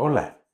Hola, 0.00 0.44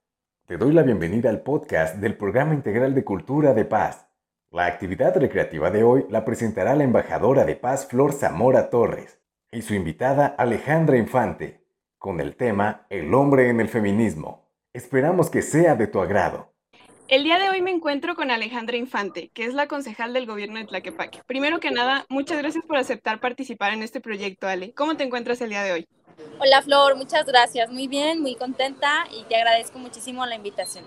te 0.46 0.56
doy 0.56 0.72
la 0.72 0.81
bienvenida 0.81 1.29
al 1.29 1.42
podcast 1.42 1.96
del 1.96 2.17
Programa 2.17 2.54
Integral 2.54 2.94
de 2.94 3.04
Cultura 3.04 3.52
de 3.52 3.67
Paz. 3.67 4.09
La 4.51 4.65
actividad 4.65 5.15
recreativa 5.19 5.71
de 5.71 5.85
hoy 5.85 6.07
la 6.09 6.25
presentará 6.25 6.75
la 6.75 6.85
embajadora 6.85 7.44
de 7.44 7.54
paz 7.54 7.86
Flor 7.86 8.14
Zamora 8.14 8.70
Torres 8.70 9.20
y 9.52 9.60
su 9.60 9.74
invitada 9.74 10.28
Alejandra 10.28 10.96
Infante, 10.96 11.62
con 11.98 12.20
el 12.20 12.36
tema 12.36 12.86
El 12.88 13.12
hombre 13.12 13.50
en 13.50 13.60
el 13.60 13.68
feminismo. 13.68 14.48
Esperamos 14.72 15.29
que 15.29 15.43
sea 15.43 15.74
de 15.74 15.88
tu 15.88 16.00
agrado. 16.00 16.54
El 17.08 17.22
día 17.22 17.38
de 17.38 17.50
hoy 17.50 17.61
me 17.61 17.70
encuentro 17.70 18.14
con 18.14 18.30
Alejandra 18.30 18.79
Infante, 18.79 19.30
que 19.34 19.45
es 19.45 19.52
la 19.52 19.66
concejal 19.66 20.14
del 20.14 20.24
gobierno 20.24 20.58
de 20.58 20.64
Tlaquepaque. 20.64 21.20
Primero 21.26 21.61
que 21.61 21.70
nada, 21.70 22.06
muchas 22.08 22.38
gracias 22.38 22.64
por 22.64 22.79
aceptar 22.79 23.20
participar 23.20 23.74
en 23.74 23.82
este 23.82 24.00
proyecto, 24.00 24.48
Ale. 24.48 24.72
¿Cómo 24.72 24.96
te 24.96 25.04
encuentras 25.04 25.42
el 25.42 25.50
día 25.50 25.62
de 25.62 25.72
hoy? 25.72 25.88
Hola 26.38 26.62
Flor, 26.62 26.96
muchas 26.96 27.26
gracias. 27.26 27.70
Muy 27.70 27.88
bien, 27.88 28.20
muy 28.20 28.34
contenta 28.34 29.06
y 29.10 29.24
te 29.24 29.36
agradezco 29.36 29.78
muchísimo 29.78 30.24
la 30.26 30.34
invitación. 30.34 30.84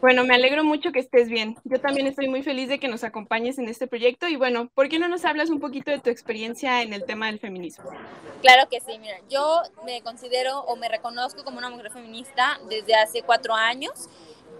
Bueno, 0.00 0.24
me 0.24 0.34
alegro 0.34 0.64
mucho 0.64 0.92
que 0.92 0.98
estés 0.98 1.28
bien. 1.28 1.56
Yo 1.64 1.80
también 1.80 2.06
estoy 2.06 2.28
muy 2.28 2.42
feliz 2.42 2.68
de 2.68 2.78
que 2.78 2.88
nos 2.88 3.04
acompañes 3.04 3.58
en 3.58 3.68
este 3.68 3.86
proyecto 3.86 4.28
y 4.28 4.36
bueno, 4.36 4.68
¿por 4.74 4.88
qué 4.88 4.98
no 4.98 5.08
nos 5.08 5.24
hablas 5.24 5.48
un 5.48 5.60
poquito 5.60 5.90
de 5.90 5.98
tu 5.98 6.10
experiencia 6.10 6.82
en 6.82 6.92
el 6.92 7.04
tema 7.04 7.26
del 7.26 7.40
feminismo? 7.40 7.90
Claro 8.42 8.68
que 8.68 8.80
sí, 8.80 8.98
mira, 8.98 9.16
yo 9.30 9.62
me 9.86 10.02
considero 10.02 10.60
o 10.60 10.76
me 10.76 10.88
reconozco 10.88 11.42
como 11.42 11.58
una 11.58 11.70
mujer 11.70 11.90
feminista 11.90 12.60
desde 12.68 12.94
hace 12.94 13.22
cuatro 13.22 13.54
años. 13.54 14.10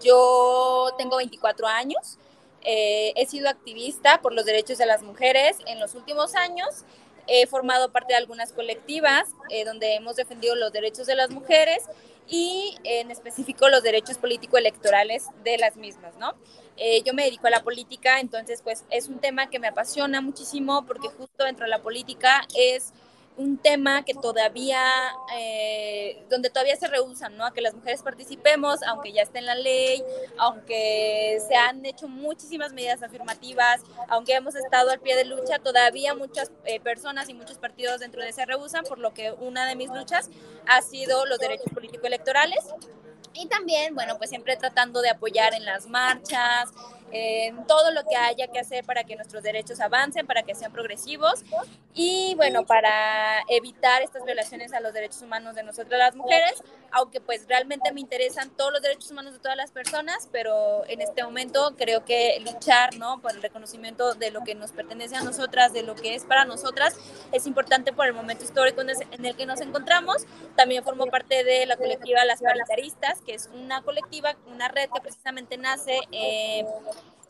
Yo 0.03 0.89
tengo 0.97 1.17
24 1.17 1.67
años, 1.67 2.17
eh, 2.61 3.13
he 3.15 3.27
sido 3.27 3.47
activista 3.47 4.21
por 4.21 4.33
los 4.33 4.45
derechos 4.45 4.79
de 4.79 4.87
las 4.87 5.03
mujeres 5.03 5.57
en 5.67 5.79
los 5.79 5.93
últimos 5.93 6.33
años 6.33 6.85
He 7.27 7.47
formado 7.47 7.91
parte 7.91 8.13
de 8.13 8.17
algunas 8.17 8.53
colectivas 8.53 9.29
eh, 9.49 9.65
donde 9.65 9.95
hemos 9.95 10.15
defendido 10.15 10.55
los 10.55 10.71
derechos 10.71 11.07
de 11.07 11.15
las 11.15 11.29
mujeres 11.29 11.83
y 12.27 12.77
en 12.83 13.11
específico 13.11 13.69
los 13.69 13.83
derechos 13.83 14.17
político-electorales 14.17 15.27
de 15.43 15.57
las 15.57 15.75
mismas, 15.75 16.15
¿no? 16.17 16.33
Eh, 16.77 17.01
yo 17.03 17.13
me 17.13 17.23
dedico 17.23 17.47
a 17.47 17.51
la 17.51 17.63
política, 17.63 18.19
entonces 18.19 18.61
pues 18.61 18.83
es 18.89 19.07
un 19.07 19.19
tema 19.19 19.49
que 19.49 19.59
me 19.59 19.67
apasiona 19.67 20.21
muchísimo 20.21 20.85
porque 20.85 21.07
justo 21.07 21.45
dentro 21.45 21.65
de 21.65 21.69
la 21.69 21.81
política 21.81 22.45
es 22.57 22.93
un 23.37 23.57
tema 23.57 24.03
que 24.03 24.13
todavía, 24.13 24.81
eh, 25.37 26.23
donde 26.29 26.49
todavía 26.49 26.75
se 26.75 26.87
rehusan, 26.87 27.35
¿no? 27.35 27.45
A 27.45 27.53
que 27.53 27.61
las 27.61 27.73
mujeres 27.73 28.01
participemos, 28.01 28.81
aunque 28.83 29.11
ya 29.11 29.23
esté 29.23 29.39
en 29.39 29.45
la 29.45 29.55
ley, 29.55 30.03
aunque 30.37 31.39
se 31.45 31.55
han 31.55 31.85
hecho 31.85 32.07
muchísimas 32.07 32.73
medidas 32.73 33.03
afirmativas, 33.03 33.81
aunque 34.07 34.33
hemos 34.33 34.55
estado 34.55 34.89
al 34.89 34.99
pie 34.99 35.15
de 35.15 35.25
lucha, 35.25 35.59
todavía 35.59 36.13
muchas 36.15 36.51
eh, 36.65 36.79
personas 36.79 37.29
y 37.29 37.33
muchos 37.33 37.57
partidos 37.57 37.99
dentro 37.99 38.21
de 38.21 38.31
se 38.31 38.45
rehusan, 38.45 38.85
por 38.85 38.99
lo 38.99 39.13
que 39.13 39.31
una 39.31 39.67
de 39.67 39.75
mis 39.75 39.89
luchas 39.89 40.29
ha 40.65 40.81
sido 40.81 41.25
los 41.25 41.39
derechos 41.39 41.71
político-electorales. 41.73 42.63
Y 43.33 43.47
también, 43.47 43.93
bueno, 43.95 44.17
pues 44.17 44.29
siempre 44.29 44.55
tratando 44.55 45.01
de 45.01 45.09
apoyar 45.09 45.53
en 45.53 45.65
las 45.65 45.87
marchas, 45.87 46.69
en 47.11 47.65
todo 47.67 47.91
lo 47.91 48.03
que 48.03 48.15
haya 48.15 48.47
que 48.47 48.59
hacer 48.59 48.83
para 48.85 49.03
que 49.03 49.15
nuestros 49.15 49.43
derechos 49.43 49.79
avancen, 49.79 50.27
para 50.27 50.43
que 50.43 50.55
sean 50.55 50.71
progresivos 50.71 51.43
y 51.93 52.33
bueno, 52.35 52.65
para 52.65 53.41
evitar 53.49 54.01
estas 54.01 54.25
violaciones 54.25 54.73
a 54.73 54.79
los 54.79 54.93
derechos 54.93 55.21
humanos 55.21 55.55
de 55.55 55.63
nosotras 55.63 55.99
las 55.99 56.15
mujeres, 56.15 56.61
aunque 56.91 57.21
pues 57.21 57.45
realmente 57.47 57.91
me 57.91 58.01
interesan 58.01 58.49
todos 58.49 58.71
los 58.71 58.81
derechos 58.81 59.11
humanos 59.11 59.33
de 59.33 59.39
todas 59.39 59.57
las 59.57 59.71
personas, 59.71 60.29
pero 60.31 60.83
en 60.87 61.01
este 61.01 61.23
momento 61.23 61.75
creo 61.77 62.05
que 62.05 62.41
luchar, 62.41 62.97
¿no? 62.97 63.21
Por 63.21 63.31
el 63.31 63.41
reconocimiento 63.41 64.13
de 64.13 64.31
lo 64.31 64.43
que 64.43 64.55
nos 64.55 64.71
pertenece 64.71 65.15
a 65.15 65.23
nosotras, 65.23 65.73
de 65.73 65.83
lo 65.83 65.95
que 65.95 66.15
es 66.15 66.23
para 66.23 66.45
nosotras, 66.45 66.95
es 67.31 67.47
importante 67.47 67.93
por 67.93 68.07
el 68.07 68.13
momento 68.13 68.43
histórico 68.43 68.81
en 68.81 69.25
el 69.25 69.35
que 69.35 69.45
nos 69.45 69.61
encontramos. 69.61 70.25
También 70.55 70.83
formo 70.83 71.07
parte 71.07 71.43
de 71.43 71.65
la 71.65 71.77
colectiva 71.77 72.23
Las 72.25 72.41
Paritaristas, 72.41 73.21
que 73.21 73.33
es 73.33 73.49
una 73.53 73.81
colectiva, 73.81 74.35
una 74.47 74.67
red 74.67 74.89
que 74.93 75.01
precisamente 75.01 75.57
nace 75.57 75.99
eh, 76.11 76.65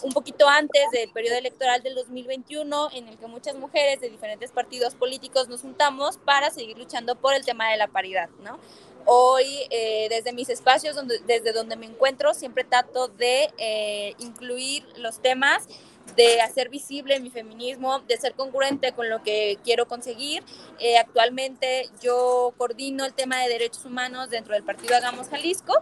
un 0.04 0.12
poquito 0.12 0.48
antes 0.48 0.84
del 0.92 1.10
periodo 1.12 1.38
electoral 1.38 1.82
del 1.82 1.96
2021, 1.96 2.90
en 2.94 3.08
el 3.08 3.18
que 3.18 3.28
muchas 3.28 3.56
mujeres 3.56 4.02
de 4.02 4.10
diferentes 4.10 4.52
partidos 4.52 4.94
políticos 4.94 5.48
nos 5.48 5.62
juntamos 5.62 6.18
para 6.18 6.52
seguir 6.52 6.78
luchando 6.78 7.16
por 7.16 7.34
el 7.34 7.46
tema 7.46 7.70
de 7.72 7.78
la 7.78 7.88
paridad, 7.88 8.30
¿no? 8.44 8.60
Hoy, 9.06 9.46
eh, 9.70 10.08
desde 10.10 10.34
mis 10.34 10.50
espacios, 10.50 10.98
desde 11.28 11.54
donde 11.54 11.76
me 11.76 11.86
encuentro, 11.86 12.34
siempre 12.34 12.64
trato 12.64 13.08
de 13.08 13.54
eh, 13.58 14.16
incluir 14.18 14.84
los 14.98 15.22
temas 15.22 15.68
de 16.16 16.42
hacer 16.42 16.70
visible 16.70 17.20
mi 17.20 17.30
feminismo, 17.30 18.00
de 18.00 18.18
ser 18.18 18.34
congruente 18.34 18.94
con 18.94 19.10
lo 19.10 19.22
que 19.22 19.58
quiero 19.64 19.88
conseguir. 19.88 20.44
Eh, 20.80 20.98
actualmente 20.98 21.90
yo 22.02 22.54
coordino 22.58 23.06
el 23.06 23.14
tema 23.14 23.42
de 23.42 23.50
derechos 23.50 23.86
humanos 23.86 24.30
dentro 24.30 24.54
del 24.54 24.64
partido 24.64 24.96
Hagamos 24.96 25.30
Jalisco 25.30 25.74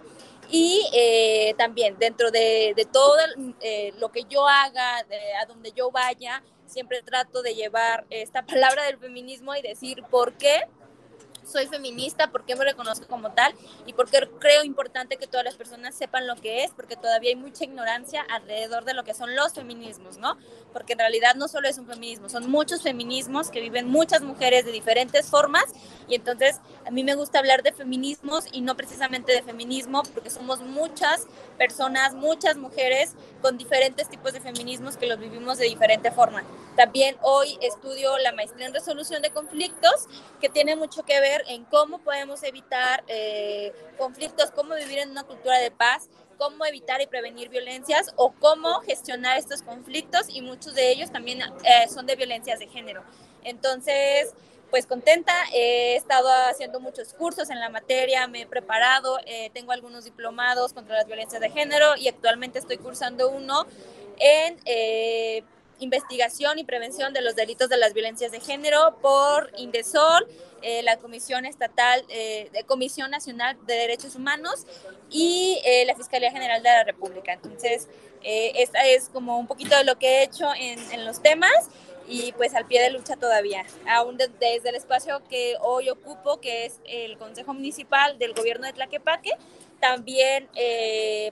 y 0.54 0.88
eh, 0.94 1.56
también 1.58 1.98
dentro 1.98 2.30
de, 2.30 2.74
de 2.76 2.86
todo 2.86 3.18
eh, 3.60 3.92
lo 3.98 4.12
que 4.12 4.26
yo 4.30 4.48
haga, 4.48 5.00
a 5.42 5.46
donde 5.48 5.72
yo 5.72 5.90
vaya, 5.90 6.44
siempre 6.68 7.02
trato 7.02 7.42
de 7.42 7.56
llevar 7.56 8.06
esta 8.12 8.46
palabra 8.46 8.84
del 8.84 9.00
feminismo 9.00 9.56
y 9.56 9.64
decir 9.64 10.04
por 10.12 10.34
qué 10.34 10.62
soy 11.46 11.68
feminista, 11.68 12.32
por 12.32 12.46
qué 12.46 12.56
me 12.56 12.66
reconozco 12.66 13.08
como 13.08 13.32
tal 13.32 13.54
y 13.86 13.94
por 13.94 14.10
qué 14.10 14.30
creo 14.40 14.64
importante 14.64 15.18
que 15.18 15.28
todas 15.28 15.46
las 15.46 15.56
personas 15.56 15.96
sepan 15.96 16.28
lo 16.28 16.36
que 16.36 16.64
es, 16.64 16.72
porque 16.72 16.96
todavía 16.96 17.30
hay 17.30 17.36
mucha 17.36 17.64
ignorancia 17.64 18.26
alrededor 18.30 18.86
de 18.86 18.94
lo 18.94 19.04
que 19.04 19.14
son 19.14 19.36
los 19.36 19.54
feminismos, 19.54 20.18
¿no? 20.18 20.38
Porque 20.72 20.94
en 20.94 21.00
realidad 21.00 21.36
no 21.36 21.48
solo 21.48 21.68
es 21.68 21.78
un 21.78 21.88
feminismo, 21.88 22.30
son 22.30 22.50
muchos 22.50 22.82
feminismos 22.82 23.50
que 23.50 23.62
viven 23.62 23.88
muchas 23.88 24.22
mujeres 24.22 24.66
de 24.66 24.72
diferentes 24.72 25.30
formas 25.30 25.66
y 26.08 26.16
entonces 26.16 26.60
a 26.86 26.92
mí 26.92 27.04
me 27.04 27.16
gusta 27.16 27.40
hablar 27.40 27.64
de 27.64 27.72
feminismos 27.72 28.46
y 28.52 28.62
no 28.62 28.76
precisamente 28.76 29.32
de 29.32 29.42
feminismo, 29.42 30.04
porque 30.14 30.30
somos 30.30 30.62
muchas 30.62 31.28
personas, 31.58 32.14
muchas 32.14 32.58
mujeres 32.58 33.14
con 33.42 33.58
diferentes 33.58 34.10
tipos 34.10 34.34
de 34.34 34.42
feminismos 34.42 34.98
que 34.98 35.08
los 35.08 35.20
vivimos 35.20 35.58
de 35.58 35.66
diferente 35.66 36.12
forma. 36.12 36.44
También 36.76 37.18
hoy 37.22 37.58
estudio 37.62 38.18
la 38.18 38.32
maestría 38.32 38.68
en 38.68 38.74
resolución 38.74 39.22
de 39.22 39.30
conflictos, 39.30 40.08
que 40.42 40.50
tiene 40.50 40.76
mucho 40.76 41.04
que 41.04 41.20
ver 41.20 41.33
en 41.48 41.66
cómo 41.66 42.00
podemos 42.00 42.44
evitar 42.44 43.04
eh, 43.08 43.74
conflictos, 43.98 44.52
cómo 44.52 44.76
vivir 44.76 45.00
en 45.00 45.12
una 45.12 45.24
cultura 45.24 45.58
de 45.60 45.72
paz, 45.72 46.10
cómo 46.38 46.66
evitar 46.66 47.02
y 47.02 47.08
prevenir 47.08 47.50
violencias 47.50 48.14
o 48.16 48.32
cómo 48.34 48.82
gestionar 48.82 49.38
estos 49.38 49.62
conflictos 49.62 50.28
y 50.30 50.42
muchos 50.42 50.76
de 50.76 50.92
ellos 50.92 51.12
también 51.12 51.42
eh, 51.42 51.88
son 51.90 52.06
de 52.06 52.16
violencias 52.16 52.60
de 52.60 52.68
género. 52.68 53.04
Entonces, 53.44 54.34
pues 54.70 54.88
contenta, 54.88 55.34
he 55.54 55.96
estado 55.96 56.30
haciendo 56.50 56.80
muchos 56.80 57.14
cursos 57.14 57.50
en 57.50 57.60
la 57.60 57.70
materia, 57.70 58.28
me 58.28 58.42
he 58.42 58.48
preparado, 58.48 59.20
eh, 59.26 59.52
tengo 59.54 59.72
algunos 59.72 60.04
diplomados 60.04 60.74
contra 60.74 60.96
las 60.96 61.06
violencias 61.06 61.42
de 61.42 61.50
género 61.50 61.96
y 61.96 62.08
actualmente 62.08 62.60
estoy 62.60 62.78
cursando 62.78 63.30
uno 63.30 63.66
en 64.18 64.58
investigación 65.84 66.60
y 66.60 66.64
prevención 66.64 67.14
de 67.14 67.22
los 67.22 67.36
delitos 67.36 67.70
de 67.70 67.78
las 67.78 67.94
violencias 67.94 68.32
de 68.32 68.40
género 68.40 68.98
por 69.02 69.52
Indesol, 69.58 70.28
eh, 70.62 70.82
la 70.84 70.98
Comisión 70.98 71.46
Estatal, 71.46 72.04
eh, 72.10 72.50
de 72.54 72.64
Comisión 72.64 73.12
Nacional 73.12 73.58
de 73.68 73.74
Derechos 73.74 74.16
Humanos 74.16 74.66
y 75.10 75.62
eh, 75.66 75.86
la 75.86 75.96
Fiscalía 75.96 76.32
General 76.32 76.64
de 76.64 76.70
la 76.70 76.84
República. 76.84 77.34
Entonces, 77.34 77.88
esta 78.26 78.86
es 78.86 79.10
como 79.10 79.38
un 79.38 79.48
poquito 79.48 79.76
de 79.76 79.84
lo 79.84 80.00
que 80.00 80.08
he 80.08 80.24
hecho 80.24 80.48
en, 80.58 80.80
en 80.94 81.04
los 81.06 81.22
temas 81.22 81.70
y 82.08 82.32
pues 82.34 82.54
al 82.56 82.66
pie 82.66 82.82
de 82.82 82.90
lucha 82.90 83.16
todavía, 83.16 83.66
aún 83.88 84.18
desde 84.18 84.70
el 84.70 84.76
espacio 84.76 85.22
que 85.30 85.56
hoy 85.62 85.90
ocupo, 85.90 86.40
que 86.40 86.66
es 86.66 86.80
el 86.86 87.18
Consejo 87.18 87.54
Municipal 87.54 88.18
del 88.18 88.34
Gobierno 88.34 88.66
de 88.66 88.74
Tlaquepaque, 88.74 89.32
también 89.84 90.48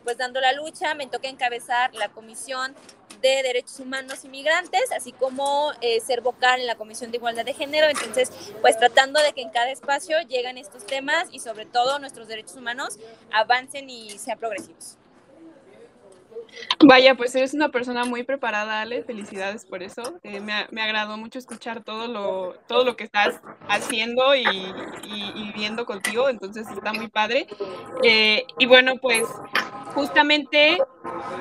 pues 0.03 0.17
dando 0.17 0.41
la 0.41 0.51
lucha, 0.51 0.93
me 0.93 1.07
toca 1.07 1.29
encabezar 1.29 1.93
la 1.93 2.09
Comisión 2.09 2.75
de 3.21 3.43
Derechos 3.43 3.79
Humanos 3.79 4.25
Inmigrantes, 4.25 4.91
así 4.95 5.11
como 5.11 5.71
eh, 5.81 6.01
ser 6.01 6.21
vocal 6.21 6.59
en 6.59 6.67
la 6.67 6.75
Comisión 6.75 7.11
de 7.11 7.17
Igualdad 7.17 7.45
de 7.45 7.53
Género. 7.53 7.87
Entonces, 7.87 8.31
pues 8.61 8.77
tratando 8.77 9.21
de 9.21 9.31
que 9.33 9.41
en 9.41 9.51
cada 9.51 9.71
espacio 9.71 10.17
lleguen 10.27 10.57
estos 10.57 10.85
temas 10.85 11.27
y 11.31 11.39
sobre 11.39 11.65
todo 11.65 11.99
nuestros 11.99 12.27
derechos 12.27 12.55
humanos 12.57 12.97
avancen 13.31 13.89
y 13.89 14.09
sean 14.17 14.39
progresivos. 14.39 14.97
Vaya, 16.83 17.15
pues 17.15 17.33
eres 17.35 17.53
una 17.53 17.69
persona 17.69 18.05
muy 18.05 18.23
preparada, 18.23 18.81
Ale. 18.81 19.03
Felicidades 19.03 19.65
por 19.65 19.83
eso. 19.83 20.19
Eh, 20.23 20.39
me, 20.39 20.67
me, 20.71 20.81
agradó 20.81 21.17
mucho 21.17 21.39
escuchar 21.39 21.83
todo 21.83 22.07
lo, 22.07 22.55
todo 22.67 22.83
lo 22.83 22.95
que 22.95 23.03
estás 23.03 23.39
haciendo 23.67 24.35
y, 24.35 24.43
y, 24.43 25.51
viendo 25.53 25.85
contigo, 25.85 26.29
entonces 26.29 26.67
está 26.69 26.93
muy 26.93 27.07
padre. 27.07 27.47
Eh, 28.03 28.45
y 28.57 28.65
bueno, 28.65 28.97
pues 29.01 29.27
justamente 29.93 30.77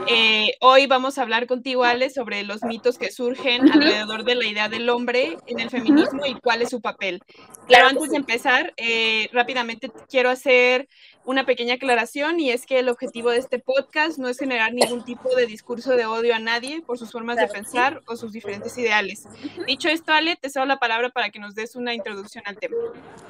eh, 0.06 0.54
hoy 0.60 0.86
vamos 0.86 1.18
a 1.18 1.22
hablar 1.22 1.46
contigo, 1.46 1.84
Ale, 1.84 2.10
sobre 2.10 2.42
los 2.42 2.62
mitos 2.62 2.98
que 2.98 3.10
surgen 3.10 3.70
alrededor 3.70 4.24
de 4.24 4.34
la 4.34 4.46
idea 4.46 4.68
del 4.68 4.88
hombre 4.90 5.38
en 5.46 5.60
el 5.60 5.70
feminismo 5.70 6.26
y 6.26 6.34
cuál 6.34 6.62
es 6.62 6.70
su 6.70 6.80
papel. 6.80 7.22
Claro, 7.66 7.88
antes 7.88 8.10
de 8.10 8.16
empezar, 8.16 8.74
rápidamente 9.32 9.90
quiero 10.08 10.28
hacer 10.28 10.88
una 11.24 11.44
pequeña 11.44 11.74
aclaración 11.74 12.40
y 12.40 12.50
es 12.50 12.66
que 12.66 12.78
el 12.78 12.88
objetivo 12.88 13.30
de 13.30 13.38
este 13.38 13.58
podcast 13.58 14.18
no 14.18 14.28
es 14.28 14.38
generar 14.38 14.72
ningún 14.72 15.04
tipo 15.04 15.34
de 15.34 15.46
discurso 15.46 15.92
de 15.92 16.06
odio 16.06 16.34
a 16.34 16.38
nadie 16.38 16.82
por 16.82 16.98
sus 16.98 17.12
formas 17.12 17.36
de 17.36 17.46
pensar 17.46 18.00
o 18.06 18.16
sus 18.16 18.32
diferentes 18.32 18.76
ideales. 18.78 19.24
Dicho 19.66 19.88
esto, 19.88 20.12
Ale, 20.12 20.36
te 20.36 20.48
cedo 20.48 20.64
la 20.64 20.78
palabra 20.78 21.10
para 21.10 21.30
que 21.30 21.38
nos 21.38 21.54
des 21.54 21.76
una 21.76 21.94
introducción 21.94 22.42
al 22.46 22.58
tema. 22.58 22.76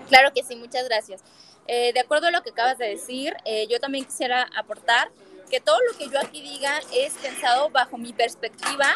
Claro 0.08 0.32
que 0.32 0.42
sí, 0.42 0.56
muchas 0.56 0.84
gracias. 0.88 1.22
Eh, 1.66 1.92
de 1.92 2.00
acuerdo 2.00 2.28
a 2.28 2.30
lo 2.30 2.42
que 2.42 2.50
acabas 2.50 2.78
de 2.78 2.88
decir, 2.88 3.34
eh, 3.44 3.66
yo 3.68 3.80
también 3.80 4.04
quisiera 4.04 4.48
aportar 4.56 5.10
que 5.50 5.60
todo 5.60 5.78
lo 5.90 5.98
que 5.98 6.08
yo 6.08 6.18
aquí 6.20 6.40
diga 6.42 6.80
es 6.94 7.14
pensado 7.14 7.70
bajo 7.70 7.98
mi 7.98 8.12
perspectiva, 8.12 8.86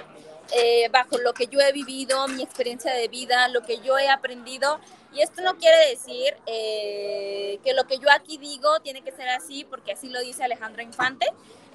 eh, 0.53 0.89
bajo 0.91 1.19
lo 1.19 1.33
que 1.33 1.47
yo 1.49 1.61
he 1.61 1.73
vivido, 1.73 2.29
mi 2.29 2.43
experiencia 2.43 2.93
de 2.95 3.09
vida, 3.09 3.49
lo 3.49 3.63
que 3.63 3.79
yo 3.79 3.99
he 3.99 4.09
aprendido 4.09 4.79
y 5.15 5.23
esto 5.23 5.43
no 5.43 5.57
quiere 5.57 5.91
decir 5.91 6.37
eh, 6.47 7.61
que 7.63 7.73
lo 7.73 7.85
que 7.85 7.99
yo 7.99 8.09
aquí 8.11 8.37
digo 8.37 8.81
tiene 8.81 9.03
que 9.03 9.13
ser 9.13 9.29
así, 9.29 9.65
porque 9.65 9.93
así 9.93 10.09
lo 10.09 10.21
dice 10.21 10.43
Alejandro 10.43 10.83
Infante. 10.83 11.27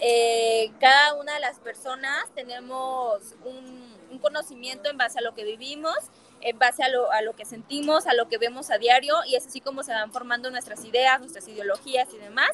Eh, 0.02 0.72
cada 0.80 1.14
una 1.14 1.34
de 1.36 1.40
las 1.40 1.60
personas 1.60 2.26
tenemos 2.36 3.36
un, 3.46 3.90
conocimiento 4.22 4.90
en 4.90 4.98
base 4.98 5.20
a 5.20 5.22
lo 5.22 5.34
que 5.34 5.46
vivimos, 5.46 5.96
en 6.42 6.60
base 6.60 6.84
a 6.84 6.90
lo, 6.90 7.10
a 7.12 7.22
lo 7.22 7.34
que 7.38 7.46
sentimos, 7.46 8.06
a 8.06 8.14
lo 8.14 8.28
que 8.28 8.38
vemos 8.38 8.70
a 8.70 8.78
diario, 8.78 9.16
y 9.26 9.36
es 9.36 9.48
así 9.48 9.62
como 9.62 9.82
se 9.82 9.94
van 9.94 10.12
formando 10.12 10.52
nuestras 10.52 10.84
ideas, 10.84 11.22
nuestras 11.22 11.48
ideologías 11.48 12.10
y 12.14 12.18
demás. 12.18 12.52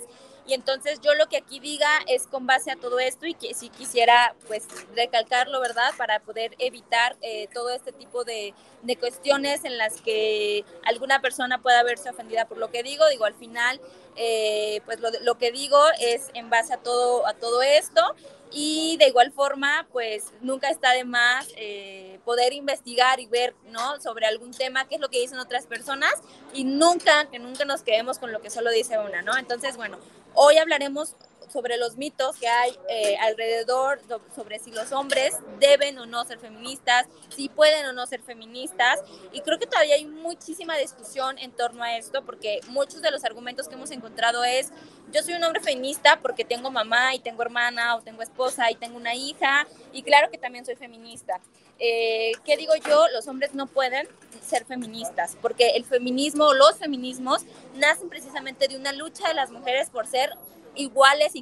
Y 0.47 0.53
entonces 0.53 1.01
yo 1.01 1.13
lo 1.15 1.27
que 1.27 1.37
aquí 1.37 1.59
diga 1.59 1.89
es 2.07 2.27
con 2.27 2.45
base 2.45 2.71
a 2.71 2.75
todo 2.75 2.99
esto 2.99 3.25
y 3.25 3.33
que 3.33 3.53
si 3.53 3.69
quisiera 3.69 4.35
pues 4.47 4.67
recalcarlo, 4.95 5.59
¿verdad? 5.59 5.91
Para 5.97 6.19
poder 6.19 6.55
evitar 6.59 7.15
eh, 7.21 7.47
todo 7.53 7.71
este 7.71 7.91
tipo 7.91 8.23
de, 8.23 8.53
de, 8.83 8.95
cuestiones 8.95 9.65
en 9.65 9.77
las 9.77 10.01
que 10.01 10.63
alguna 10.85 11.19
persona 11.19 11.61
pueda 11.61 11.81
verse 11.83 12.09
ofendida 12.09 12.45
por 12.45 12.59
lo 12.59 12.69
que 12.69 12.83
digo. 12.83 13.07
Digo, 13.09 13.25
al 13.25 13.33
final, 13.33 13.81
eh, 14.15 14.81
pues 14.85 14.99
lo, 14.99 15.09
lo, 15.21 15.37
que 15.37 15.51
digo 15.51 15.79
es 15.99 16.29
en 16.35 16.49
base 16.51 16.73
a 16.73 16.77
todo, 16.77 17.25
a 17.25 17.33
todo 17.33 17.63
esto 17.63 18.15
y 18.51 18.95
de 18.97 19.07
igual 19.07 19.33
forma, 19.33 19.85
pues 19.91 20.31
nunca 20.39 20.69
está 20.69 20.91
de 20.93 21.03
más 21.03 21.47
eh, 21.57 22.19
poder 22.23 22.53
investigar 22.53 23.19
y 23.19 23.25
ver, 23.25 23.53
¿no? 23.65 23.99
Sobre 23.99 24.27
algún 24.27 24.51
tema, 24.51 24.87
qué 24.87 24.95
es 24.95 25.01
lo 25.01 25.09
que 25.09 25.19
dicen 25.19 25.39
otras 25.39 25.65
personas 25.67 26.13
y 26.53 26.63
nunca, 26.63 27.29
que 27.29 27.39
nunca 27.39 27.65
nos 27.65 27.81
quedemos 27.81 28.17
con 28.17 28.31
lo 28.31 28.41
que 28.41 28.49
solo 28.49 28.71
dice 28.71 28.97
una, 28.97 29.21
¿no? 29.21 29.37
Entonces, 29.37 29.75
bueno, 29.75 29.97
Hoy 30.37 30.57
hablaremos 30.57 31.15
sobre 31.51 31.77
los 31.77 31.95
mitos 31.95 32.35
que 32.35 32.49
hay 32.49 32.77
eh, 32.89 33.15
alrededor, 33.21 34.01
sobre 34.35 34.59
si 34.59 34.69
los 34.71 34.91
hombres 34.91 35.33
deben 35.61 35.97
o 35.97 36.05
no 36.05 36.25
ser 36.25 36.39
feministas, 36.39 37.07
si 37.33 37.47
pueden 37.47 37.85
o 37.85 37.93
no 37.93 38.05
ser 38.05 38.21
feministas. 38.21 38.99
Y 39.31 39.39
creo 39.39 39.57
que 39.57 39.65
todavía 39.65 39.95
hay 39.95 40.05
muchísima 40.05 40.75
discusión 40.75 41.37
en 41.37 41.53
torno 41.53 41.83
a 41.83 41.95
esto, 41.95 42.25
porque 42.25 42.59
muchos 42.67 43.01
de 43.01 43.11
los 43.11 43.23
argumentos 43.23 43.69
que 43.69 43.75
hemos 43.75 43.91
encontrado 43.91 44.43
es, 44.43 44.71
yo 45.13 45.23
soy 45.23 45.35
un 45.35 45.43
hombre 45.45 45.61
feminista 45.61 46.19
porque 46.21 46.43
tengo 46.43 46.69
mamá 46.69 47.15
y 47.15 47.19
tengo 47.19 47.41
hermana 47.41 47.95
o 47.95 48.01
tengo 48.01 48.21
esposa 48.21 48.69
y 48.69 48.75
tengo 48.75 48.97
una 48.97 49.15
hija, 49.15 49.65
y 49.93 50.03
claro 50.03 50.29
que 50.29 50.37
también 50.37 50.65
soy 50.65 50.75
feminista. 50.75 51.39
Eh, 51.79 52.31
¿Qué 52.43 52.57
digo 52.57 52.73
yo? 52.75 53.07
Los 53.13 53.27
hombres 53.27 53.53
no 53.53 53.67
pueden 53.67 54.07
ser 54.41 54.65
feministas, 54.65 55.37
porque 55.41 55.71
el 55.71 55.83
feminismo, 55.83 56.53
los 56.53 56.77
feminismos, 56.77 57.43
nacen 57.75 58.09
precisamente 58.09 58.67
de 58.67 58.77
una 58.77 58.93
lucha 58.93 59.27
de 59.27 59.33
las 59.33 59.51
mujeres 59.51 59.89
por 59.89 60.07
ser 60.07 60.31
iguales, 60.75 61.33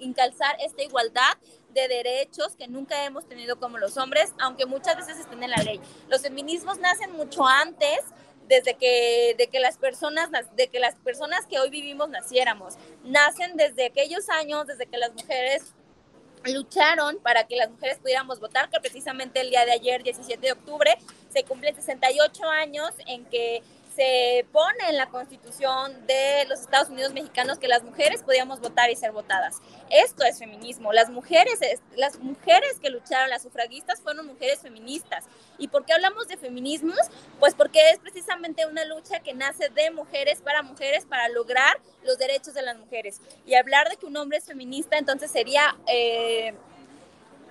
encalzar 0.00 0.56
esta 0.60 0.82
igualdad 0.82 1.36
de 1.70 1.88
derechos 1.88 2.56
que 2.56 2.68
nunca 2.68 3.04
hemos 3.04 3.28
tenido 3.28 3.58
como 3.58 3.78
los 3.78 3.96
hombres, 3.96 4.32
aunque 4.40 4.66
muchas 4.66 4.96
veces 4.96 5.18
estén 5.18 5.42
en 5.42 5.50
la 5.50 5.62
ley. 5.62 5.80
Los 6.08 6.22
feminismos 6.22 6.78
nacen 6.78 7.12
mucho 7.12 7.46
antes 7.46 8.00
desde 8.48 8.74
que, 8.74 9.34
de 9.36 9.48
que 9.48 9.60
las 9.60 9.76
personas, 9.76 10.30
de 10.56 10.68
que 10.68 10.80
las 10.80 10.94
personas 10.96 11.46
que 11.46 11.58
hoy 11.58 11.70
vivimos 11.70 12.08
naciéramos. 12.08 12.74
Nacen 13.04 13.56
desde 13.56 13.86
aquellos 13.86 14.28
años, 14.28 14.66
desde 14.66 14.86
que 14.86 14.98
las 14.98 15.12
mujeres 15.12 15.74
lucharon 16.48 17.18
para 17.18 17.44
que 17.44 17.56
las 17.56 17.70
mujeres 17.70 17.98
pudiéramos 17.98 18.40
votar, 18.40 18.70
que 18.70 18.80
precisamente 18.80 19.40
el 19.40 19.50
día 19.50 19.64
de 19.64 19.72
ayer, 19.72 20.02
17 20.02 20.40
de 20.40 20.52
octubre, 20.52 20.96
se 21.32 21.44
cumplen 21.44 21.74
68 21.74 22.48
años 22.48 22.90
en 23.06 23.24
que 23.26 23.62
se 23.96 24.46
pone 24.52 24.90
en 24.90 24.96
la 24.96 25.06
constitución 25.06 26.06
de 26.06 26.44
los 26.48 26.60
Estados 26.60 26.90
Unidos 26.90 27.14
mexicanos 27.14 27.58
que 27.58 27.66
las 27.66 27.82
mujeres 27.82 28.22
podíamos 28.22 28.60
votar 28.60 28.90
y 28.90 28.96
ser 28.96 29.10
votadas. 29.12 29.62
Esto 29.88 30.22
es 30.24 30.38
feminismo. 30.38 30.92
Las 30.92 31.08
mujeres, 31.08 31.58
las 31.96 32.18
mujeres 32.18 32.78
que 32.80 32.90
lucharon, 32.90 33.30
las 33.30 33.42
sufragistas, 33.42 34.02
fueron 34.02 34.26
mujeres 34.26 34.60
feministas. 34.60 35.24
¿Y 35.56 35.68
por 35.68 35.86
qué 35.86 35.94
hablamos 35.94 36.28
de 36.28 36.36
feminismos? 36.36 37.00
Pues 37.40 37.54
porque 37.54 37.90
es 37.90 37.98
precisamente 37.98 38.66
una 38.66 38.84
lucha 38.84 39.20
que 39.20 39.32
nace 39.32 39.70
de 39.70 39.90
mujeres 39.90 40.42
para 40.42 40.62
mujeres 40.62 41.06
para 41.06 41.30
lograr 41.30 41.80
los 42.04 42.18
derechos 42.18 42.52
de 42.52 42.62
las 42.62 42.76
mujeres. 42.76 43.22
Y 43.46 43.54
hablar 43.54 43.88
de 43.88 43.96
que 43.96 44.04
un 44.04 44.16
hombre 44.18 44.38
es 44.38 44.44
feminista, 44.44 44.98
entonces 44.98 45.30
sería, 45.30 45.74
eh, 45.86 46.54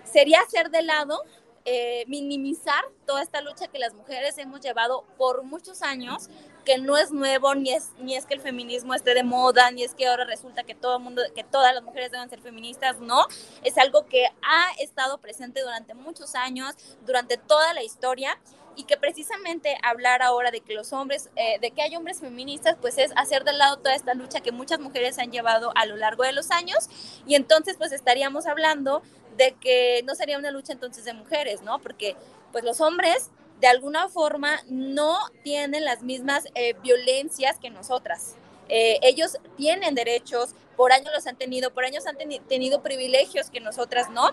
sería 0.03 0.41
hacer 0.41 0.69
de 0.69 0.83
lado 0.83 1.23
eh, 1.65 2.05
minimizar 2.07 2.83
toda 3.07 3.23
esta 3.23 3.41
lucha 3.41 3.67
que 3.67 3.79
las 3.79 3.93
mujeres 3.93 4.37
hemos 4.37 4.61
llevado 4.61 5.03
por 5.17 5.43
muchos 5.43 5.81
años, 5.81 6.29
que 6.63 6.77
no 6.77 6.95
es 6.97 7.11
nuevo, 7.11 7.55
ni 7.55 7.71
es, 7.71 7.89
ni 7.99 8.15
es 8.15 8.25
que 8.25 8.35
el 8.35 8.41
feminismo 8.41 8.93
esté 8.93 9.13
de 9.13 9.23
moda, 9.23 9.71
ni 9.71 9.83
es 9.83 9.95
que 9.95 10.07
ahora 10.07 10.25
resulta 10.25 10.63
que 10.63 10.75
todo 10.75 10.97
el 10.97 11.03
mundo, 11.03 11.21
que 11.35 11.43
todas 11.43 11.73
las 11.73 11.83
mujeres 11.83 12.11
deben 12.11 12.29
ser 12.29 12.41
feministas, 12.41 12.99
no, 12.99 13.25
es 13.63 13.77
algo 13.77 14.05
que 14.07 14.25
ha 14.41 14.71
estado 14.79 15.17
presente 15.17 15.61
durante 15.61 15.93
muchos 15.93 16.35
años, 16.35 16.75
durante 17.05 17.37
toda 17.37 17.73
la 17.73 17.83
historia, 17.83 18.39
y 18.75 18.83
que 18.83 18.97
precisamente 18.97 19.77
hablar 19.83 20.21
ahora 20.21 20.51
de 20.51 20.59
que 20.59 20.73
los 20.73 20.91
hombres, 20.93 21.29
eh, 21.35 21.59
de 21.61 21.71
que 21.71 21.81
hay 21.81 21.95
hombres 21.95 22.19
feministas, 22.19 22.75
pues 22.79 22.97
es 22.97 23.11
hacer 23.15 23.43
de 23.43 23.53
lado 23.53 23.77
toda 23.77 23.95
esta 23.95 24.13
lucha 24.13 24.41
que 24.41 24.51
muchas 24.51 24.79
mujeres 24.79 25.17
han 25.17 25.31
llevado 25.31 25.71
a 25.75 25.85
lo 25.85 25.95
largo 25.95 26.23
de 26.23 26.33
los 26.33 26.51
años, 26.51 26.89
y 27.25 27.35
entonces 27.35 27.77
pues 27.77 27.91
estaríamos 27.91 28.45
hablando 28.45 29.01
de 29.37 29.55
que 29.59 30.01
no 30.05 30.15
sería 30.15 30.37
una 30.37 30.51
lucha 30.51 30.73
entonces 30.73 31.05
de 31.05 31.13
mujeres, 31.13 31.61
¿no? 31.61 31.79
Porque 31.79 32.15
pues 32.51 32.63
los 32.63 32.81
hombres 32.81 33.29
de 33.59 33.67
alguna 33.67 34.09
forma 34.09 34.59
no 34.67 35.17
tienen 35.43 35.85
las 35.85 36.01
mismas 36.03 36.45
eh, 36.55 36.73
violencias 36.83 37.57
que 37.59 37.69
nosotras. 37.69 38.35
Eh, 38.69 38.99
ellos 39.01 39.37
tienen 39.57 39.95
derechos, 39.95 40.55
por 40.75 40.91
años 40.91 41.11
los 41.13 41.25
han 41.27 41.37
tenido, 41.37 41.71
por 41.71 41.85
años 41.85 42.05
han 42.07 42.17
tenido 42.17 42.81
privilegios 42.81 43.49
que 43.49 43.59
nosotras 43.59 44.09
no. 44.09 44.31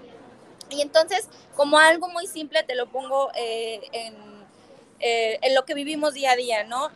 Y 0.70 0.81
entonces, 0.81 1.28
como 1.55 1.78
algo 1.78 2.08
muy 2.08 2.26
simple, 2.26 2.62
te 2.62 2.75
lo 2.75 2.87
pongo 2.90 3.31
eh, 3.34 3.81
en, 3.93 4.14
en, 5.00 5.55
lo 5.55 5.64
que 5.64 5.75
vivimos 5.75 6.14
día 6.14 6.32
a 6.32 6.37
día, 6.37 6.64
¿no? 6.64 6.90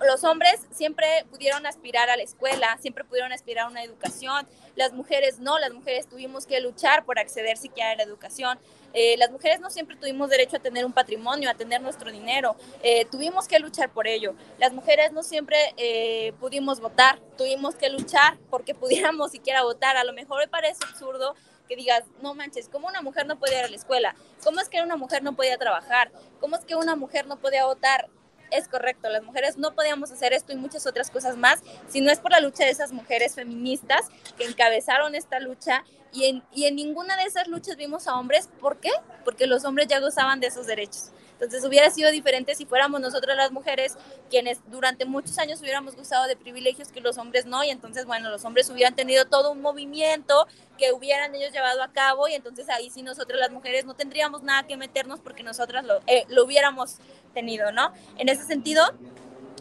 Los 0.00 0.24
hombres 0.24 0.60
siempre 0.72 1.06
pudieron 1.30 1.66
aspirar 1.66 2.10
a 2.10 2.16
la 2.16 2.22
escuela, 2.22 2.76
siempre 2.80 3.04
pudieron 3.04 3.32
aspirar 3.32 3.66
a 3.66 3.68
una 3.68 3.82
educación, 3.82 4.46
las 4.76 4.92
mujeres 4.92 5.38
no, 5.38 5.58
las 5.58 5.72
mujeres 5.72 6.08
tuvimos 6.08 6.46
que 6.46 6.60
luchar 6.60 7.04
por 7.04 7.18
acceder 7.18 7.56
siquiera 7.56 7.92
a 7.92 7.96
la 7.96 8.02
educación. 8.02 8.58
Eh, 8.92 9.16
las 9.18 9.30
mujeres 9.30 9.60
no 9.60 9.70
siempre 9.70 9.96
tuvimos 9.96 10.30
derecho 10.30 10.56
a 10.56 10.60
tener 10.60 10.84
un 10.84 10.92
patrimonio, 10.92 11.50
a 11.50 11.54
tener 11.54 11.80
nuestro 11.80 12.12
dinero, 12.12 12.56
eh, 12.82 13.04
tuvimos 13.06 13.48
que 13.48 13.58
luchar 13.58 13.92
por 13.92 14.06
ello. 14.06 14.34
Las 14.58 14.72
mujeres 14.72 15.12
no 15.12 15.22
siempre 15.22 15.56
eh, 15.76 16.32
pudimos 16.38 16.80
votar, 16.80 17.18
tuvimos 17.36 17.74
que 17.74 17.88
luchar 17.88 18.38
porque 18.50 18.74
pudiéramos 18.74 19.32
siquiera 19.32 19.62
votar. 19.62 19.96
A 19.96 20.04
lo 20.04 20.12
mejor 20.12 20.38
me 20.40 20.48
parece 20.48 20.78
absurdo 20.88 21.34
que 21.68 21.76
digas, 21.76 22.04
no 22.20 22.34
manches, 22.34 22.68
¿cómo 22.68 22.88
una 22.88 23.02
mujer 23.02 23.26
no 23.26 23.38
podía 23.38 23.60
ir 23.60 23.64
a 23.64 23.68
la 23.68 23.76
escuela? 23.76 24.14
¿Cómo 24.42 24.60
es 24.60 24.68
que 24.68 24.82
una 24.82 24.96
mujer 24.96 25.22
no 25.22 25.34
podía 25.34 25.56
trabajar? 25.56 26.12
¿Cómo 26.40 26.56
es 26.56 26.64
que 26.64 26.76
una 26.76 26.94
mujer 26.94 27.26
no 27.26 27.38
podía 27.38 27.64
votar? 27.64 28.08
Es 28.54 28.68
correcto, 28.68 29.08
las 29.08 29.22
mujeres 29.22 29.56
no 29.56 29.74
podíamos 29.74 30.10
hacer 30.10 30.32
esto 30.32 30.52
y 30.52 30.56
muchas 30.56 30.86
otras 30.86 31.10
cosas 31.10 31.36
más 31.36 31.60
si 31.88 32.00
no 32.00 32.10
es 32.10 32.20
por 32.20 32.30
la 32.30 32.40
lucha 32.40 32.64
de 32.64 32.70
esas 32.70 32.92
mujeres 32.92 33.34
feministas 33.34 34.08
que 34.36 34.44
encabezaron 34.44 35.14
esta 35.14 35.40
lucha 35.40 35.84
y 36.14 36.26
en, 36.66 36.76
ninguna 36.76 37.16
de 37.16 37.24
esas 37.24 37.48
luchas 37.48 37.76
vimos 37.76 38.06
a 38.06 38.16
hombres. 38.16 38.48
¿Por 38.60 38.78
qué? 38.78 38.90
Porque 39.24 39.46
los 39.46 39.64
hombres 39.64 39.88
ya 39.88 39.98
gozaban 39.98 40.40
de 40.40 40.46
esos 40.46 40.66
derechos. 40.66 41.10
Entonces 41.34 41.64
hubiera 41.64 41.90
sido 41.90 42.10
diferente 42.10 42.54
si 42.54 42.64
fuéramos 42.64 43.00
nosotras 43.00 43.36
las 43.36 43.52
mujeres 43.52 43.96
quienes 44.30 44.60
durante 44.70 45.04
muchos 45.04 45.38
años 45.38 45.60
hubiéramos 45.60 45.96
gozado 45.96 46.26
de 46.26 46.36
privilegios 46.36 46.88
que 46.88 47.00
los 47.00 47.18
hombres 47.18 47.44
no, 47.44 47.62
y 47.64 47.70
entonces, 47.70 48.06
bueno, 48.06 48.30
los 48.30 48.44
hombres 48.44 48.70
hubieran 48.70 48.94
tenido 48.94 49.26
todo 49.26 49.50
un 49.50 49.60
movimiento 49.60 50.46
que 50.78 50.92
hubieran 50.92 51.34
ellos 51.34 51.52
llevado 51.52 51.82
a 51.82 51.92
cabo, 51.92 52.28
y 52.28 52.34
entonces 52.34 52.68
ahí 52.68 52.90
sí 52.90 53.02
nosotras 53.02 53.38
las 53.38 53.50
mujeres 53.50 53.84
no 53.84 53.94
tendríamos 53.94 54.42
nada 54.42 54.66
que 54.66 54.76
meternos 54.76 55.20
porque 55.20 55.42
nosotras 55.42 55.84
lo, 55.84 56.00
eh, 56.06 56.24
lo 56.28 56.44
hubiéramos 56.44 56.96
tenido, 57.32 57.72
¿no? 57.72 57.92
En 58.16 58.28
ese 58.28 58.44
sentido, 58.44 58.82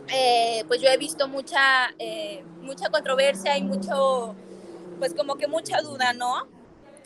eh, 0.10 0.64
pues 0.68 0.82
yo 0.82 0.90
he 0.90 0.98
visto 0.98 1.28
mucha, 1.28 1.94
eh, 2.00 2.44
mucha 2.62 2.90
controversia 2.90 3.58
y 3.58 3.64
mucho, 3.64 4.36
pues 5.00 5.14
como 5.14 5.36
que 5.36 5.48
mucha 5.48 5.82
duda, 5.82 6.14
¿no? 6.14 6.48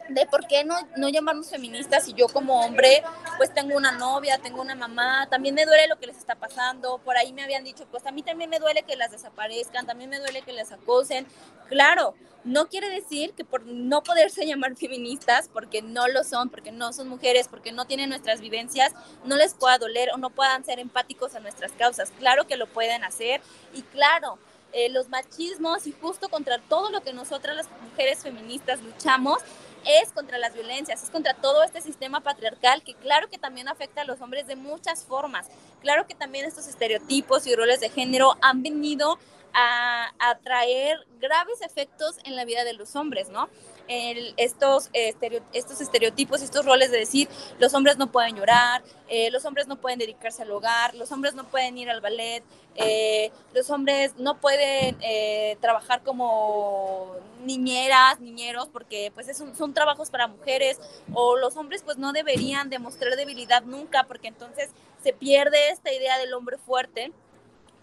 De 0.09 0.25
por 0.25 0.47
qué 0.47 0.63
no, 0.63 0.75
no 0.95 1.09
llamarnos 1.09 1.49
feministas 1.49 2.05
si 2.05 2.13
yo 2.13 2.27
como 2.27 2.61
hombre 2.61 3.03
pues 3.37 3.53
tengo 3.53 3.75
una 3.75 3.91
novia, 3.91 4.37
tengo 4.37 4.61
una 4.61 4.75
mamá, 4.75 5.27
también 5.29 5.55
me 5.55 5.65
duele 5.65 5.87
lo 5.87 5.99
que 5.99 6.07
les 6.07 6.17
está 6.17 6.35
pasando, 6.35 6.99
por 6.99 7.17
ahí 7.17 7.33
me 7.33 7.43
habían 7.43 7.63
dicho 7.63 7.85
pues 7.89 8.05
a 8.05 8.11
mí 8.11 8.23
también 8.23 8.49
me 8.49 8.59
duele 8.59 8.83
que 8.83 8.95
las 8.95 9.11
desaparezcan, 9.11 9.85
también 9.85 10.09
me 10.09 10.19
duele 10.19 10.41
que 10.41 10.53
las 10.53 10.71
acosen, 10.71 11.27
claro, 11.69 12.15
no 12.43 12.67
quiere 12.67 12.89
decir 12.89 13.33
que 13.33 13.43
por 13.43 13.65
no 13.65 14.03
poderse 14.03 14.45
llamar 14.47 14.75
feministas, 14.75 15.49
porque 15.51 15.81
no 15.81 16.07
lo 16.07 16.23
son, 16.23 16.49
porque 16.49 16.71
no 16.71 16.93
son 16.93 17.09
mujeres, 17.09 17.47
porque 17.47 17.71
no 17.71 17.85
tienen 17.85 18.09
nuestras 18.09 18.39
vivencias, 18.39 18.93
no 19.25 19.35
les 19.35 19.53
pueda 19.53 19.77
doler 19.77 20.09
o 20.13 20.17
no 20.17 20.29
puedan 20.29 20.63
ser 20.63 20.79
empáticos 20.79 21.35
a 21.35 21.39
nuestras 21.39 21.71
causas, 21.73 22.11
claro 22.17 22.47
que 22.47 22.57
lo 22.57 22.67
pueden 22.67 23.03
hacer 23.03 23.41
y 23.73 23.81
claro, 23.81 24.39
eh, 24.73 24.89
los 24.89 25.09
machismos 25.09 25.87
y 25.87 25.93
justo 25.93 26.29
contra 26.29 26.59
todo 26.59 26.91
lo 26.91 27.01
que 27.01 27.13
nosotras 27.13 27.55
las 27.55 27.67
mujeres 27.89 28.19
feministas 28.19 28.81
luchamos 28.81 29.39
es 29.87 30.11
contra 30.11 30.37
las 30.37 30.53
violencias, 30.53 31.03
es 31.03 31.09
contra 31.09 31.33
todo 31.33 31.63
este 31.63 31.81
sistema 31.81 32.21
patriarcal 32.21 32.83
que 32.83 32.93
claro 32.93 33.29
que 33.29 33.37
también 33.37 33.67
afecta 33.67 34.01
a 34.01 34.03
los 34.05 34.21
hombres 34.21 34.47
de 34.47 34.55
muchas 34.55 35.05
formas. 35.05 35.47
Claro 35.81 36.07
que 36.07 36.15
también 36.15 36.45
estos 36.45 36.67
estereotipos 36.67 37.47
y 37.47 37.55
roles 37.55 37.79
de 37.79 37.89
género 37.89 38.37
han 38.41 38.63
venido 38.63 39.17
a, 39.53 40.11
a 40.19 40.37
traer 40.39 41.05
graves 41.19 41.61
efectos 41.61 42.17
en 42.25 42.35
la 42.35 42.45
vida 42.45 42.63
de 42.63 42.73
los 42.73 42.95
hombres, 42.95 43.29
¿no? 43.29 43.49
Estos, 43.87 44.89
estos 44.93 45.81
estereotipos, 45.81 46.41
estos 46.41 46.65
roles 46.65 46.91
de 46.91 46.99
decir 46.99 47.29
los 47.59 47.73
hombres 47.73 47.97
no 47.97 48.11
pueden 48.11 48.35
llorar, 48.35 48.83
eh, 49.07 49.31
los 49.31 49.45
hombres 49.45 49.67
no 49.67 49.77
pueden 49.77 49.99
dedicarse 49.99 50.41
al 50.43 50.51
hogar, 50.51 50.93
los 50.95 51.11
hombres 51.11 51.33
no 51.33 51.45
pueden 51.45 51.77
ir 51.77 51.89
al 51.89 52.01
ballet, 52.01 52.43
eh, 52.75 53.31
los 53.53 53.69
hombres 53.69 54.15
no 54.17 54.39
pueden 54.39 54.97
eh, 55.01 55.57
trabajar 55.61 56.03
como 56.03 57.15
niñeras, 57.43 58.19
niñeros, 58.19 58.67
porque 58.71 59.11
pues 59.13 59.27
es 59.27 59.41
son 59.57 59.73
trabajos 59.73 60.09
para 60.09 60.27
mujeres, 60.27 60.79
o 61.13 61.37
los 61.37 61.55
hombres 61.55 61.83
pues 61.83 61.97
no 61.97 62.11
deberían 62.11 62.69
demostrar 62.69 63.15
debilidad 63.15 63.63
nunca, 63.63 64.03
porque 64.03 64.27
entonces 64.27 64.69
se 65.03 65.13
pierde 65.13 65.69
esta 65.69 65.93
idea 65.93 66.17
del 66.17 66.33
hombre 66.33 66.57
fuerte 66.57 67.11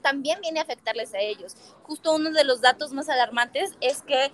también 0.03 0.39
viene 0.43 0.61
a 0.61 0.65
afectarles 0.65 1.15
a 1.15 1.19
ellos. 1.19 1.57
Justo 1.83 2.15
uno 2.15 2.31
de 2.31 2.45
los 2.45 2.61
datos 2.61 2.93
más 2.93 3.09
alarmantes 3.09 3.73
es 3.81 4.03
que 4.03 4.31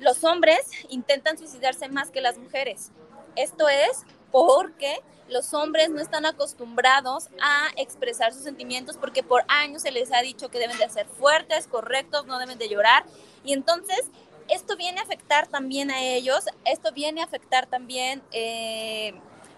los 0.00 0.24
hombres 0.24 0.60
intentan 0.88 1.38
suicidarse 1.38 1.88
más 1.88 2.10
que 2.10 2.20
las 2.20 2.38
mujeres. 2.38 2.90
Esto 3.36 3.68
es 3.68 4.04
porque 4.32 5.00
los 5.28 5.54
hombres 5.54 5.90
no 5.90 6.00
están 6.00 6.26
acostumbrados 6.26 7.28
a 7.40 7.68
expresar 7.76 8.32
sus 8.32 8.42
sentimientos 8.42 8.96
porque 8.96 9.22
por 9.22 9.44
años 9.48 9.82
se 9.82 9.92
les 9.92 10.12
ha 10.12 10.20
dicho 10.22 10.48
que 10.48 10.58
deben 10.58 10.78
de 10.78 10.88
ser 10.88 11.06
fuertes, 11.06 11.66
correctos, 11.66 12.26
no 12.26 12.38
deben 12.38 12.58
de 12.58 12.68
llorar. 12.68 13.04
Y 13.44 13.52
entonces 13.52 14.02
esto 14.48 14.76
viene 14.76 15.00
a 15.00 15.04
afectar 15.04 15.46
también 15.46 15.90
a 15.90 16.02
ellos, 16.02 16.46
esto 16.64 16.92
viene 16.92 17.20
a 17.20 17.24
afectar 17.24 17.66
también 17.66 18.22
eh, 18.32 19.14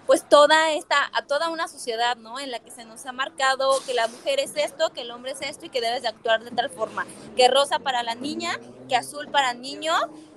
pues 0.07 0.29
toda 0.29 0.73
esta, 0.73 1.11
a 1.15 1.23
toda 1.23 1.49
una 1.49 1.69
sociedad, 1.69 2.17
¿no? 2.17 2.39
En 2.39 2.51
la 2.51 2.59
que 2.59 2.71
se 2.71 2.85
nos 2.85 3.07
ha 3.07 3.13
marcado 3.13 3.81
que 3.87 3.95
la 3.95 4.09
mujer 4.09 4.41
es 4.41 4.55
esto, 4.57 4.93
que 4.93 5.03
el 5.03 5.11
hombre 5.11 5.33
es 5.33 5.41
esto 5.41 5.67
y 5.67 5.69
que 5.71 5.81
debes 5.81 6.03
de 6.03 6.09
actuar 6.09 6.45
de 6.45 6.51
tal 6.51 6.69
forma, 6.71 7.07
que 7.37 7.49
rosa 7.49 7.79
para 7.79 8.03
la 8.03 8.15
niña, 8.15 8.59
que 8.89 8.97
azul 8.97 9.29
para 9.29 9.53
el 9.53 9.63
niño 9.63 9.95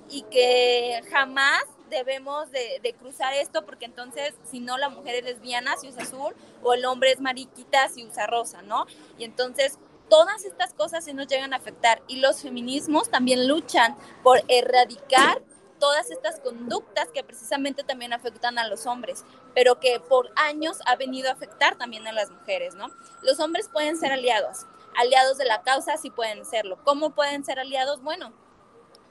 y 0.08 0.22
que 0.22 1.02
jamás 1.10 1.62
debemos 1.90 2.50
de, 2.50 2.94
cruzar 2.98 3.32
esto 3.34 3.64
porque 3.64 3.84
entonces 3.84 4.34
si 4.50 4.60
no 4.60 4.76
la 4.76 4.88
mujer 4.88 5.16
es 5.16 5.24
lesbiana 5.24 5.76
si 5.76 5.88
usa 5.88 6.02
azul 6.02 6.34
o 6.62 6.74
el 6.74 6.84
hombre 6.84 7.12
es 7.12 7.20
mariquita 7.20 7.88
si 7.88 8.04
usa 8.04 8.26
rosa, 8.26 8.62
¿no? 8.62 8.86
Y 9.18 9.24
entonces 9.24 9.78
todas 10.08 10.44
estas 10.44 10.72
cosas 10.72 11.04
se 11.04 11.14
nos 11.14 11.26
llegan 11.26 11.52
a 11.52 11.56
afectar 11.56 12.02
y 12.08 12.16
los 12.16 12.42
feminismos 12.42 13.10
también 13.10 13.48
luchan 13.48 13.96
por 14.22 14.42
erradicar 14.48 15.42
todas 15.78 16.10
estas 16.10 16.40
conductas 16.40 17.08
que 17.12 17.22
precisamente 17.22 17.84
también 17.84 18.12
afectan 18.12 18.58
a 18.58 18.66
los 18.66 18.86
hombres, 18.86 19.24
pero 19.54 19.78
que 19.78 20.00
por 20.00 20.30
años 20.36 20.78
ha 20.86 20.96
venido 20.96 21.28
a 21.28 21.32
afectar 21.32 21.76
también 21.76 22.06
a 22.06 22.12
las 22.12 22.30
mujeres, 22.30 22.74
¿no? 22.74 22.88
Los 23.22 23.40
hombres 23.40 23.68
pueden 23.68 23.98
ser 23.98 24.12
aliados, 24.12 24.66
aliados 24.96 25.38
de 25.38 25.44
la 25.44 25.62
causa 25.62 25.96
sí 25.96 26.10
pueden 26.10 26.44
serlo. 26.44 26.78
¿Cómo 26.84 27.10
pueden 27.10 27.44
ser 27.44 27.58
aliados? 27.58 28.02
Bueno, 28.02 28.32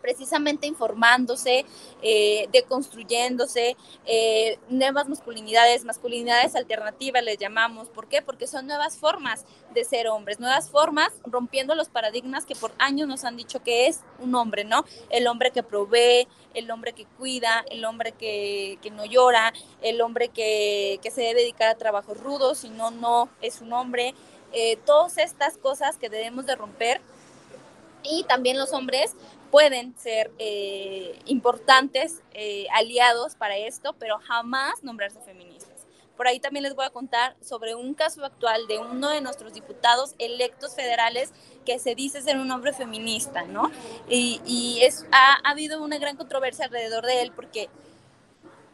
precisamente 0.06 0.68
informándose, 0.68 1.66
eh, 2.04 2.48
deconstruyéndose, 2.52 3.76
eh, 4.06 4.60
nuevas 4.70 5.10
masculinidades, 5.10 5.84
masculinidades 5.84 6.56
alternativas 6.56 7.24
les 7.24 7.40
llamamos. 7.40 7.88
¿Por 7.90 8.08
qué? 8.08 8.22
Porque 8.22 8.46
son 8.46 8.68
nuevas 8.68 8.98
formas 9.00 9.46
de 9.74 9.84
ser 9.84 10.08
hombres, 10.08 10.40
nuevas 10.40 10.70
formas 10.70 11.12
rompiendo 11.24 11.74
los 11.74 11.90
paradigmas 11.90 12.46
que 12.46 12.54
por 12.54 12.72
años 12.78 13.08
nos 13.08 13.24
han 13.24 13.36
dicho 13.36 13.64
que 13.64 13.88
es 13.88 14.02
un 14.20 14.36
hombre, 14.36 14.64
¿no? 14.64 14.86
El 15.10 15.26
hombre 15.26 15.50
que 15.50 15.64
provee, 15.64 16.28
el 16.54 16.70
hombre 16.70 16.94
que 16.94 17.06
cuida, 17.18 17.66
el 17.72 17.84
hombre 17.84 18.12
que, 18.12 18.78
no 18.92 19.06
llora, 19.06 19.54
el 19.82 20.02
hombre 20.02 20.30
que, 20.30 21.00
se 21.02 21.22
debe 21.22 21.42
dedicar 21.42 21.70
a 21.70 21.76
trabajos 21.76 22.20
rudos, 22.20 22.60
si 22.60 22.70
no, 22.70 22.92
no 22.92 23.28
es 23.42 23.60
un 23.60 23.74
hombre. 23.74 24.14
Eh, 24.54 24.78
todas 24.86 25.18
estas 25.18 25.58
cosas 25.58 25.98
que 25.98 26.10
debemos 26.10 26.46
de 26.46 26.56
romper 26.56 27.02
y 28.10 28.24
también 28.24 28.58
los 28.58 28.74
hombres 28.74 29.16
pueden 29.52 29.98
ser 29.98 30.32
eh, 30.38 31.18
importantes 31.26 32.22
eh, 32.34 32.68
aliados 32.74 33.36
para 33.36 33.58
esto, 33.58 33.96
pero 34.00 34.20
jamás 34.20 34.84
nombrarse 34.84 35.20
feministas. 35.22 35.86
Por 36.18 36.28
ahí 36.28 36.40
también 36.40 36.64
les 36.64 36.76
voy 36.76 36.86
a 36.86 36.90
contar 36.90 37.36
sobre 37.42 37.76
un 37.76 37.94
caso 37.94 38.24
actual 38.24 38.68
de 38.68 38.80
uno 38.80 39.10
de 39.10 39.22
nuestros 39.22 39.54
diputados 39.54 40.16
electos 40.18 40.76
federales 40.76 41.32
que 41.66 41.78
se 41.80 41.94
dice 41.94 42.22
ser 42.22 42.38
un 42.38 42.50
hombre 42.52 42.74
feminista, 42.74 43.44
¿no? 43.44 43.70
Y, 44.10 44.80
es, 44.82 45.06
ha, 45.12 45.36
habido 45.50 45.82
una 45.84 45.98
gran 45.98 46.16
controversia 46.16 46.66
alrededor 46.66 47.06
de 47.06 47.22
él 47.22 47.32
porque 47.36 47.70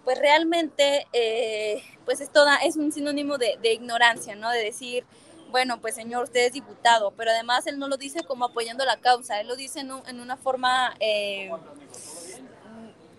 pues 0.03 0.17
realmente 0.19 1.07
eh, 1.13 1.83
pues 2.05 2.21
es, 2.21 2.31
toda, 2.31 2.57
es 2.57 2.75
un 2.75 2.91
sinónimo 2.91 3.38
de, 3.38 3.57
de 3.61 3.73
ignorancia, 3.73 4.35
¿no? 4.35 4.50
De 4.50 4.63
decir, 4.63 5.05
bueno, 5.51 5.79
pues 5.81 5.96
señor, 5.96 6.24
usted 6.24 6.48
es 6.48 6.53
diputado, 6.53 7.12
pero 7.12 7.31
además 7.31 7.67
él 7.67 7.77
no 7.77 7.88
lo 7.88 7.98
dice 7.98 8.24
como 8.24 8.46
apoyando 8.46 8.86
la 8.86 8.98
causa, 8.98 9.39
él 9.39 9.48
lo 9.48 9.55
dice 9.55 9.81
en, 9.81 10.20
una 10.20 10.38
forma 10.38 10.96
eh, 11.00 11.51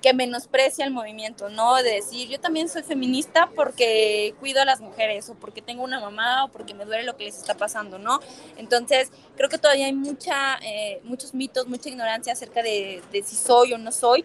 que 0.02 0.12
menosprecia 0.12 0.84
el 0.84 0.90
movimiento, 0.90 1.48
¿no? 1.48 1.76
De 1.76 1.92
decir, 1.92 2.28
yo 2.28 2.40
también 2.40 2.68
soy 2.68 2.82
feminista 2.82 3.48
porque 3.54 4.34
cuido 4.40 4.60
a 4.60 4.64
las 4.64 4.80
mujeres 4.80 5.30
o 5.30 5.34
porque 5.34 5.62
tengo 5.62 5.84
una 5.84 6.00
mamá 6.00 6.44
o 6.44 6.48
porque 6.48 6.74
me 6.74 6.84
duele 6.84 7.04
lo 7.04 7.16
que 7.16 7.24
les 7.24 7.36
está 7.36 7.54
pasando, 7.54 7.98
¿no? 7.98 8.18
Entonces, 8.56 9.10
creo 9.36 9.48
que 9.48 9.58
todavía 9.58 9.86
hay 9.86 9.92
mucha, 9.92 10.58
eh, 10.62 11.00
muchos 11.04 11.34
mitos, 11.34 11.68
mucha 11.68 11.88
ignorancia 11.88 12.32
acerca 12.32 12.62
de, 12.62 13.02
de 13.12 13.22
si 13.22 13.36
soy 13.36 13.72
o 13.74 13.78
no 13.78 13.92
soy 13.92 14.24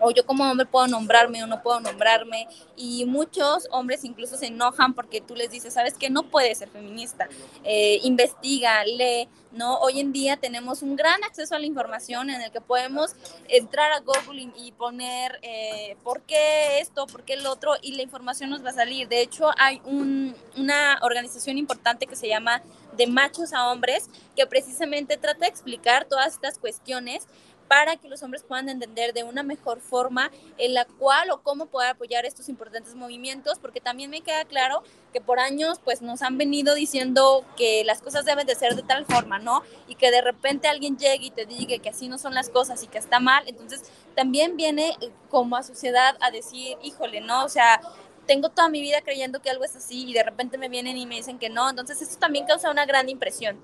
o 0.00 0.10
yo 0.10 0.24
como 0.24 0.48
hombre 0.48 0.66
puedo 0.66 0.86
nombrarme 0.86 1.42
o 1.42 1.46
no 1.46 1.62
puedo 1.62 1.80
nombrarme 1.80 2.46
y 2.76 3.04
muchos 3.06 3.68
hombres 3.70 4.04
incluso 4.04 4.36
se 4.36 4.46
enojan 4.46 4.94
porque 4.94 5.20
tú 5.20 5.34
les 5.34 5.50
dices, 5.50 5.74
sabes 5.74 5.94
que 5.94 6.10
no 6.10 6.24
puedes 6.24 6.58
ser 6.58 6.68
feminista, 6.68 7.28
eh, 7.64 7.98
investiga, 8.02 8.84
lee, 8.84 9.28
¿no? 9.52 9.78
Hoy 9.78 10.00
en 10.00 10.12
día 10.12 10.36
tenemos 10.36 10.82
un 10.82 10.96
gran 10.96 11.22
acceso 11.24 11.54
a 11.54 11.58
la 11.58 11.66
información 11.66 12.30
en 12.30 12.42
el 12.42 12.50
que 12.50 12.60
podemos 12.60 13.14
entrar 13.48 13.92
a 13.92 14.00
Google 14.00 14.50
y, 14.56 14.72
poner 14.72 15.38
eh, 15.42 15.96
por 16.04 16.22
qué 16.22 16.80
esto, 16.80 17.06
por 17.06 17.24
qué 17.24 17.34
el 17.34 17.46
otro 17.46 17.72
y 17.82 17.92
la 17.92 18.02
información 18.02 18.50
nos 18.50 18.64
va 18.64 18.70
a 18.70 18.74
salir. 18.74 19.08
De 19.08 19.20
hecho, 19.22 19.50
hay 19.58 19.80
una 19.84 20.98
organización 21.02 21.58
importante 21.58 22.06
que 22.06 22.14
se 22.14 22.28
llama 22.28 22.62
De 22.96 23.06
Machos 23.06 23.52
a 23.52 23.70
Hombres 23.70 24.08
que 24.36 24.46
precisamente 24.46 25.16
trata 25.16 25.40
de 25.40 25.48
explicar 25.48 26.04
todas 26.04 26.34
estas 26.34 26.58
cuestiones 26.58 27.26
para 27.68 27.96
que 27.96 28.08
los 28.08 28.22
hombres 28.22 28.42
puedan 28.42 28.68
entender 28.68 29.12
de 29.12 29.22
una 29.22 29.42
mejor 29.42 29.80
forma 29.80 30.30
en 30.56 30.74
la 30.74 30.86
cual 30.86 31.30
o 31.30 31.42
cómo 31.42 31.66
poder 31.66 31.90
apoyar 31.90 32.24
estos 32.24 32.48
importantes 32.48 32.94
movimientos, 32.94 33.58
porque 33.58 33.80
también 33.80 34.10
me 34.10 34.22
queda 34.22 34.44
claro 34.44 34.82
que 35.12 35.20
por 35.20 35.38
años 35.38 35.78
pues 35.84 36.02
nos 36.02 36.22
han 36.22 36.38
venido 36.38 36.74
diciendo 36.74 37.44
que 37.56 37.84
las 37.84 38.02
cosas 38.02 38.24
deben 38.24 38.46
de 38.46 38.54
ser 38.54 38.74
de 38.74 38.82
tal 38.82 39.04
forma, 39.04 39.38
¿no? 39.38 39.62
Y 39.86 39.94
que 39.94 40.10
de 40.10 40.22
repente 40.22 40.68
alguien 40.68 40.96
llegue 40.96 41.26
y 41.26 41.30
te 41.30 41.46
diga 41.46 41.78
que 41.78 41.90
así 41.90 42.08
no 42.08 42.18
son 42.18 42.34
las 42.34 42.48
cosas 42.48 42.82
y 42.82 42.88
que 42.88 42.98
está 42.98 43.20
mal, 43.20 43.44
entonces 43.46 43.82
también 44.16 44.56
viene 44.56 44.96
eh, 45.00 45.10
como 45.28 45.56
a 45.56 45.62
sociedad 45.62 46.16
a 46.20 46.30
decir, 46.30 46.76
híjole, 46.82 47.20
¿no? 47.20 47.44
O 47.44 47.48
sea, 47.48 47.80
tengo 48.26 48.50
toda 48.50 48.68
mi 48.68 48.80
vida 48.80 49.00
creyendo 49.02 49.40
que 49.40 49.50
algo 49.50 49.64
es 49.64 49.76
así 49.76 50.08
y 50.08 50.12
de 50.12 50.22
repente 50.22 50.58
me 50.58 50.68
vienen 50.68 50.96
y 50.96 51.06
me 51.06 51.16
dicen 51.16 51.38
que 51.38 51.48
no, 51.48 51.68
entonces 51.68 52.00
esto 52.02 52.18
también 52.18 52.46
causa 52.46 52.70
una 52.70 52.86
gran 52.86 53.08
impresión. 53.08 53.58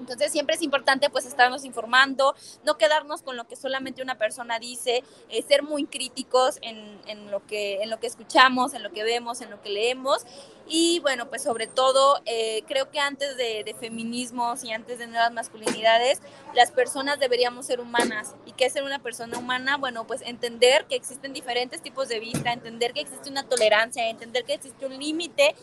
Entonces 0.00 0.32
siempre 0.32 0.56
es 0.56 0.62
importante 0.62 1.08
pues 1.10 1.26
estarnos 1.26 1.64
informando, 1.64 2.34
no 2.64 2.76
quedarnos 2.76 3.22
con 3.22 3.36
lo 3.36 3.46
que 3.46 3.56
solamente 3.56 4.02
una 4.02 4.16
persona 4.16 4.58
dice, 4.58 5.02
eh, 5.28 5.42
ser 5.42 5.62
muy 5.62 5.86
críticos 5.86 6.58
en, 6.62 7.00
en, 7.06 7.30
lo 7.30 7.44
que, 7.46 7.82
en 7.82 7.90
lo 7.90 8.00
que 8.00 8.06
escuchamos, 8.06 8.74
en 8.74 8.82
lo 8.82 8.92
que 8.92 9.04
vemos, 9.04 9.40
en 9.40 9.50
lo 9.50 9.62
que 9.62 9.70
leemos. 9.70 10.24
Y 10.66 11.00
bueno, 11.00 11.28
pues 11.28 11.42
sobre 11.42 11.66
todo 11.66 12.20
eh, 12.24 12.62
creo 12.66 12.90
que 12.90 12.98
antes 12.98 13.36
de, 13.36 13.64
de, 13.64 13.74
feminismos 13.74 14.64
y 14.64 14.72
antes 14.72 14.98
de 14.98 15.06
nuevas 15.06 15.30
masculinidades, 15.30 16.20
las 16.54 16.70
personas 16.70 17.20
deberíamos 17.20 17.66
ser 17.66 17.80
humanas. 17.80 18.34
¿Y 18.46 18.52
qué 18.52 18.66
es 18.66 18.72
ser 18.72 18.82
una 18.82 18.98
persona 18.98 19.38
humana? 19.38 19.76
Bueno, 19.76 20.06
pues 20.06 20.22
entender 20.22 20.86
que 20.86 20.96
existen 20.96 21.34
diferentes 21.34 21.82
tipos 21.82 22.08
de 22.08 22.18
vista, 22.18 22.52
entender 22.52 22.94
que 22.94 23.00
existe 23.00 23.28
una 23.28 23.42
tolerancia, 23.42 24.08
entender 24.08 24.44
que 24.44 24.54
existe 24.54 24.86
un 24.86 24.98
límite 24.98 25.54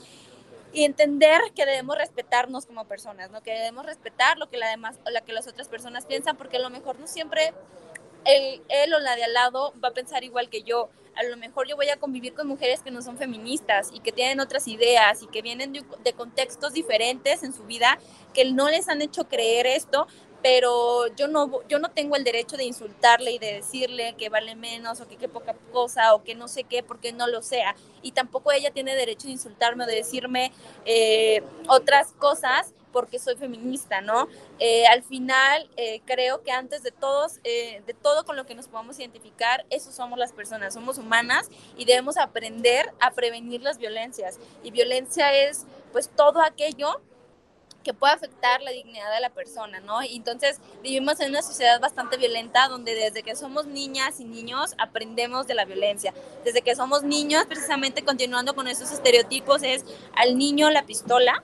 y 0.73 0.83
entender 0.85 1.41
que 1.55 1.65
debemos 1.65 1.97
respetarnos 1.97 2.65
como 2.65 2.85
personas, 2.85 3.31
¿no? 3.31 3.41
Que 3.41 3.51
debemos 3.51 3.85
respetar 3.85 4.37
lo 4.37 4.49
que 4.49 4.57
la 4.57 4.69
demás, 4.69 4.99
la 5.05 5.21
que 5.21 5.33
las 5.33 5.47
otras 5.47 5.67
personas 5.67 6.05
piensan, 6.05 6.37
porque 6.37 6.57
a 6.57 6.61
lo 6.61 6.69
mejor 6.69 6.99
no 6.99 7.07
siempre 7.07 7.53
el, 8.25 8.61
él 8.69 8.93
o 8.93 8.99
la 8.99 9.15
de 9.15 9.23
al 9.23 9.33
lado 9.33 9.73
va 9.83 9.89
a 9.89 9.93
pensar 9.93 10.23
igual 10.23 10.49
que 10.49 10.63
yo. 10.63 10.89
A 11.15 11.23
lo 11.23 11.35
mejor 11.35 11.67
yo 11.67 11.75
voy 11.75 11.89
a 11.89 11.97
convivir 11.97 12.33
con 12.33 12.47
mujeres 12.47 12.81
que 12.81 12.91
no 12.91 13.01
son 13.01 13.17
feministas 13.17 13.89
y 13.91 13.99
que 13.99 14.13
tienen 14.13 14.39
otras 14.39 14.67
ideas 14.67 15.21
y 15.21 15.27
que 15.27 15.41
vienen 15.41 15.73
de, 15.73 15.83
de 16.03 16.13
contextos 16.13 16.71
diferentes 16.71 17.43
en 17.43 17.53
su 17.53 17.63
vida 17.63 17.99
que 18.33 18.49
no 18.51 18.69
les 18.69 18.87
han 18.87 19.01
hecho 19.01 19.27
creer 19.27 19.67
esto, 19.67 20.07
pero 20.41 21.07
yo 21.15 21.27
no, 21.27 21.67
yo 21.67 21.79
no 21.79 21.89
tengo 21.89 22.15
el 22.15 22.23
derecho 22.23 22.57
de 22.57 22.63
insultarle 22.63 23.31
y 23.31 23.39
de 23.39 23.53
decirle 23.53 24.15
que 24.17 24.29
vale 24.29 24.55
menos 24.55 25.01
o 25.01 25.07
que 25.07 25.17
qué 25.17 25.29
poca 25.29 25.55
cosa 25.71 26.13
o 26.15 26.23
que 26.23 26.35
no 26.35 26.47
sé 26.47 26.63
qué 26.63 26.83
porque 26.83 27.13
no 27.13 27.27
lo 27.27 27.41
sea. 27.41 27.75
Y 28.01 28.11
tampoco 28.11 28.51
ella 28.51 28.71
tiene 28.71 28.95
derecho 28.95 29.27
de 29.27 29.33
insultarme 29.33 29.83
o 29.83 29.87
de 29.87 29.95
decirme 29.95 30.51
eh, 30.85 31.43
otras 31.67 32.13
cosas 32.13 32.73
porque 32.91 33.19
soy 33.19 33.35
feminista, 33.35 34.01
¿no? 34.01 34.27
Eh, 34.59 34.85
al 34.87 35.03
final, 35.03 35.69
eh, 35.77 36.01
creo 36.05 36.43
que 36.43 36.51
antes 36.51 36.83
de 36.83 36.91
todos, 36.91 37.39
eh, 37.43 37.81
de 37.85 37.93
todo 37.93 38.25
con 38.25 38.35
lo 38.35 38.45
que 38.45 38.55
nos 38.55 38.67
podamos 38.67 38.99
identificar, 38.99 39.65
eso 39.69 39.91
somos 39.91 40.19
las 40.19 40.33
personas, 40.33 40.73
somos 40.73 40.97
humanas 40.97 41.49
y 41.77 41.85
debemos 41.85 42.17
aprender 42.17 42.91
a 42.99 43.11
prevenir 43.11 43.61
las 43.61 43.77
violencias. 43.77 44.39
Y 44.63 44.71
violencia 44.71 45.33
es, 45.33 45.65
pues, 45.91 46.09
todo 46.09 46.41
aquello 46.41 47.01
que 47.83 47.93
puede 47.93 48.13
afectar 48.13 48.61
la 48.61 48.71
dignidad 48.71 49.13
de 49.13 49.19
la 49.19 49.29
persona, 49.29 49.79
¿no? 49.79 50.03
Y 50.03 50.15
entonces 50.15 50.59
vivimos 50.83 51.19
en 51.19 51.29
una 51.29 51.41
sociedad 51.41 51.79
bastante 51.79 52.17
violenta 52.17 52.67
donde 52.67 52.93
desde 52.93 53.23
que 53.23 53.35
somos 53.35 53.65
niñas 53.65 54.19
y 54.19 54.25
niños 54.25 54.75
aprendemos 54.77 55.47
de 55.47 55.55
la 55.55 55.65
violencia. 55.65 56.13
Desde 56.43 56.61
que 56.61 56.75
somos 56.75 57.03
niños, 57.03 57.45
precisamente 57.45 58.03
continuando 58.03 58.55
con 58.55 58.67
esos 58.67 58.91
estereotipos, 58.91 59.63
es 59.63 59.85
al 60.15 60.37
niño 60.37 60.69
la 60.69 60.83
pistola, 60.83 61.43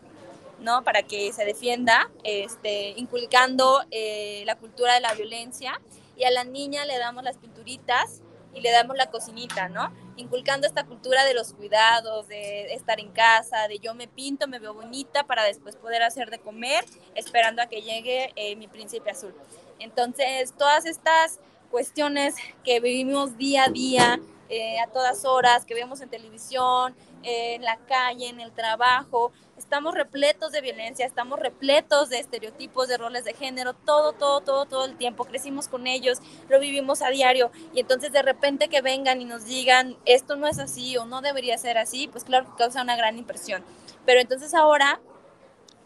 ¿no? 0.60 0.84
Para 0.84 1.04
que 1.04 1.32
se 1.34 1.46
defienda, 1.46 2.10
este, 2.24 2.90
inculcando 2.98 3.84
eh, 3.92 4.44
la 4.46 4.56
cultura 4.56 4.94
de 4.94 5.02
la 5.02 5.14
violencia. 5.14 5.80
Y 6.16 6.24
a 6.24 6.32
la 6.32 6.44
niña 6.44 6.86
le 6.86 6.98
damos 6.98 7.24
las 7.24 7.38
pinturitas 7.38 8.22
y 8.54 8.62
le 8.62 8.72
damos 8.72 8.98
la 8.98 9.12
cocinita, 9.12 9.70
¿no? 9.70 9.92
Inculcando 10.18 10.68
esta 10.68 10.86
cultura 10.86 11.24
de 11.24 11.34
los 11.34 11.54
cuidados, 11.54 12.28
de 12.28 12.74
estar 12.74 13.00
en 13.00 13.12
casa, 13.12 13.68
de 13.68 13.80
yo 13.80 13.94
me 13.94 14.08
pinto, 14.08 14.48
me 14.48 14.60
veo 14.60 14.74
bonita 14.74 15.26
para 15.26 15.44
después 15.44 15.76
poder 15.76 16.04
hacer 16.04 16.30
de 16.30 16.40
comer, 16.40 16.84
esperando 17.16 17.62
a 17.62 17.68
que 17.68 17.82
llegue 17.82 18.34
eh, 18.36 18.56
mi 18.56 18.68
príncipe 18.68 19.12
azul. 19.12 19.34
Entonces, 19.80 20.54
todas 20.58 20.86
estas 20.86 21.40
cuestiones 21.70 22.36
que 22.64 22.80
vivimos 22.80 23.38
día 23.38 23.66
a 23.66 23.70
día, 23.70 24.20
eh, 24.50 24.80
a 24.80 24.88
todas 24.88 25.26
horas, 25.26 25.66
que 25.66 25.74
vemos 25.74 26.02
en 26.02 26.10
televisión, 26.10 26.96
en 27.28 27.62
la 27.62 27.78
calle, 27.78 28.30
en 28.30 28.40
el 28.40 28.52
trabajo, 28.52 29.32
estamos 29.58 29.94
repletos 29.94 30.52
de 30.52 30.62
violencia, 30.62 31.06
estamos 31.06 31.40
repletos 31.40 32.10
de 32.10 32.20
estereotipos, 32.20 32.88
de 32.88 32.98
roles 32.98 33.26
de 33.26 33.34
género, 33.34 33.74
todo, 33.74 34.14
todo, 34.14 34.42
todo, 34.42 34.66
todo 34.66 34.86
el 34.86 34.98
tiempo. 34.98 35.26
Crecimos 35.26 35.68
con 35.68 35.88
ellos, 35.88 36.20
lo 36.50 36.60
vivimos 36.60 37.02
a 37.02 37.10
diario 37.10 37.52
y 37.74 37.80
entonces 37.80 38.12
de 38.12 38.22
repente 38.22 38.70
que 38.70 38.82
vengan 38.82 39.22
y 39.22 39.26
nos 39.26 39.46
digan 39.46 39.98
esto 40.06 40.36
no 40.36 40.48
es 40.48 40.60
así 40.60 40.98
o 40.98 41.06
no 41.06 41.22
debería 41.22 41.58
ser 41.58 41.78
así, 41.78 42.08
pues 42.08 42.24
claro 42.24 42.46
que 42.46 42.58
causa 42.64 42.82
una 42.82 42.96
gran 42.96 43.18
impresión. 43.18 43.64
Pero 44.06 44.22
entonces 44.22 44.54
ahora 44.54 45.00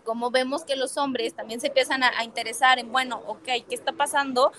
como 0.04 0.32
vemos 0.32 0.64
que 0.64 0.76
los 0.76 0.98
hombres 0.98 1.34
también 1.34 1.62
se 1.62 1.68
empiezan 1.68 2.04
a, 2.04 2.24
interesar 2.24 2.80
en, 2.80 2.92
bueno, 2.92 3.22
ok, 3.28 3.44
¿qué 3.44 3.76
está 3.76 3.92
pasando? 3.92 4.52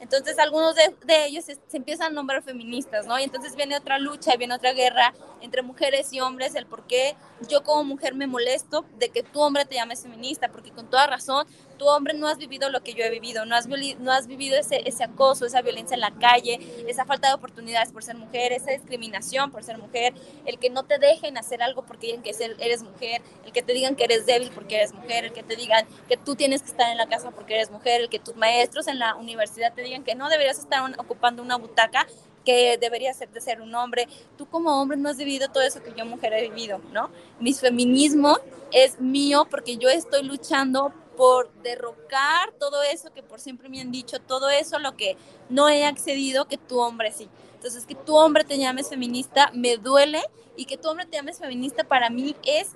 Entonces 0.00 0.38
algunos 0.38 0.74
de, 0.74 0.92
ellos 1.26 1.44
se, 1.44 1.54
se, 1.54 1.76
empiezan 1.76 2.12
a 2.12 2.14
nombrar 2.14 2.42
feministas, 2.42 3.06
¿no? 3.06 3.18
Y 3.18 3.22
entonces 3.22 3.56
viene 3.56 3.76
otra 3.76 3.98
lucha, 3.98 4.36
viene 4.36 4.54
otra 4.54 4.72
guerra 4.72 5.14
entre 5.40 5.62
mujeres 5.62 6.12
y 6.12 6.20
hombres, 6.20 6.54
el 6.54 6.66
por 6.66 6.86
qué 6.86 7.16
yo 7.48 7.62
como 7.62 7.84
mujer 7.84 8.14
me 8.14 8.26
molesto 8.26 8.84
de 8.98 9.08
que 9.10 9.22
tu 9.22 9.40
hombre 9.40 9.64
te 9.64 9.74
llames 9.74 10.02
feminista, 10.02 10.48
porque 10.48 10.70
con 10.70 10.88
toda 10.88 11.06
razón, 11.06 11.46
tu 11.76 11.86
hombre 11.86 12.14
no 12.14 12.28
has 12.28 12.38
vivido 12.38 12.70
lo 12.70 12.82
que 12.82 12.94
yo 12.94 13.04
he 13.04 13.10
vivido, 13.10 13.44
no 13.46 13.54
has, 13.54 13.68
no 13.68 14.12
has 14.12 14.26
vivido 14.26 14.56
ese, 14.56 14.82
ese 14.86 15.04
acoso, 15.04 15.46
esa 15.46 15.62
violencia 15.62 15.94
en 15.94 16.00
la 16.00 16.12
calle, 16.12 16.58
esa 16.88 17.04
falta 17.04 17.28
de 17.28 17.34
oportunidades 17.34 17.92
por 17.92 18.02
ser 18.02 18.16
mujer, 18.16 18.52
esa 18.52 18.70
discriminación 18.70 19.50
por 19.50 19.62
ser 19.62 19.78
mujer, 19.78 20.14
el 20.46 20.58
que 20.58 20.70
no 20.70 20.84
te 20.84 20.98
dejen 20.98 21.38
hacer 21.38 21.62
algo 21.62 21.82
porque 21.82 22.08
digan 22.08 22.22
que 22.22 22.32
eres 22.58 22.82
mujer, 22.82 23.22
el 23.44 23.52
que 23.52 23.62
te 23.62 23.72
digan 23.72 23.96
que 23.96 24.04
eres 24.04 24.26
débil 24.26 24.50
porque 24.54 24.76
eres 24.76 24.92
mujer, 24.92 25.24
el 25.26 25.32
que 25.32 25.42
te 25.42 25.56
digan 25.56 25.86
que 26.08 26.16
tú 26.16 26.36
tienes 26.36 26.62
que 26.62 26.70
estar 26.70 26.90
en 26.90 26.98
la 26.98 27.06
casa 27.06 27.30
porque 27.30 27.54
eres 27.54 27.70
mujer, 27.70 28.02
el 28.02 28.08
que 28.08 28.18
tus 28.18 28.36
maestros 28.36 28.86
en 28.88 28.98
la 28.98 29.14
universidad 29.16 29.72
te 29.74 29.82
digan 29.82 30.04
que 30.04 30.14
no 30.14 30.28
deberías 30.28 30.58
estar 30.58 30.82
ocupando 30.98 31.42
una 31.42 31.56
butaca 31.56 32.06
que 32.44 32.76
debería 32.78 33.12
ser 33.14 33.30
de 33.30 33.40
ser 33.40 33.60
un 33.60 33.74
hombre. 33.74 34.06
Tú 34.36 34.46
como 34.46 34.80
hombre 34.80 34.96
no 34.96 35.08
has 35.08 35.16
vivido 35.16 35.48
todo 35.48 35.62
eso 35.62 35.82
que 35.82 35.94
yo 35.96 36.04
mujer 36.04 36.32
he 36.34 36.42
vivido, 36.42 36.80
¿no? 36.92 37.10
Mi 37.40 37.54
feminismo 37.54 38.38
es 38.70 39.00
mío 39.00 39.46
porque 39.50 39.76
yo 39.76 39.88
estoy 39.88 40.24
luchando 40.24 40.92
por 41.16 41.52
derrocar 41.62 42.52
todo 42.58 42.82
eso 42.82 43.12
que 43.12 43.22
por 43.22 43.40
siempre 43.40 43.68
me 43.68 43.80
han 43.80 43.92
dicho, 43.92 44.20
todo 44.20 44.50
eso 44.50 44.78
lo 44.78 44.96
que 44.96 45.16
no 45.48 45.68
he 45.68 45.84
accedido, 45.84 46.46
que 46.46 46.58
tu 46.58 46.80
hombre 46.80 47.12
sí. 47.12 47.28
Entonces, 47.54 47.86
que 47.86 47.94
tu 47.94 48.16
hombre 48.16 48.44
te 48.44 48.58
llames 48.58 48.88
feminista 48.88 49.50
me 49.54 49.76
duele 49.78 50.22
y 50.56 50.66
que 50.66 50.76
tu 50.76 50.88
hombre 50.88 51.06
te 51.06 51.16
llames 51.16 51.38
feminista 51.38 51.84
para 51.84 52.10
mí 52.10 52.36
es 52.44 52.72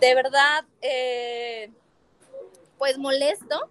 de 0.00 0.14
verdad, 0.14 0.64
eh, 0.80 1.70
pues 2.78 2.98
molesto, 2.98 3.70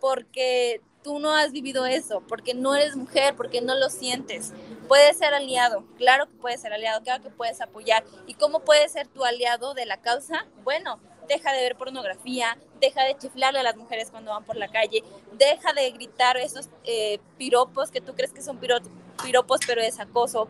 porque 0.00 0.80
tú 1.02 1.18
no 1.18 1.34
has 1.34 1.52
vivido 1.52 1.86
eso, 1.86 2.20
porque 2.28 2.52
no 2.52 2.74
eres 2.74 2.96
mujer, 2.96 3.36
porque 3.36 3.60
no 3.60 3.74
lo 3.76 3.90
sientes. 3.90 4.52
Puedes 4.88 5.16
ser 5.16 5.34
aliado, 5.34 5.84
claro 5.96 6.26
que 6.26 6.34
puedes 6.34 6.60
ser 6.60 6.72
aliado, 6.72 7.02
claro 7.02 7.22
que 7.22 7.30
puedes 7.30 7.60
apoyar. 7.60 8.04
¿Y 8.26 8.34
cómo 8.34 8.60
puedes 8.60 8.92
ser 8.92 9.06
tu 9.06 9.24
aliado 9.24 9.72
de 9.74 9.86
la 9.86 10.00
causa? 10.00 10.46
Bueno, 10.64 11.00
deja 11.26 11.52
de 11.52 11.62
ver 11.62 11.76
pornografía, 11.76 12.56
deja 12.80 13.04
de 13.04 13.16
chiflarle 13.16 13.60
a 13.60 13.62
las 13.62 13.76
mujeres 13.76 14.10
cuando 14.10 14.32
van 14.32 14.44
por 14.44 14.56
la 14.56 14.68
calle, 14.68 15.02
deja 15.32 15.72
de 15.72 15.90
gritar 15.90 16.36
esos 16.36 16.68
eh, 16.84 17.18
piropos 17.38 17.90
que 17.90 18.00
tú 18.00 18.14
crees 18.14 18.32
que 18.32 18.42
son 18.42 18.58
piro 18.58 18.76
piropos, 19.22 19.60
pero 19.66 19.80
es 19.80 19.98
acoso, 19.98 20.48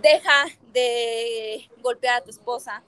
deja 0.00 0.46
de 0.72 1.68
golpear 1.82 2.16
a 2.16 2.20
tu 2.24 2.30
esposa, 2.30 2.82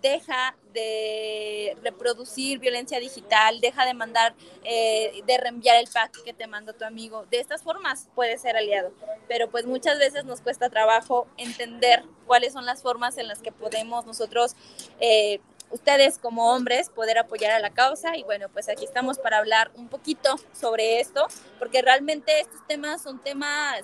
deja 0.00 0.56
de 0.72 1.76
reproducir 1.82 2.58
violencia 2.58 2.98
digital, 3.00 3.60
deja 3.60 3.84
de 3.84 3.94
mandar, 3.94 4.34
eh, 4.64 5.22
de 5.26 5.38
reenviar 5.38 5.76
el 5.76 5.88
pack 5.88 6.22
que 6.22 6.32
te 6.32 6.46
mandó 6.46 6.72
tu 6.72 6.84
amigo. 6.84 7.26
De 7.30 7.38
estas 7.40 7.62
formas 7.62 8.08
puedes 8.14 8.40
ser 8.40 8.56
aliado, 8.56 8.92
pero 9.28 9.50
pues 9.50 9.66
muchas 9.66 9.98
veces 9.98 10.24
nos 10.24 10.40
cuesta 10.40 10.70
trabajo 10.70 11.26
entender 11.36 12.04
cuáles 12.26 12.52
son 12.52 12.66
las 12.66 12.82
formas 12.82 13.18
en 13.18 13.28
las 13.28 13.40
que 13.40 13.52
podemos 13.52 14.06
nosotros, 14.06 14.54
eh, 15.00 15.40
ustedes 15.70 16.18
como 16.18 16.52
hombres, 16.52 16.90
poder 16.90 17.18
apoyar 17.18 17.52
a 17.52 17.60
la 17.60 17.70
causa. 17.70 18.16
Y 18.16 18.22
bueno, 18.24 18.48
pues 18.48 18.68
aquí 18.68 18.84
estamos 18.84 19.18
para 19.18 19.38
hablar 19.38 19.70
un 19.74 19.88
poquito 19.88 20.36
sobre 20.52 21.00
esto, 21.00 21.26
porque 21.58 21.82
realmente 21.82 22.40
estos 22.40 22.66
temas 22.66 23.02
son 23.02 23.20
temas 23.20 23.82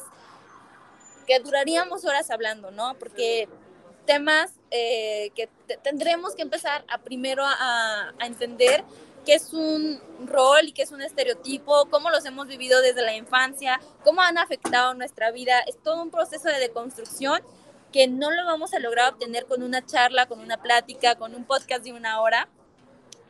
que 1.26 1.40
duraríamos 1.40 2.04
horas 2.04 2.30
hablando, 2.30 2.70
¿no? 2.70 2.94
Porque 2.98 3.48
temas 4.06 4.52
eh, 4.70 5.30
que 5.34 5.48
tendremos 5.82 6.34
que 6.34 6.42
empezar 6.42 6.84
a 6.88 6.98
primero 6.98 7.44
a, 7.44 8.14
a, 8.18 8.26
entender 8.26 8.84
qué 9.24 9.34
es 9.34 9.52
un 9.52 10.00
rol 10.24 10.68
y 10.68 10.72
qué 10.72 10.82
es 10.82 10.92
un 10.92 11.02
estereotipo, 11.02 11.86
cómo 11.90 12.10
los 12.10 12.24
hemos 12.24 12.46
vivido 12.46 12.80
desde 12.80 13.02
la 13.02 13.16
infancia, 13.16 13.80
cómo 14.04 14.22
han 14.22 14.38
afectado 14.38 14.94
nuestra 14.94 15.32
vida. 15.32 15.58
Es 15.66 15.76
todo 15.82 16.00
un 16.00 16.10
proceso 16.10 16.48
de 16.48 16.60
deconstrucción 16.60 17.42
que 17.96 18.08
no 18.08 18.30
lo 18.30 18.44
vamos 18.44 18.74
a 18.74 18.78
lograr 18.78 19.14
obtener 19.14 19.46
con 19.46 19.62
una 19.62 19.86
charla, 19.86 20.26
con 20.26 20.40
una 20.40 20.58
plática, 20.58 21.14
con 21.14 21.34
un 21.34 21.44
podcast 21.44 21.82
de 21.82 21.94
una 21.94 22.20
hora, 22.20 22.46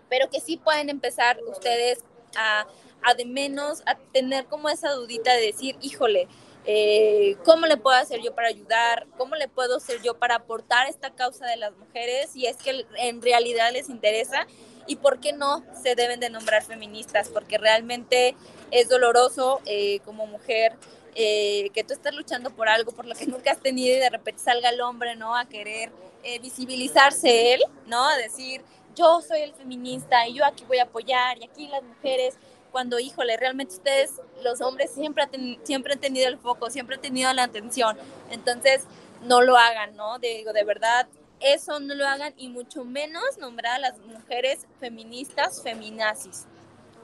pero 0.09 0.29
que 0.29 0.41
sí 0.41 0.57
pueden 0.57 0.91
empezar 0.91 1.39
ustedes 1.49 2.01
a, 2.37 2.67
a 3.05 3.15
de 3.15 3.27
menos, 3.27 3.85
a 3.87 3.95
tener 4.13 4.47
como 4.47 4.69
esa 4.69 4.91
dudita 4.91 5.33
de 5.35 5.43
decir, 5.43 5.77
híjole, 5.83 6.27
eh, 6.65 7.37
cómo 7.45 7.67
le 7.67 7.77
puedo 7.77 7.97
hacer 7.97 8.21
yo 8.23 8.35
para 8.35 8.49
ayudar, 8.49 9.07
cómo 9.17 9.37
le 9.37 9.47
puedo 9.47 9.77
hacer 9.77 10.03
yo 10.03 10.19
para 10.19 10.35
aportar 10.35 10.89
esta 10.89 11.15
causa 11.15 11.47
de 11.47 11.59
las 11.59 11.71
mujeres, 11.77 12.31
si 12.31 12.47
es 12.47 12.57
que 12.57 12.85
en 12.97 13.23
realidad 13.23 13.71
les 13.73 13.89
interesa. 13.89 14.49
Y 14.89 14.97
por 14.97 15.21
qué 15.21 15.33
no 15.33 15.65
se 15.81 15.95
deben 15.95 16.19
de 16.19 16.29
nombrar 16.29 16.65
feministas, 16.65 17.29
porque 17.29 17.57
realmente 17.57 18.35
es 18.73 18.89
doloroso 18.89 19.61
eh, 19.65 20.01
como 20.05 20.27
mujer 20.27 20.77
eh, 21.19 21.71
que 21.73 21.83
tú 21.83 21.95
estás 21.95 22.15
luchando 22.15 22.51
por 22.51 22.69
algo 22.69 22.93
por 22.93 23.07
lo 23.07 23.15
que 23.15 23.27
nunca 23.27 23.51
has 23.51 23.61
tenido 23.61 23.97
y 23.97 24.01
de 24.01 24.11
repente 24.11 24.43
salga 24.43 24.69
el 24.69 24.81
hombre, 24.83 25.17
¿no? 25.17 25.35
A 25.35 25.47
querer 25.47 25.91
eh, 26.23 26.39
visibilizarse 26.41 27.55
él, 27.55 27.63
¿no? 27.87 28.07
A 28.07 28.17
decir, 28.19 28.61
yo 28.95 29.23
soy 29.23 29.41
el 29.41 29.55
feminista 29.55 30.29
y 30.29 30.35
yo 30.35 30.45
aquí 30.45 30.65
voy 30.69 30.79
a 30.79 30.85
apoyar 30.85 31.39
y 31.39 31.45
aquí 31.45 31.69
las 31.69 31.83
mujeres 31.83 32.37
cuando, 32.71 32.99
híjole, 32.99 33.39
realmente 33.39 33.75
ustedes, 33.75 34.21
los 34.43 34.61
hombres, 34.61 34.91
siempre, 34.91 35.25
siempre 35.63 35.95
han 35.95 35.99
tenido 35.99 36.29
el 36.29 36.37
foco, 36.37 36.69
siempre 36.69 36.97
han 36.97 37.01
tenido 37.01 37.33
la 37.33 37.45
atención. 37.45 37.97
Entonces, 38.31 38.83
no 39.23 39.41
lo 39.41 39.57
hagan, 39.57 39.97
¿no? 39.97 40.19
Digo, 40.19 40.53
de 40.53 40.65
verdad, 40.65 41.09
eso 41.41 41.81
no 41.81 41.95
lo 41.95 42.07
hagan 42.07 42.35
y 42.37 42.49
mucho 42.49 42.85
menos 42.85 43.39
nombrar 43.39 43.77
a 43.77 43.79
las 43.79 43.99
mujeres 44.01 44.67
feministas 44.79 45.63
feminazis, 45.63 46.45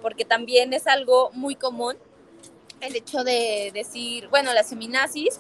porque 0.03 0.27
también 0.27 0.75
es 0.75 0.87
algo 0.87 1.31
muy 1.33 1.55
común 1.55 1.97
el 2.83 2.97
hecho 2.97 3.25
de 3.25 3.71
decir, 3.73 4.29
bueno, 4.29 4.53
las 4.53 4.69
feminazis, 4.69 5.39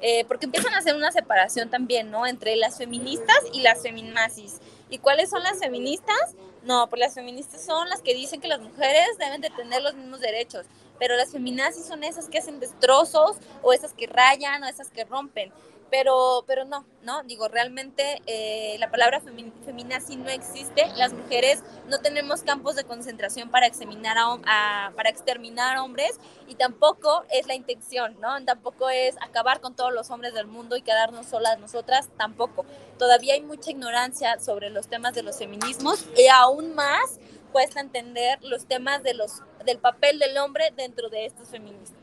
eh, 0.00 0.24
porque 0.26 0.46
empiezan 0.46 0.74
a 0.74 0.78
hacer 0.78 0.96
una 0.96 1.12
separación 1.12 1.70
también, 1.70 2.10
¿no? 2.10 2.26
Entre 2.26 2.56
las 2.56 2.78
feministas 2.78 3.38
y 3.52 3.60
las 3.60 3.82
feminazis. 3.82 4.58
¿Y 4.88 4.98
cuáles 4.98 5.28
son 5.30 5.42
las 5.42 5.58
feministas? 5.58 6.34
No, 6.62 6.88
pues 6.88 7.00
las 7.00 7.14
feministas 7.14 7.64
son 7.64 7.88
las 7.88 8.00
que 8.02 8.14
dicen 8.14 8.40
que 8.40 8.48
las 8.48 8.60
mujeres 8.60 9.06
deben 9.18 9.40
de 9.40 9.50
tener 9.50 9.82
los 9.82 9.94
mismos 9.94 10.20
derechos, 10.20 10.66
pero 10.98 11.16
las 11.16 11.30
feminazis 11.30 11.84
son 11.84 12.02
esas 12.04 12.28
que 12.28 12.38
hacen 12.38 12.58
destrozos 12.58 13.36
o 13.62 13.72
esas 13.72 13.92
que 13.92 14.06
rayan 14.06 14.62
o 14.62 14.66
esas 14.66 14.90
que 14.90 15.04
rompen 15.04 15.52
pero, 15.90 16.44
pero 16.46 16.64
no, 16.64 16.84
¿no? 17.02 17.22
Digo, 17.24 17.48
realmente 17.48 18.22
eh, 18.26 18.76
la 18.78 18.90
palabra 18.90 19.20
feminazi 19.20 20.16
no 20.16 20.28
existe. 20.28 20.86
Las 20.96 21.12
mujeres 21.12 21.62
no 21.88 21.98
tenemos 21.98 22.42
campos 22.42 22.76
de 22.76 22.84
concentración 22.84 23.50
para 23.50 23.66
exterminar 23.66 24.16
a, 24.18 24.38
a, 24.46 24.92
para 24.94 25.10
exterminar 25.10 25.78
hombres 25.78 26.18
y 26.46 26.54
tampoco 26.54 27.24
es 27.30 27.46
la 27.46 27.54
intención, 27.54 28.16
¿no? 28.20 28.44
Tampoco 28.44 28.90
es 28.90 29.16
acabar 29.20 29.60
con 29.60 29.74
todos 29.74 29.92
los 29.92 30.10
hombres 30.10 30.34
del 30.34 30.46
mundo 30.46 30.76
y 30.76 30.82
quedarnos 30.82 31.26
solas 31.26 31.58
nosotras, 31.58 32.08
tampoco. 32.16 32.64
Todavía 32.98 33.34
hay 33.34 33.42
mucha 33.42 33.70
ignorancia 33.70 34.38
sobre 34.40 34.70
los 34.70 34.88
temas 34.88 35.14
de 35.14 35.22
los 35.22 35.38
feminismos 35.38 36.04
y 36.16 36.28
aún 36.28 36.74
más 36.74 37.18
cuesta 37.52 37.80
entender 37.80 38.38
los 38.42 38.66
temas 38.66 39.02
de 39.02 39.14
los, 39.14 39.42
del 39.64 39.78
papel 39.78 40.18
del 40.18 40.36
hombre 40.38 40.72
dentro 40.76 41.08
de 41.08 41.26
estos 41.26 41.48
feministas. 41.48 41.97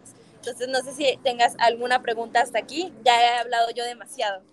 Entonces, 0.45 0.67
no 0.67 0.79
sé 0.81 0.93
si 0.93 1.17
tengas 1.23 1.55
alguna 1.57 2.03
pregunta 2.03 2.39
hasta 2.39 2.59
aquí. 2.59 2.93
Ya 3.03 3.19
he 3.19 3.39
hablado 3.39 3.71
yo 3.75 3.83
demasiado. 3.83 4.43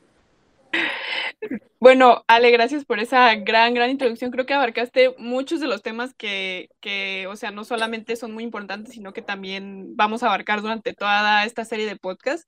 Bueno, 1.78 2.24
Ale, 2.28 2.50
gracias 2.50 2.86
por 2.86 2.98
esa 2.98 3.34
gran, 3.34 3.74
gran 3.74 3.90
introducción. 3.90 4.30
Creo 4.30 4.46
que 4.46 4.54
abarcaste 4.54 5.14
muchos 5.18 5.60
de 5.60 5.66
los 5.66 5.82
temas 5.82 6.14
que, 6.14 6.70
que, 6.80 7.26
o 7.26 7.36
sea, 7.36 7.50
no 7.50 7.64
solamente 7.64 8.16
son 8.16 8.32
muy 8.32 8.42
importantes, 8.42 8.94
sino 8.94 9.12
que 9.12 9.20
también 9.20 9.96
vamos 9.96 10.22
a 10.22 10.28
abarcar 10.28 10.62
durante 10.62 10.94
toda 10.94 11.44
esta 11.44 11.66
serie 11.66 11.84
de 11.84 11.96
podcasts. 11.96 12.46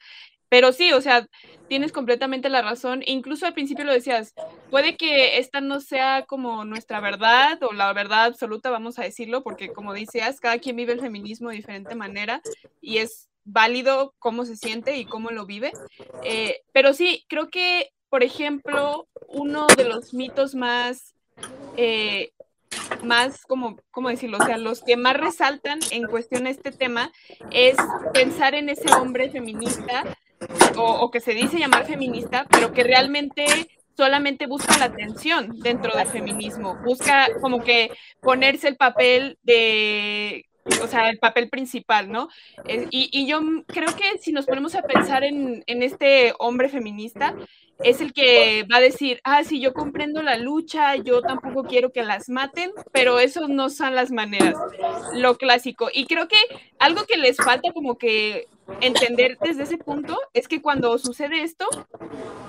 Pero 0.49 0.73
sí, 0.73 0.93
o 0.93 1.01
sea, 1.01 1.27
tienes 1.69 1.91
completamente 1.91 2.49
la 2.49 2.63
razón. 2.63 3.03
Incluso 3.07 3.45
al 3.45 3.55
principio 3.55 3.85
lo 3.85 3.93
decías, 3.93 4.33
puede 4.71 4.97
que 4.97 5.39
esta 5.39 5.61
no 5.61 5.81
sea 5.81 6.25
como 6.27 6.65
nuestra 6.65 7.01
verdad 7.01 7.61
o 7.63 7.73
la 7.73 7.93
verdad 7.93 8.25
absoluta, 8.25 8.71
vamos 8.71 8.99
a 8.99 9.03
decirlo, 9.03 9.43
porque 9.43 9.69
como 9.69 9.93
decías, 9.93 10.41
cada 10.41 10.59
quien 10.59 10.77
vive 10.77 10.93
el 10.93 11.01
feminismo 11.01 11.51
de 11.51 11.57
diferente 11.57 11.95
manera 11.97 12.41
y 12.81 12.99
es 12.99 13.29
válido 13.45 14.15
cómo 14.19 14.45
se 14.45 14.57
siente 14.57 14.97
y 14.97 15.05
cómo 15.05 15.31
lo 15.31 15.47
vive. 15.47 15.73
Eh, 16.23 16.61
pero 16.73 16.93
sí, 16.93 17.25
creo 17.29 17.49
que, 17.49 17.91
por 18.09 18.23
ejemplo, 18.23 19.09
uno 19.29 19.67
de 19.77 19.85
los 19.85 20.15
mitos 20.15 20.55
más... 20.55 21.15
Eh, 21.77 22.33
más 23.05 23.43
como, 23.43 23.77
¿cómo 23.91 24.09
decirlo? 24.09 24.39
O 24.39 24.45
sea, 24.45 24.59
los 24.59 24.83
que 24.83 24.97
más 24.97 25.17
resaltan 25.17 25.79
en 25.91 26.07
cuestión 26.07 26.47
este 26.47 26.73
tema 26.73 27.13
es 27.51 27.77
pensar 28.13 28.55
en 28.55 28.69
ese 28.69 28.93
hombre 28.93 29.31
feminista 29.31 30.05
o, 30.77 31.11
que 31.11 31.21
se 31.21 31.35
dice 31.35 31.59
llamar 31.59 31.87
feminista, 31.87 32.47
pero 32.51 32.73
que 32.73 32.83
realmente 32.83 33.47
solamente 33.97 34.47
busca 34.47 34.77
la 34.79 34.87
atención 34.87 35.61
dentro 35.61 35.97
del 35.97 36.09
feminismo, 36.09 36.77
busca 36.85 37.29
como 37.41 37.63
que 37.63 37.91
ponerse 38.21 38.69
el 38.69 38.77
papel 38.77 39.39
de, 39.43 40.47
o 40.83 40.87
sea, 40.87 41.11
el 41.11 41.19
papel 41.19 41.49
principal, 41.49 42.11
¿no? 42.11 42.29
Eh, 42.67 42.87
y, 42.91 43.11
y, 43.13 43.27
yo 43.27 43.41
creo 43.67 43.95
que 43.97 44.19
si 44.19 44.33
nos 44.33 44.47
ponemos 44.47 44.75
a 44.75 44.83
pensar 44.83 45.25
en, 45.25 45.63
en 45.67 45.83
este 45.83 46.35
hombre 46.39 46.69
feminista, 46.69 47.35
es 47.83 48.01
el 48.01 48.13
que 48.13 48.65
va 48.71 48.77
a 48.77 48.81
decir, 48.81 49.21
ah, 49.25 49.43
sí, 49.43 49.61
yo 49.61 49.73
comprendo 49.73 50.23
la 50.23 50.39
lucha, 50.39 50.97
yo 50.97 51.23
tampoco 51.23 51.65
quiero 51.65 51.91
que 51.91 52.03
las 52.03 52.29
maten, 52.29 52.71
pero 52.93 53.19
eso 53.19 53.49
no 53.49 53.69
son 53.69 53.95
las 53.95 54.11
maneras, 54.11 54.55
lo 55.15 55.37
clásico. 55.37 55.89
Y 55.93 56.07
creo 56.07 56.29
que 56.29 56.37
algo 56.79 57.05
que 57.05 57.17
les 57.17 57.37
falta 57.37 57.73
como 57.73 57.99
que 57.99 58.47
entender 58.81 59.37
desde 59.43 59.65
ese 59.65 59.77
punto 59.77 60.19
es 60.33 60.49
que 60.49 60.63
cuando 60.63 60.97
sucede 60.99 61.43
esto, 61.43 61.67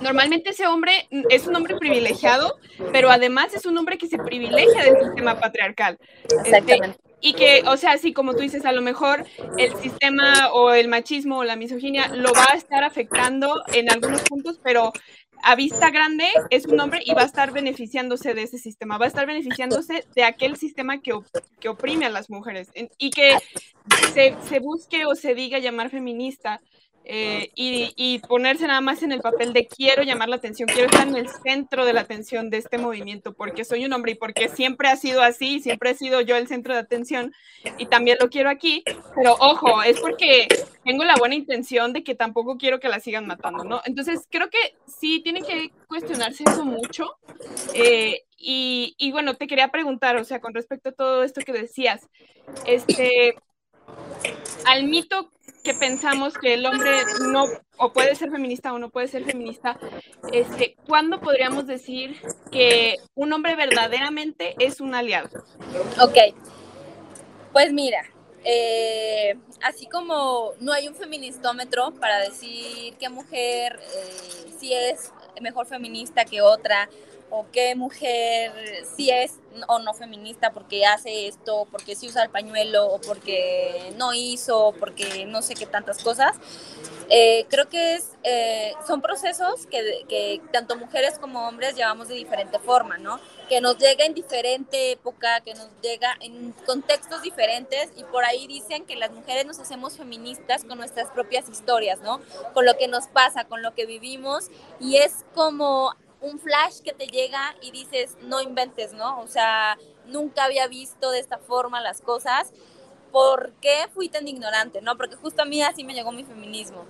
normalmente 0.02 0.52
ese 0.52 0.68
hombre 0.68 1.08
es 1.30 1.48
un 1.48 1.56
hombre 1.56 1.76
privilegiado, 1.78 2.58
pero 2.92 3.10
además 3.10 3.54
es 3.54 3.66
un 3.66 3.78
hombre 3.78 3.98
que 3.98 4.08
se 4.08 4.18
privilegia 4.18 4.84
del 4.84 5.04
sistema 5.06 5.40
patriarcal. 5.40 5.98
Exactamente. 6.44 6.98
Y 7.22 7.34
que, 7.34 7.64
o 7.66 7.78
sea, 7.78 7.98
sí, 7.98 8.14
como 8.14 8.34
tú 8.34 8.42
dices, 8.42 8.66
a 8.66 8.72
lo 8.72 8.82
mejor 8.82 9.26
el 9.58 9.76
sistema 9.78 10.52
o 10.54 10.72
el 10.72 10.88
machismo 10.88 11.40
o 11.40 11.44
la 11.44 11.56
misoginia 11.56 12.08
lo 12.08 12.32
va 12.34 12.48
a 12.52 12.56
estar 12.56 12.84
afectando 12.84 13.64
en 13.74 13.92
algunos 13.92 14.22
puntos, 14.22 14.60
pero 14.64 14.92
a 15.44 15.56
vista 15.56 15.92
grande 15.92 16.28
es 16.50 16.66
un 16.66 16.80
hombre 16.80 17.02
y 17.06 17.14
va 17.14 17.22
a 17.22 17.26
estar 17.26 17.52
beneficiándose 17.52 18.34
de 18.34 18.44
ese 18.44 18.58
sistema, 18.58 18.98
va 18.98 19.06
a 19.06 19.08
estar 19.10 19.26
beneficiándose 19.26 20.06
de 20.16 20.24
aquel 20.24 20.56
sistema 20.58 21.02
que, 21.02 21.14
que 21.60 21.70
oprime 21.70 22.06
a 22.06 22.10
las 22.10 22.30
mujeres. 22.30 22.70
Y 22.98 23.12
que 23.12 23.38
se, 24.14 24.36
se 24.48 24.60
busque 24.60 25.06
o 25.06 25.16
se 25.16 25.36
diga 25.36 25.60
llamar 25.60 25.90
feminista 25.90 26.62
eh, 27.08 27.52
y, 27.56 28.20
ponerse 28.28 28.66
nada 28.66 28.82
más 28.82 29.04
en 29.04 29.12
el 29.12 29.22
papel 29.22 29.54
de 29.54 29.68
quiero 29.68 30.02
llamar 30.02 30.28
la 30.28 30.38
atención, 30.38 30.68
quiero 30.68 30.88
estar 30.88 31.08
en 31.08 31.16
el 31.16 31.30
centro 31.30 31.86
de 31.86 31.94
la 31.94 32.02
atención 32.02 32.50
de 32.50 32.58
este 32.58 32.80
movimiento 32.80 33.34
porque 33.34 33.64
soy 33.64 33.86
un 33.86 33.94
hombre 33.94 34.14
y 34.14 34.16
porque 34.16 34.50
siempre 34.50 34.88
ha 34.88 34.96
sido 34.96 35.22
así, 35.22 35.60
siempre 35.60 35.92
he 35.92 35.96
sido 35.96 36.22
yo 36.22 36.36
el 36.36 36.48
centro 36.48 36.74
de 36.74 36.80
atención 36.80 37.32
y 37.78 37.86
también 37.86 38.18
lo 38.20 38.30
quiero 38.30 38.50
aquí, 38.50 38.84
pero 39.16 39.36
ojo, 39.40 39.84
es 39.84 40.00
porque 40.00 40.48
tengo 40.84 41.04
la 41.04 41.16
buena 41.16 41.36
intención 41.36 41.94
de 41.94 42.04
que 42.04 42.16
tampoco 42.16 42.58
quiero 42.58 42.80
que 42.80 42.90
la 42.90 43.00
sigan 43.00 43.28
matando, 43.28 43.64
¿no? 43.64 43.82
Entonces 43.86 44.28
creo 44.32 44.50
que 44.50 44.76
sí 44.88 45.22
tienen 45.22 45.46
que 45.46 45.72
cuestionarse 45.88 46.44
eso 46.44 46.66
mucho. 46.66 47.18
Eh, 47.76 48.24
y, 48.38 48.96
y 48.98 49.12
bueno, 49.12 49.36
te 49.36 49.48
quería 49.48 49.70
preguntar, 49.70 50.18
o 50.18 50.24
sea, 50.24 50.42
con 50.42 50.54
respecto 50.54 50.90
a 50.90 50.94
todo 50.94 51.24
esto 51.24 51.42
que 51.42 51.54
decías, 51.54 52.08
este, 52.66 53.36
al 54.66 54.86
mito 54.86 55.30
que 55.66 55.74
pensamos 55.74 56.36
que 56.36 56.54
el 56.54 56.66
hombre 56.66 56.92
no 57.32 57.46
o 57.78 57.92
puede 57.92 58.16
ser 58.16 58.30
feminista 58.30 58.72
o 58.72 58.80
no 58.80 58.90
puede 58.90 59.10
ser 59.10 59.26
feminista, 59.26 59.78
este, 60.32 60.78
¿cuándo 60.88 61.20
podríamos 61.20 61.68
decir 61.68 62.16
que 62.52 62.96
un 63.16 63.34
hombre 63.34 63.56
verdaderamente 63.56 64.56
es 64.60 64.80
un 64.80 64.96
aliado? 64.96 65.44
Ok, 66.00 66.18
pues 67.52 67.74
mira, 67.74 68.02
eh, 68.46 69.36
así 69.64 69.88
como 69.88 70.52
no 70.60 70.72
hay 70.72 70.88
un 70.88 70.96
feministómetro 70.96 71.94
para 72.00 72.20
decir 72.20 72.96
qué 72.98 73.10
mujer 73.10 73.80
eh, 73.82 74.52
sí 74.60 74.72
es 74.72 75.12
mejor 75.42 75.66
feminista 75.66 76.26
que 76.26 76.42
otra, 76.42 76.88
o 77.30 77.46
qué 77.52 77.76
mujer 77.76 78.52
sí 78.96 79.10
es 79.10 79.40
o 79.68 79.80
no 79.80 79.94
feminista 79.94 80.52
porque 80.52 80.86
hace 80.86 81.28
esto, 81.28 81.68
porque 81.72 81.96
sí 81.96 82.08
usa 82.08 82.24
el 82.24 82.30
pañuelo, 82.30 82.88
o 82.88 83.02
porque 83.02 83.94
no 83.98 84.14
hizo, 84.14 84.74
porque 84.80 85.26
no 85.26 85.42
sé 85.42 85.56
qué 85.56 85.66
tantas 85.66 86.04
cosas. 86.04 86.36
Eh, 87.10 87.46
creo 87.50 87.70
que 87.70 87.96
es, 87.96 88.14
eh, 88.24 88.74
son 88.88 89.02
procesos 89.02 89.68
que, 89.68 90.06
que, 90.10 90.42
tanto 90.52 90.76
mujeres 90.76 91.20
como 91.20 91.48
hombres 91.48 91.76
llevamos 91.76 92.08
de 92.08 92.16
diferente 92.16 92.58
forma, 92.60 92.98
¿no? 92.98 93.20
Que 93.48 93.62
nos 93.62 93.78
llega 93.78 94.06
en 94.06 94.16
diferente 94.16 94.92
época, 94.92 95.42
que 95.42 95.54
nos 95.54 95.70
llega 95.84 96.16
en 96.20 96.52
contextos 96.66 97.22
diferentes 97.22 97.92
y 97.96 98.04
por 98.06 98.26
ahí 98.26 98.48
dicen 98.48 98.86
que 98.86 98.96
las 98.96 99.12
mujeres 99.12 99.46
nos 99.46 99.60
hacemos 99.60 99.98
feministas 99.98 100.64
con 100.64 100.80
nuestras 100.80 101.12
propias 101.12 101.48
historias, 101.48 102.02
¿no? 102.02 102.22
Con 102.54 102.66
lo 102.66 102.76
que 102.76 102.88
nos 102.88 103.06
pasa, 103.08 103.46
con 103.46 103.62
lo 103.62 103.76
que 103.76 103.86
vivimos 103.86 104.50
y 104.80 104.98
es 104.98 105.26
como 105.36 105.94
un 106.22 106.40
flash 106.40 106.80
que 106.80 106.94
te 106.94 107.08
llega 107.08 107.56
y 107.62 107.72
dices, 107.72 108.18
no 108.22 108.42
inventes, 108.42 108.94
¿no? 108.94 109.22
O 109.22 109.28
sea, 109.28 109.78
nunca 110.08 110.46
había 110.46 110.68
visto 110.68 111.12
de 111.12 111.20
esta 111.20 111.38
forma 111.38 111.82
las 111.82 112.02
cosas. 112.02 112.52
¿Por 113.12 113.54
qué 113.62 113.88
fui 113.94 114.10
tan 114.10 114.28
ignorante, 114.28 114.82
no? 114.82 114.98
Porque 114.98 115.16
justo 115.16 115.42
a 115.42 115.46
mí 115.46 115.62
así 115.62 115.84
me 115.84 115.94
llegó 115.94 116.12
mi 116.12 116.24
feminismo. 116.24 116.86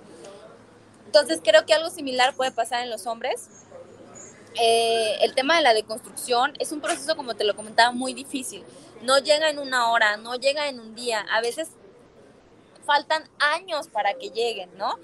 Entonces 1.06 1.40
creo 1.42 1.64
que 1.66 1.74
algo 1.74 1.90
similar 1.90 2.34
puede 2.34 2.50
pasar 2.50 2.82
en 2.82 2.90
los 2.90 3.06
hombres. 3.06 3.48
Eh, 4.60 5.18
el 5.20 5.34
tema 5.34 5.56
de 5.56 5.62
la 5.62 5.74
deconstrucción 5.74 6.54
es 6.58 6.72
un 6.72 6.80
proceso, 6.80 7.16
como 7.16 7.34
te 7.34 7.44
lo 7.44 7.54
comentaba, 7.54 7.92
muy 7.92 8.14
difícil. 8.14 8.64
No 9.02 9.18
llega 9.18 9.50
en 9.50 9.58
una 9.58 9.90
hora, 9.90 10.16
no 10.16 10.34
llega 10.34 10.68
en 10.68 10.80
un 10.80 10.94
día. 10.94 11.24
A 11.30 11.40
veces 11.40 11.68
faltan 12.84 13.28
años 13.38 13.88
para 13.88 14.14
que 14.14 14.30
lleguen, 14.30 14.70
¿no? 14.76 14.98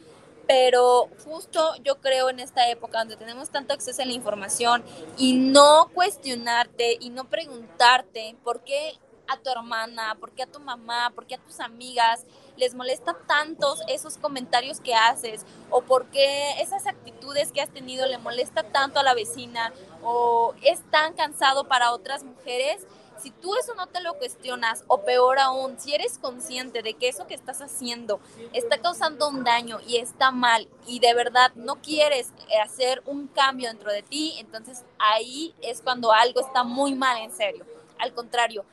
Pero 0.52 1.08
justo 1.24 1.74
yo 1.82 1.98
creo 2.02 2.28
en 2.28 2.38
esta 2.38 2.68
época 2.68 2.98
donde 2.98 3.16
tenemos 3.16 3.48
tanto 3.48 3.72
acceso 3.72 4.02
a 4.02 4.04
la 4.04 4.12
información 4.12 4.84
y 5.16 5.32
no 5.32 5.88
cuestionarte 5.94 6.98
y 7.00 7.08
no 7.08 7.24
preguntarte 7.24 8.36
por 8.44 8.62
qué 8.62 8.92
a 9.28 9.38
tu 9.38 9.48
hermana, 9.48 10.14
por 10.20 10.32
qué 10.32 10.42
a 10.42 10.46
tu 10.46 10.60
mamá, 10.60 11.10
por 11.14 11.26
qué 11.26 11.36
a 11.36 11.38
tus 11.38 11.58
amigas 11.58 12.26
les 12.58 12.74
molesta 12.74 13.16
tantos 13.26 13.80
esos 13.88 14.18
comentarios 14.18 14.78
que 14.80 14.94
haces 14.94 15.46
o 15.70 15.80
por 15.80 16.10
qué 16.10 16.60
esas 16.60 16.86
actitudes 16.86 17.50
que 17.50 17.62
has 17.62 17.70
tenido 17.70 18.04
le 18.04 18.18
molesta 18.18 18.62
tanto 18.62 19.00
a 19.00 19.02
la 19.02 19.14
vecina 19.14 19.72
o 20.02 20.52
es 20.60 20.82
tan 20.90 21.14
cansado 21.14 21.66
para 21.66 21.92
otras 21.92 22.24
mujeres 22.24 22.86
si 23.22 23.30
tú 23.30 23.54
eso 23.56 23.74
no 23.74 23.86
te 23.86 24.00
lo 24.00 24.14
cuestionas, 24.14 24.84
o 24.88 25.02
peor 25.02 25.38
aún, 25.38 25.78
si 25.78 25.94
eres 25.94 26.18
consciente 26.18 26.82
de 26.82 26.94
que 26.94 27.08
eso 27.08 27.26
que 27.26 27.34
estás 27.34 27.62
haciendo 27.62 28.20
está 28.52 28.78
causando 28.78 29.28
un 29.28 29.44
daño 29.44 29.78
y 29.86 29.96
está 29.98 30.30
mal, 30.30 30.68
y 30.86 30.98
de 30.98 31.14
verdad 31.14 31.52
no 31.54 31.76
quieres 31.76 32.32
hacer 32.64 33.02
un 33.06 33.28
cambio 33.28 33.68
dentro 33.68 33.92
de 33.92 34.02
ti, 34.02 34.34
entonces 34.38 34.84
ahí 34.98 35.54
es 35.62 35.80
cuando 35.80 36.12
algo 36.12 36.40
está 36.40 36.64
muy 36.64 36.94
mal 36.94 37.18
en 37.18 37.32
serio. 37.32 37.64
Al 37.98 38.12
contrario, 38.12 38.64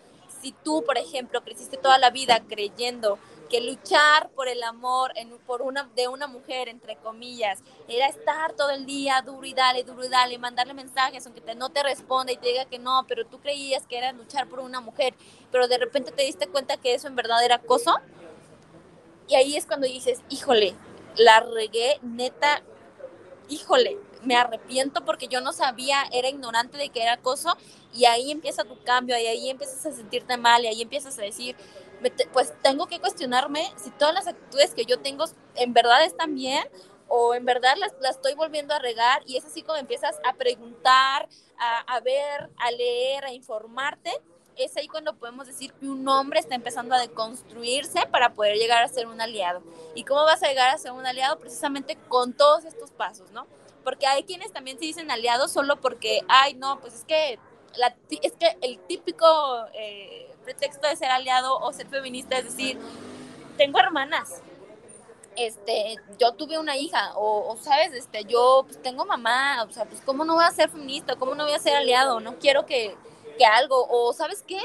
si 0.42 0.52
tú, 0.52 0.84
por 0.86 0.98
ejemplo, 0.98 1.44
creciste 1.44 1.78
toda 1.78 1.98
la 1.98 2.10
vida 2.10 2.42
creyendo 2.48 3.20
que 3.50 3.62
luchar 3.62 4.30
por 4.36 4.48
el 4.48 4.62
amor 4.64 5.12
en, 5.16 5.38
por 5.40 5.62
una, 5.62 5.90
de 5.96 6.08
una 6.08 6.28
mujer, 6.28 6.70
entre 6.70 6.96
comillas, 6.98 7.60
era 7.88 8.08
estar 8.08 8.54
todo 8.54 8.70
el 8.70 8.86
día 8.86 9.22
duro 9.26 9.46
y 9.46 9.54
dale, 9.54 9.84
duro 9.84 10.06
y 10.06 10.10
dale, 10.10 10.38
mandarle 10.38 10.74
mensajes, 10.74 11.26
aunque 11.26 11.42
te, 11.42 11.56
no 11.56 11.70
te 11.70 11.82
responda 11.84 12.32
y 12.32 12.38
te 12.38 12.50
diga 12.50 12.66
que 12.66 12.80
no, 12.80 13.06
pero 13.08 13.26
tú 13.26 13.40
creías 13.40 13.88
que 13.88 13.98
era 13.98 14.12
luchar 14.12 14.48
por 14.48 14.60
una 14.60 14.82
mujer, 14.82 15.16
pero 15.52 15.68
de 15.68 15.78
repente 15.78 16.12
te 16.12 16.24
diste 16.24 16.48
cuenta 16.48 16.78
que 16.78 16.94
eso 16.94 17.08
en 17.08 17.16
verdad 17.16 17.44
era 17.44 17.56
acoso. 17.56 17.96
Y 19.28 19.36
ahí 19.36 19.56
es 19.56 19.66
cuando 19.66 19.88
dices, 19.88 20.22
híjole, 20.30 20.76
la 21.18 21.40
regué, 21.40 22.00
neta, 22.02 22.64
híjole, 23.48 23.98
me 24.24 24.36
arrepiento 24.36 25.06
porque 25.06 25.28
yo 25.28 25.42
no 25.42 25.54
sabía, 25.54 26.04
era 26.12 26.30
ignorante 26.30 26.78
de 26.78 26.90
que 26.90 27.02
era 27.02 27.14
acoso 27.14 27.58
y 27.94 28.06
ahí 28.06 28.32
empieza 28.32 28.64
tu 28.64 28.82
cambio 28.84 29.18
y 29.18 29.26
ahí 29.26 29.50
empiezas 29.50 29.86
a 29.86 29.92
sentirte 29.92 30.38
mal 30.38 30.64
y 30.64 30.68
ahí 30.68 30.82
empiezas 30.82 31.18
a 31.18 31.22
decir, 31.22 31.56
pues 32.34 32.54
tengo 32.62 32.88
que 32.88 33.00
cuestionarme 33.00 33.72
si 33.78 33.92
todas 33.92 34.14
las 34.14 34.28
actitudes 34.28 34.74
que 34.74 34.86
yo 34.86 35.00
tengo 35.00 35.26
en 35.56 35.74
verdad 35.74 36.04
están 36.04 36.36
bien 36.36 36.64
o 37.08 37.34
en 37.34 37.46
verdad 37.46 37.76
las, 37.78 37.94
estoy 38.10 38.36
volviendo 38.36 38.74
a 38.74 38.80
regar 38.80 39.22
y 39.26 39.38
es 39.38 39.46
así 39.46 39.64
como 39.64 39.78
empiezas 39.78 40.20
a 40.24 40.34
preguntar, 40.34 41.28
a, 41.58 42.00
ver, 42.00 42.50
a 42.58 42.72
leer, 42.72 43.26
a 43.26 43.34
informarte 43.34 44.12
es 44.60 44.76
ahí 44.78 44.88
cuando 44.88 45.16
podemos 45.16 45.48
decir 45.48 45.74
que 45.74 45.88
un 45.88 46.08
hombre 46.08 46.40
está 46.40 46.56
empezando 46.56 46.94
a 46.94 47.00
deconstruirse 47.00 48.06
para 48.12 48.34
poder 48.34 48.58
llegar 48.58 48.84
a 48.84 48.88
ser 48.90 49.08
un 49.08 49.22
aliado. 49.22 49.64
¿Y 49.96 50.04
cómo 50.04 50.24
vas 50.24 50.44
a 50.44 50.48
llegar 50.48 50.70
a 50.70 50.78
ser 50.78 50.92
un 50.92 51.06
aliado? 51.06 51.40
Precisamente 51.40 51.98
con 52.08 52.34
todos 52.34 52.66
estos 52.66 52.92
pasos, 52.92 53.32
¿no? 53.32 53.48
Porque 53.84 54.06
hay 54.06 54.24
quienes 54.24 54.52
también 54.52 54.78
se 54.78 54.86
dicen 54.86 55.12
aliados 55.12 55.52
solo 55.52 55.80
porque, 55.80 56.22
ay, 56.28 56.56
no, 56.56 56.80
pues 56.82 56.94
es 56.94 57.06
que, 57.06 57.40
es 58.22 58.34
que 58.34 58.58
el 58.62 58.80
típico 58.80 59.26
eh, 59.74 60.29
pretexto 60.44 60.88
de 60.88 60.96
ser 60.96 61.10
aliado 61.10 61.58
o 61.58 61.72
ser 61.74 61.88
feminista 61.88 62.38
es 62.38 62.46
decir, 62.46 62.80
tengo 63.58 63.80
hermanas, 63.80 64.42
este, 65.36 65.96
yo 66.20 66.34
tuve 66.34 66.58
una 66.58 66.76
hija, 66.76 67.14
o, 67.16 67.56
sabes, 67.62 67.94
este, 67.94 68.26
yo 68.26 68.64
pues, 68.66 68.82
tengo 68.82 69.06
mamá, 69.06 69.64
o 69.64 69.72
sea, 69.72 69.86
pues 69.86 70.02
cómo 70.02 70.26
no 70.26 70.36
voy 70.36 70.44
a 70.44 70.52
ser 70.52 70.70
feminista, 70.70 71.16
cómo 71.16 71.36
no 71.36 71.44
voy 71.46 71.54
a 71.54 71.60
ser 71.60 71.76
aliado, 71.76 72.20
no 72.20 72.38
quiero 72.40 72.66
que, 72.66 72.96
que 73.38 73.46
algo, 73.46 73.88
o 73.90 74.12
sabes 74.14 74.44
qué, 74.46 74.60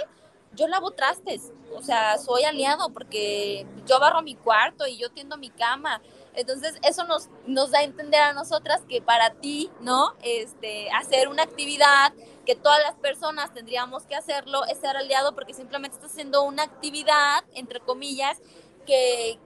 yo 0.53 0.67
lavo 0.69 0.91
trastes, 0.93 1.53
o 1.75 1.83
sea, 1.83 2.19
soy 2.19 2.45
aliado 2.45 2.91
porque 2.91 3.67
yo 3.87 3.99
barro 3.99 4.23
mi 4.23 4.35
cuarto 4.35 4.87
y 4.87 4.97
yo 4.97 5.11
tiendo 5.11 5.37
mi 5.37 5.51
cama. 5.51 6.01
Entonces, 6.35 6.75
eso 6.83 7.05
nos, 7.05 7.29
nos 7.47 7.71
da 7.71 7.81
a 7.81 7.83
entender 7.85 8.21
a 8.21 8.33
nosotras 8.33 8.83
que 8.89 9.01
para 9.01 9.31
ti, 9.35 9.71
¿no? 9.81 10.15
Este, 10.23 10.91
hacer 10.91 11.29
una 11.29 11.45
actividad 11.45 12.13
que 12.45 12.57
todas 12.57 12.83
las 12.83 12.95
personas 12.97 13.55
tendríamos 13.55 14.05
que 14.05 14.17
hacerlo 14.17 14.65
es 14.67 14.79
ser 14.79 14.97
aliado 14.97 15.35
porque 15.35 15.55
simplemente 15.55 15.97
estás 15.97 16.11
haciendo 16.11 16.43
una 16.43 16.65
actividad, 16.65 17.45
entre 17.55 17.81
comillas, 17.81 18.39
que, 18.87 19.39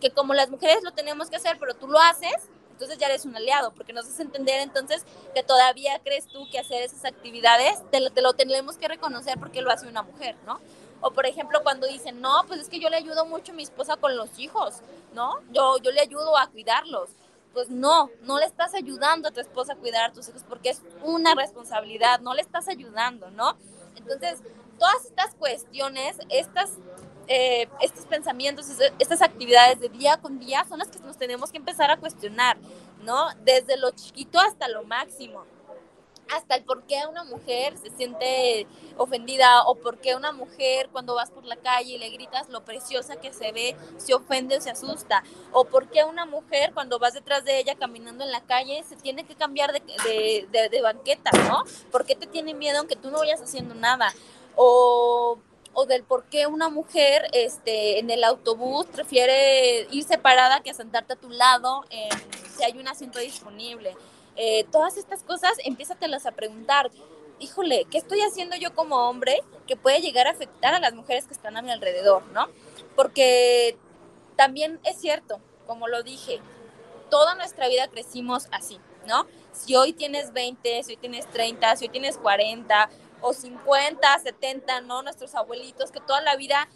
que 0.00 0.10
como 0.10 0.34
las 0.34 0.50
mujeres 0.50 0.82
lo 0.82 0.92
tenemos 0.92 1.30
que 1.30 1.36
hacer, 1.36 1.56
pero 1.58 1.74
tú 1.74 1.88
lo 1.88 1.98
haces, 1.98 2.50
entonces 2.70 2.98
ya 2.98 3.08
eres 3.08 3.24
un 3.24 3.34
aliado, 3.34 3.72
porque 3.74 3.92
nos 3.92 4.06
hace 4.06 4.22
entender 4.22 4.60
entonces 4.60 5.04
que 5.34 5.42
todavía 5.42 5.98
crees 6.04 6.28
tú 6.28 6.48
que 6.50 6.60
hacer 6.60 6.82
esas 6.82 7.04
actividades 7.04 7.82
te 7.90 8.00
lo, 8.00 8.10
te 8.10 8.22
lo 8.22 8.34
tenemos 8.34 8.76
que 8.76 8.86
reconocer 8.86 9.36
porque 9.40 9.62
lo 9.62 9.70
hace 9.70 9.88
una 9.88 10.02
mujer, 10.02 10.36
¿no? 10.46 10.60
O 11.00 11.10
por 11.12 11.26
ejemplo 11.26 11.60
cuando 11.62 11.86
dicen, 11.86 12.20
no, 12.20 12.44
pues 12.46 12.60
es 12.60 12.68
que 12.68 12.80
yo 12.80 12.88
le 12.88 12.96
ayudo 12.96 13.26
mucho 13.26 13.52
a 13.52 13.54
mi 13.54 13.62
esposa 13.62 13.96
con 13.96 14.16
los 14.16 14.38
hijos, 14.38 14.80
¿no? 15.14 15.40
Yo, 15.52 15.78
yo 15.78 15.90
le 15.90 16.00
ayudo 16.00 16.36
a 16.36 16.48
cuidarlos. 16.48 17.10
Pues 17.52 17.70
no, 17.70 18.10
no 18.22 18.38
le 18.38 18.44
estás 18.44 18.74
ayudando 18.74 19.28
a 19.28 19.30
tu 19.30 19.40
esposa 19.40 19.72
a 19.72 19.76
cuidar 19.76 20.10
a 20.10 20.12
tus 20.12 20.28
hijos 20.28 20.44
porque 20.48 20.70
es 20.70 20.82
una 21.02 21.34
responsabilidad, 21.34 22.20
no 22.20 22.34
le 22.34 22.42
estás 22.42 22.68
ayudando, 22.68 23.30
¿no? 23.30 23.56
Entonces, 23.96 24.40
todas 24.78 25.04
estas 25.06 25.34
cuestiones, 25.34 26.18
estas 26.28 26.70
eh, 27.30 27.68
estos 27.82 28.06
pensamientos, 28.06 28.66
estas 28.98 29.20
actividades 29.20 29.78
de 29.80 29.90
día 29.90 30.16
con 30.16 30.38
día 30.38 30.64
son 30.66 30.78
las 30.78 30.88
que 30.88 30.98
nos 31.00 31.18
tenemos 31.18 31.50
que 31.52 31.58
empezar 31.58 31.90
a 31.90 31.98
cuestionar, 31.98 32.56
¿no? 33.02 33.28
Desde 33.44 33.76
lo 33.76 33.90
chiquito 33.90 34.40
hasta 34.40 34.66
lo 34.68 34.82
máximo. 34.84 35.44
Hasta 36.34 36.56
el 36.56 36.64
por 36.64 36.84
qué 36.84 37.06
una 37.08 37.24
mujer 37.24 37.76
se 37.78 37.90
siente 37.90 38.66
ofendida 38.96 39.64
o 39.66 39.76
por 39.76 39.98
qué 39.98 40.14
una 40.14 40.32
mujer 40.32 40.88
cuando 40.90 41.14
vas 41.14 41.30
por 41.30 41.44
la 41.44 41.56
calle 41.56 41.94
y 41.94 41.98
le 41.98 42.10
gritas 42.10 42.48
lo 42.48 42.64
preciosa 42.64 43.16
que 43.16 43.32
se 43.32 43.52
ve 43.52 43.76
se 43.96 44.14
ofende 44.14 44.56
o 44.56 44.60
se 44.60 44.70
asusta. 44.70 45.22
O 45.52 45.64
por 45.64 45.88
qué 45.88 46.04
una 46.04 46.26
mujer 46.26 46.72
cuando 46.74 46.98
vas 46.98 47.14
detrás 47.14 47.44
de 47.44 47.58
ella 47.58 47.74
caminando 47.76 48.24
en 48.24 48.32
la 48.32 48.42
calle 48.42 48.84
se 48.88 48.96
tiene 48.96 49.24
que 49.24 49.34
cambiar 49.34 49.72
de, 49.72 50.46
de, 50.50 50.68
de 50.68 50.82
banqueta, 50.82 51.30
¿no? 51.48 51.64
¿Por 51.90 52.04
qué 52.04 52.14
te 52.14 52.26
tiene 52.26 52.54
miedo 52.54 52.78
aunque 52.78 52.96
tú 52.96 53.10
no 53.10 53.18
vayas 53.18 53.40
haciendo 53.40 53.74
nada? 53.74 54.12
O 54.56 55.38
o 55.80 55.86
del 55.86 56.02
por 56.02 56.24
qué 56.24 56.48
una 56.48 56.70
mujer 56.70 57.28
este, 57.32 58.00
en 58.00 58.10
el 58.10 58.24
autobús 58.24 58.86
prefiere 58.86 59.86
ir 59.92 60.02
separada 60.02 60.60
que 60.60 60.74
sentarte 60.74 61.12
a 61.12 61.16
tu 61.16 61.30
lado 61.30 61.84
si 62.56 62.64
hay 62.64 62.76
un 62.78 62.88
asiento 62.88 63.20
disponible. 63.20 63.96
Eh, 64.38 64.64
todas 64.70 64.96
estas 64.96 65.24
cosas, 65.24 65.52
empiézatelas 65.64 66.24
a 66.24 66.30
preguntar, 66.30 66.90
híjole, 67.40 67.86
¿qué 67.90 67.98
estoy 67.98 68.20
haciendo 68.20 68.56
yo 68.56 68.72
como 68.72 69.08
hombre 69.08 69.40
que 69.66 69.76
puede 69.76 70.00
llegar 70.00 70.28
a 70.28 70.30
afectar 70.30 70.74
a 70.74 70.80
las 70.80 70.94
mujeres 70.94 71.26
que 71.26 71.34
están 71.34 71.56
a 71.56 71.62
mi 71.62 71.72
alrededor, 71.72 72.24
no? 72.28 72.48
Porque 72.94 73.76
también 74.36 74.78
es 74.84 75.00
cierto, 75.00 75.40
como 75.66 75.88
lo 75.88 76.04
dije, 76.04 76.40
toda 77.10 77.34
nuestra 77.34 77.66
vida 77.68 77.88
crecimos 77.88 78.46
así, 78.52 78.78
¿no? 79.08 79.26
Si 79.52 79.74
hoy 79.74 79.92
tienes 79.92 80.32
20, 80.32 80.84
si 80.84 80.92
hoy 80.92 80.96
tienes 80.96 81.28
30, 81.30 81.74
si 81.74 81.86
hoy 81.86 81.90
tienes 81.90 82.16
40, 82.16 82.88
o 83.20 83.32
50, 83.32 84.18
70, 84.18 84.82
¿no? 84.82 85.02
Nuestros 85.02 85.34
abuelitos 85.34 85.90
que 85.90 86.00
toda 86.00 86.20
la 86.20 86.36
vida 86.36 86.68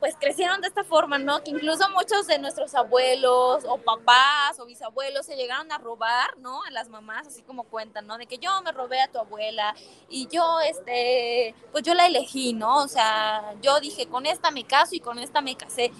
pues 0.00 0.14
crecieron 0.18 0.60
de 0.60 0.68
esta 0.68 0.84
forma, 0.84 1.18
¿no? 1.18 1.42
Que 1.42 1.50
incluso 1.50 1.88
muchos 1.90 2.26
de 2.26 2.38
nuestros 2.38 2.74
abuelos 2.74 3.64
o 3.66 3.78
papás 3.78 4.58
o 4.60 4.66
bisabuelos 4.66 5.26
se 5.26 5.36
llegaron 5.36 5.72
a 5.72 5.78
robar, 5.78 6.36
¿no? 6.38 6.62
A 6.64 6.70
las 6.70 6.88
mamás, 6.88 7.26
así 7.26 7.42
como 7.42 7.64
cuentan, 7.64 8.06
¿no? 8.06 8.18
De 8.18 8.26
que 8.26 8.38
yo 8.38 8.50
me 8.62 8.72
robé 8.72 9.00
a 9.00 9.08
tu 9.08 9.18
abuela 9.18 9.74
y 10.08 10.28
yo, 10.28 10.60
este, 10.60 11.54
pues 11.72 11.82
yo 11.84 11.94
la 11.94 12.06
elegí, 12.06 12.52
¿no? 12.52 12.82
O 12.82 12.88
sea, 12.88 13.54
yo 13.62 13.80
dije, 13.80 14.06
con 14.06 14.26
esta 14.26 14.50
me 14.50 14.64
caso 14.64 14.94
y 14.94 15.00
con 15.00 15.18
esta 15.18 15.40
me 15.40 15.56
casé. 15.56 15.92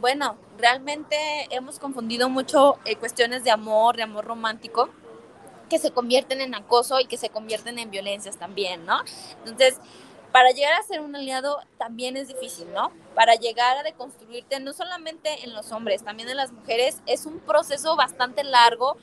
Bueno, 0.00 0.36
realmente 0.58 1.16
hemos 1.50 1.78
confundido 1.78 2.28
mucho 2.28 2.78
eh, 2.84 2.96
cuestiones 2.96 3.44
de 3.44 3.52
amor, 3.52 3.96
de 3.96 4.02
amor 4.02 4.24
romántico 4.24 4.88
que 5.70 5.78
se 5.78 5.92
convierten 5.92 6.40
en 6.40 6.54
acoso 6.54 7.00
y 7.00 7.06
que 7.06 7.16
se 7.16 7.30
convierten 7.30 7.78
en 7.78 7.90
violencias 7.90 8.36
también, 8.36 8.84
¿no? 8.84 9.00
Entonces, 9.38 9.78
para 10.34 10.50
llegar 10.50 10.72
a 10.72 10.82
ser 10.82 11.00
un 11.00 11.14
aliado 11.14 11.60
también 11.78 12.16
es 12.16 12.26
difícil, 12.26 12.66
¿no? 12.72 12.90
Para 13.14 13.36
llegar 13.36 13.78
a 13.78 13.84
deconstruirte, 13.84 14.58
no 14.58 14.72
solamente 14.72 15.44
en 15.44 15.54
los 15.54 15.70
hombres, 15.70 16.02
también 16.02 16.28
en 16.28 16.36
las 16.36 16.50
mujeres, 16.50 17.00
es 17.06 17.24
un 17.24 17.38
proceso 17.38 17.94
bastante 17.94 18.42
largo 18.42 18.96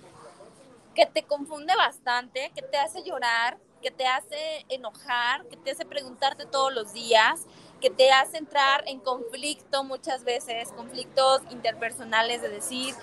que 0.93 1.05
te 1.05 1.23
confunde 1.23 1.73
bastante, 1.73 2.51
que 2.53 2.61
te 2.61 2.75
hace 2.75 3.03
llorar, 3.03 3.57
que 3.81 3.91
te 3.91 4.05
hace 4.07 4.65
enojar, 4.67 5.45
que 5.45 5.55
te 5.55 5.71
hace 5.71 5.85
preguntarte 5.85 6.45
todos 6.45 6.73
los 6.73 6.91
días, 6.91 7.45
que 7.79 7.89
te 7.89 8.11
hace 8.11 8.35
entrar 8.35 8.83
en 8.87 8.99
conflicto 8.99 9.85
muchas 9.85 10.25
veces, 10.25 10.73
conflictos 10.73 11.43
interpersonales 11.49 12.41
de 12.41 12.49
decir, 12.49 12.93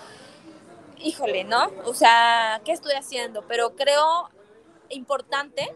híjole, 0.99 1.45
¿no? 1.45 1.73
O 1.87 1.95
sea, 1.95 2.61
¿qué 2.67 2.73
estoy 2.73 2.93
haciendo? 2.93 3.47
Pero 3.49 3.75
creo 3.75 4.29
importante 4.91 5.75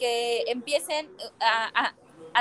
que 0.00 0.44
empiecen 0.48 1.08
a, 1.40 1.94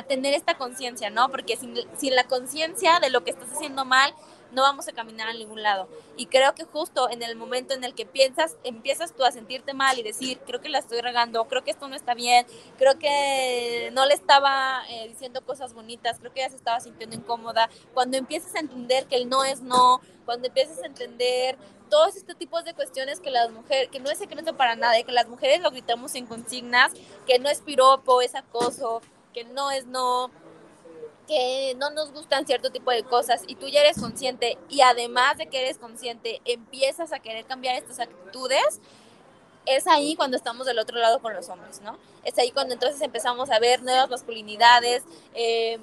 tener 0.07 0.33
esta 0.33 0.57
conciencia, 0.57 1.09
¿no? 1.09 1.29
Porque 1.29 1.57
sin, 1.57 1.75
sin 1.97 2.15
la 2.15 2.23
conciencia 2.23 2.99
de 2.99 3.09
lo 3.09 3.23
que 3.23 3.31
estás 3.31 3.51
haciendo 3.51 3.85
mal, 3.85 4.15
no 4.51 4.63
vamos 4.63 4.87
a 4.87 4.91
caminar 4.93 5.29
a 5.29 5.33
ningún 5.33 5.61
lado. 5.61 5.87
Y 6.17 6.25
creo 6.25 6.53
que 6.55 6.63
justo 6.63 7.09
en 7.09 7.23
el 7.23 7.35
momento 7.35 7.73
en 7.73 7.83
el 7.83 7.93
que 7.93 8.05
piensas, 8.05 8.55
empiezas 8.63 9.13
tú 9.13 9.23
a 9.23 9.31
sentirte 9.31 9.73
mal 9.73 9.97
y 9.99 10.03
decir, 10.03 10.39
creo 10.45 10.61
que 10.61 10.69
la 10.69 10.79
estoy 10.79 11.01
regando, 11.01 11.45
creo 11.45 11.63
que 11.63 11.71
esto 11.71 11.87
no 11.87 11.95
está 11.95 12.13
bien, 12.13 12.45
creo 12.77 12.97
que 12.97 13.89
no 13.93 14.05
le 14.05 14.13
estaba 14.13 14.83
eh, 14.89 15.07
diciendo 15.07 15.41
cosas 15.45 15.73
bonitas, 15.73 16.19
creo 16.19 16.33
que 16.33 16.41
ella 16.41 16.49
se 16.49 16.57
estaba 16.57 16.79
sintiendo 16.79 17.15
incómoda. 17.15 17.69
Cuando 17.93 18.17
empiezas 18.17 18.55
a 18.55 18.59
entender 18.59 19.05
que 19.05 19.15
el 19.15 19.29
no 19.29 19.43
es 19.43 19.61
no, 19.61 20.01
cuando 20.25 20.47
empiezas 20.47 20.81
a 20.83 20.87
entender 20.87 21.57
todos 21.89 22.15
estos 22.15 22.37
tipos 22.37 22.63
de 22.63 22.73
cuestiones 22.73 23.19
que 23.19 23.31
las 23.31 23.51
mujeres, 23.51 23.89
que 23.89 23.99
no 23.99 24.09
es 24.09 24.17
secreto 24.17 24.55
para 24.55 24.75
nada, 24.75 25.01
que 25.03 25.11
las 25.11 25.27
mujeres 25.27 25.61
lo 25.61 25.71
gritamos 25.71 26.15
en 26.15 26.27
consignas, 26.27 26.93
que 27.25 27.39
no 27.39 27.49
es 27.49 27.61
piropo, 27.61 28.21
es 28.21 28.35
acoso, 28.35 29.01
que 29.33 29.43
no 29.43 29.71
es 29.71 29.85
no, 29.87 30.31
que 31.29 31.75
no 31.77 31.91
nos 31.91 32.11
gustan 32.11 32.47
cierto 32.47 32.71
tipo 32.71 32.89
de 32.89 33.03
cosas 33.03 33.43
y 33.45 33.53
tú 33.53 33.67
ya 33.67 33.81
eres 33.81 33.99
consciente 33.99 34.57
y 34.67 34.81
además 34.81 35.37
de 35.37 35.45
que 35.45 35.61
eres 35.61 35.77
consciente 35.77 36.41
empiezas 36.43 37.13
a 37.13 37.19
querer 37.19 37.45
cambiar 37.45 37.75
estas 37.75 37.99
actitudes, 37.99 38.81
es 39.67 39.85
ahí 39.85 40.15
cuando 40.15 40.37
estamos 40.37 40.65
del 40.65 40.79
otro 40.79 40.97
lado 40.97 41.19
con 41.19 41.35
los 41.35 41.47
hombres, 41.49 41.81
¿no? 41.81 41.99
Es 42.23 42.35
ahí 42.39 42.49
cuando 42.49 42.73
entonces 42.73 42.99
empezamos 43.01 43.51
a 43.51 43.59
ver 43.59 43.83
nuevas 43.83 44.09
masculinidades, 44.09 45.03
eh, 45.35 45.77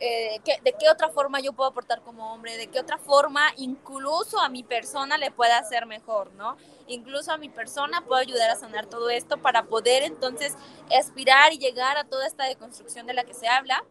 eh, 0.00 0.38
de 0.44 0.72
qué 0.78 0.90
otra 0.90 1.08
forma 1.08 1.40
yo 1.40 1.54
puedo 1.54 1.70
aportar 1.70 2.02
como 2.02 2.34
hombre, 2.34 2.58
de 2.58 2.66
qué 2.66 2.78
otra 2.78 2.98
forma 2.98 3.54
incluso 3.56 4.38
a 4.38 4.50
mi 4.50 4.62
persona 4.62 5.16
le 5.16 5.30
pueda 5.30 5.56
hacer 5.56 5.86
mejor, 5.86 6.30
¿no? 6.34 6.58
Incluso 6.88 7.32
a 7.32 7.38
mi 7.38 7.48
persona 7.48 8.02
puedo 8.02 8.20
ayudar 8.20 8.50
a 8.50 8.56
sanar 8.56 8.84
todo 8.84 9.08
esto 9.08 9.38
para 9.38 9.62
poder 9.62 10.02
entonces 10.02 10.56
aspirar 10.94 11.54
y 11.54 11.58
llegar 11.58 11.96
a 11.96 12.04
toda 12.04 12.26
esta 12.26 12.44
deconstrucción 12.44 13.06
de 13.06 13.14
la 13.14 13.24
que 13.24 13.32
se 13.32 13.48
habla 13.48 13.82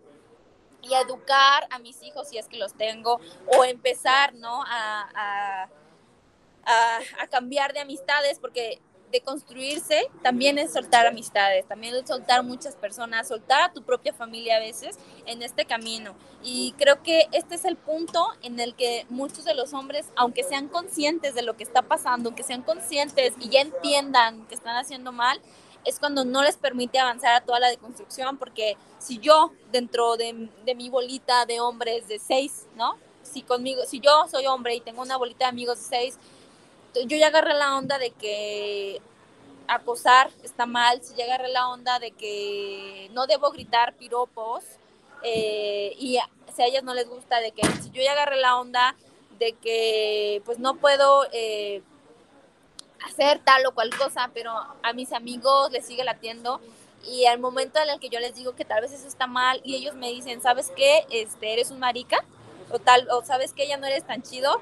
y 0.82 0.94
educar 0.94 1.68
a 1.70 1.80
mis 1.80 2.02
hijos 2.04 2.30
si 2.30 2.38
es 2.38 2.48
que 2.48 2.58
los 2.58 2.74
tengo 2.74 3.20
o 3.58 3.64
empezar, 3.64 4.34
¿no? 4.34 4.64
A, 4.68 5.70
a, 6.66 7.28
cambiar 7.30 7.74
de 7.74 7.80
amistades 7.80 8.40
porque 8.40 8.80
de 9.12 9.22
construirse 9.22 10.08
también 10.22 10.60
es 10.60 10.74
soltar 10.74 11.08
amistades, 11.08 11.66
también 11.68 11.96
es 11.96 12.08
soltar 12.08 12.44
muchas 12.44 12.76
personas, 12.76 13.28
soltar 13.28 13.62
a 13.64 13.74
tu 13.74 13.82
propia 13.82 14.14
familia 14.14 14.58
a 14.58 14.60
veces 14.60 14.98
en 15.26 15.42
este 15.42 15.66
camino. 15.66 16.16
Y 16.44 16.74
creo 16.78 17.02
que 17.02 17.28
este 17.32 17.56
es 17.56 17.66
el 17.66 17.76
punto 17.76 18.28
en 18.44 18.60
el 18.60 18.76
que 18.76 19.06
muchos 19.10 19.46
de 19.46 19.56
los 19.56 19.74
hombres, 19.74 20.06
aunque 20.16 20.44
sean 20.44 20.68
conscientes 20.68 21.34
de 21.34 21.42
lo 21.42 21.58
que 21.58 21.64
está 21.64 21.82
pasando, 21.82 22.30
aunque 22.30 22.44
sean 22.44 22.62
conscientes 22.62 23.34
y 23.40 23.50
ya 23.50 23.62
entiendan 23.62 24.46
que 24.48 24.56
están 24.56 24.78
haciendo 24.78 25.12
mal, 25.12 25.42
es 25.86 26.00
cuando 26.00 26.26
no 26.26 26.44
les 26.44 26.58
permite 26.58 27.00
avanzar 27.00 27.34
a 27.34 27.42
toda 27.42 27.60
la 27.60 27.70
deconstrucción, 27.70 28.38
porque 28.38 28.78
si 29.00 29.20
yo 29.20 29.52
dentro 29.72 30.18
de, 30.18 30.50
de, 30.66 30.76
mi 30.76 30.90
bolita 30.90 31.46
de 31.46 31.60
hombres 31.60 32.08
de 32.08 32.20
seis, 32.20 32.68
¿no? 32.76 32.98
Si 33.24 33.42
conmigo, 33.42 33.84
si 33.86 34.00
yo 34.00 34.28
soy 34.30 34.46
hombre 34.48 34.76
y 34.76 34.82
tengo 34.82 35.02
una 35.02 35.18
bolita 35.18 35.46
de 35.46 35.50
amigos 35.50 35.78
de 35.80 35.86
seis, 35.86 36.18
yo 37.06 37.18
ya 37.18 37.28
agarré 37.28 37.54
la 37.54 37.78
onda 37.78 37.98
de 37.98 38.12
que 38.12 39.02
acosar 39.68 40.32
está 40.44 40.66
mal, 40.66 41.02
si 41.04 41.16
ya 41.16 41.26
agarré 41.26 41.50
la 41.50 41.70
onda 41.70 42.00
de 42.00 42.12
que 42.12 43.10
no 43.14 43.28
debo 43.28 43.52
gritar 43.52 43.94
piropos, 43.96 44.64
eh, 45.24 45.94
y 46.00 46.18
si 46.56 46.62
a 46.62 46.66
ellas 46.66 46.84
no 46.84 46.94
les 46.94 47.08
gusta 47.08 47.40
de 47.40 47.52
que 47.52 47.62
si 47.82 47.92
yo 47.92 48.02
ya 48.02 48.14
agarré 48.14 48.38
la 48.38 48.58
onda 48.58 48.96
de 49.38 49.54
que 49.54 50.42
pues 50.46 50.60
no 50.60 50.76
puedo 50.76 51.26
eh, 51.32 51.82
hacer 53.06 53.40
tal 53.44 53.66
o 53.66 53.74
cual 53.74 53.90
cosa, 53.98 54.30
pero 54.34 54.52
a 54.84 54.94
mis 54.94 55.14
amigos 55.14 55.72
les 55.72 55.86
sigue 55.86 56.04
latiendo 56.04 56.60
y 57.06 57.26
al 57.26 57.40
momento 57.40 57.80
en 57.80 57.90
el 57.90 58.00
que 58.00 58.10
yo 58.10 58.20
les 58.20 58.36
digo 58.36 58.56
que 58.56 58.66
tal 58.66 58.82
vez 58.82 58.92
eso 58.92 59.08
está 59.08 59.28
mal 59.28 59.62
y 59.64 59.76
ellos 59.76 59.96
me 59.96 60.10
dicen, 60.10 60.42
¿sabes 60.42 60.72
qué? 60.76 61.06
Este, 61.10 61.54
eres 61.54 61.72
un 61.72 61.80
marica 61.80 62.24
o 62.72 62.80
tal 62.80 63.08
o 63.12 63.24
sabes 63.24 63.54
que 63.54 63.68
ya 63.68 63.78
no 63.78 63.88
eres 63.88 64.06
tan 64.06 64.22
chido 64.22 64.62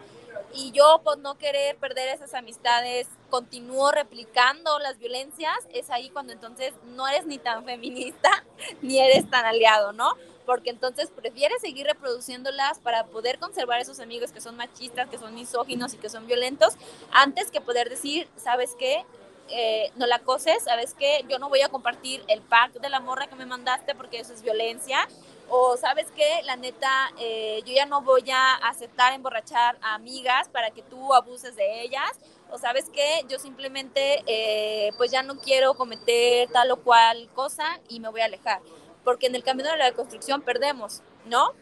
y 0.54 0.72
yo 0.72 1.02
por 1.04 1.18
no 1.18 1.38
querer 1.38 1.76
perder 1.78 2.10
esas 2.10 2.34
amistades 2.34 3.08
continúo 3.30 3.92
replicando 3.92 4.80
las 4.80 4.98
violencias, 4.98 5.56
es 5.74 5.90
ahí 5.90 6.10
cuando 6.10 6.34
entonces 6.34 6.74
no 6.96 7.08
eres 7.08 7.26
ni 7.26 7.38
tan 7.38 7.66
feminista 7.66 8.30
ni 8.82 9.00
eres 9.00 9.30
tan 9.30 9.46
aliado, 9.46 9.94
¿no? 9.94 10.14
Porque 10.48 10.72
entonces 10.72 11.12
prefieres 11.12 11.62
seguir 11.62 11.86
reproduciéndolas 11.86 12.80
para 12.80 13.06
poder 13.06 13.38
conservar 13.38 13.82
esos 13.82 14.00
amigos 14.00 14.32
que 14.32 14.42
son 14.42 14.56
machistas, 14.56 15.10
que 15.10 15.20
son 15.20 15.36
misóginos 15.36 15.94
y 15.94 15.98
que 15.98 16.10
son 16.10 16.26
violentos, 16.26 16.74
antes 17.12 17.52
que 17.52 17.62
poder 17.62 17.90
decir, 17.90 18.28
¿sabes 18.38 18.74
qué? 18.80 19.06
Eh, 19.50 19.92
no 19.96 20.08
la 20.08 20.20
coses, 20.20 20.64
¿sabes 20.64 20.94
qué? 20.94 21.26
Yo 21.30 21.38
no 21.38 21.50
voy 21.50 21.62
a 21.62 21.70
compartir 21.70 22.24
el 22.28 22.42
pack 22.42 22.74
de 22.74 22.90
la 22.90 23.00
morra 23.00 23.28
que 23.28 23.36
me 23.36 23.46
mandaste 23.46 23.94
porque 23.94 24.20
eso 24.20 24.34
es 24.34 24.42
violencia. 24.42 25.08
O 25.50 25.78
sabes 25.78 26.08
qué, 26.16 26.42
la 26.44 26.58
neta, 26.58 27.12
eh, 27.20 27.62
yo 27.66 27.74
ya 27.74 27.86
no 27.86 28.02
voy 28.02 28.30
a 28.32 28.56
aceptar 28.56 29.14
emborrachar 29.14 29.78
a 29.82 29.96
amigas 29.96 30.50
para 30.50 30.72
que 30.72 30.82
tú 30.82 31.14
abuses 31.14 31.56
de 31.56 31.82
ellas. 31.82 32.12
O 32.52 32.58
sabes 32.58 32.86
qué, 32.94 33.26
yo 33.30 33.40
simplemente 33.40 34.24
eh, 34.28 34.92
pues 34.98 35.12
ya 35.12 35.24
no 35.24 35.38
quiero 35.40 35.74
cometer 35.74 36.50
tal 36.52 36.72
o 36.72 36.78
cual 36.78 37.30
cosa 37.34 37.80
y 37.90 38.00
me 38.00 38.10
voy 38.10 38.22
a 38.22 38.26
alejar. 38.26 38.62
Porque 39.08 39.28
en 39.28 39.36
el 39.36 39.44
camino 39.44 39.72
de 39.72 39.78
la 39.78 39.86
deconstrucción 39.86 40.42
perdemos, 40.42 41.02
¿no? 41.26 41.54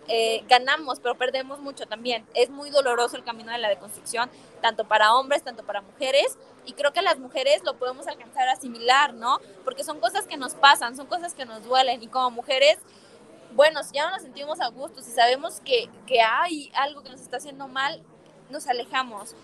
ganamos, 0.47 0.99
pero 0.99 1.13
perdemos 1.13 1.59
mucho 1.59 1.85
también. 1.85 2.25
Es 2.33 2.49
muy 2.49 2.71
doloroso 2.71 3.17
el 3.17 3.23
camino 3.23 3.51
de 3.51 3.59
la 3.59 3.69
deconstrucción, 3.69 4.31
tanto 4.63 4.85
para 4.85 5.13
hombres, 5.13 5.43
tanto 5.43 5.63
para 5.63 5.81
mujeres 5.81 6.39
y 6.65 6.73
creo 6.73 6.91
que 6.91 7.03
las 7.03 7.19
mujeres 7.19 7.63
lo 7.63 7.77
podemos 7.77 8.07
alcanzar 8.07 8.49
a 8.49 8.53
asimilar, 8.53 9.13
¿no? 9.13 9.37
Porque 9.63 9.83
son 9.83 9.99
cosas 9.99 10.25
que 10.25 10.37
nos 10.37 10.55
pasan, 10.55 10.95
son 10.95 11.05
cosas 11.05 11.35
que 11.35 11.45
nos 11.45 11.63
duelen 11.63 12.01
y 12.01 12.07
como 12.07 12.31
mujeres, 12.31 12.79
bueno, 13.53 13.83
si 13.83 13.93
ya 13.93 14.05
no 14.05 14.11
nos 14.11 14.23
sentimos 14.23 14.59
a 14.59 14.69
gusto, 14.69 15.03
si 15.03 15.11
sabemos 15.11 15.61
que, 15.61 15.87
que 16.07 16.21
hay 16.21 16.71
algo 16.73 17.03
que 17.03 17.09
nos 17.09 17.21
está 17.21 17.37
haciendo 17.37 17.67
mal, 17.67 18.01
nos 18.49 18.65
alejamos. 18.65 19.35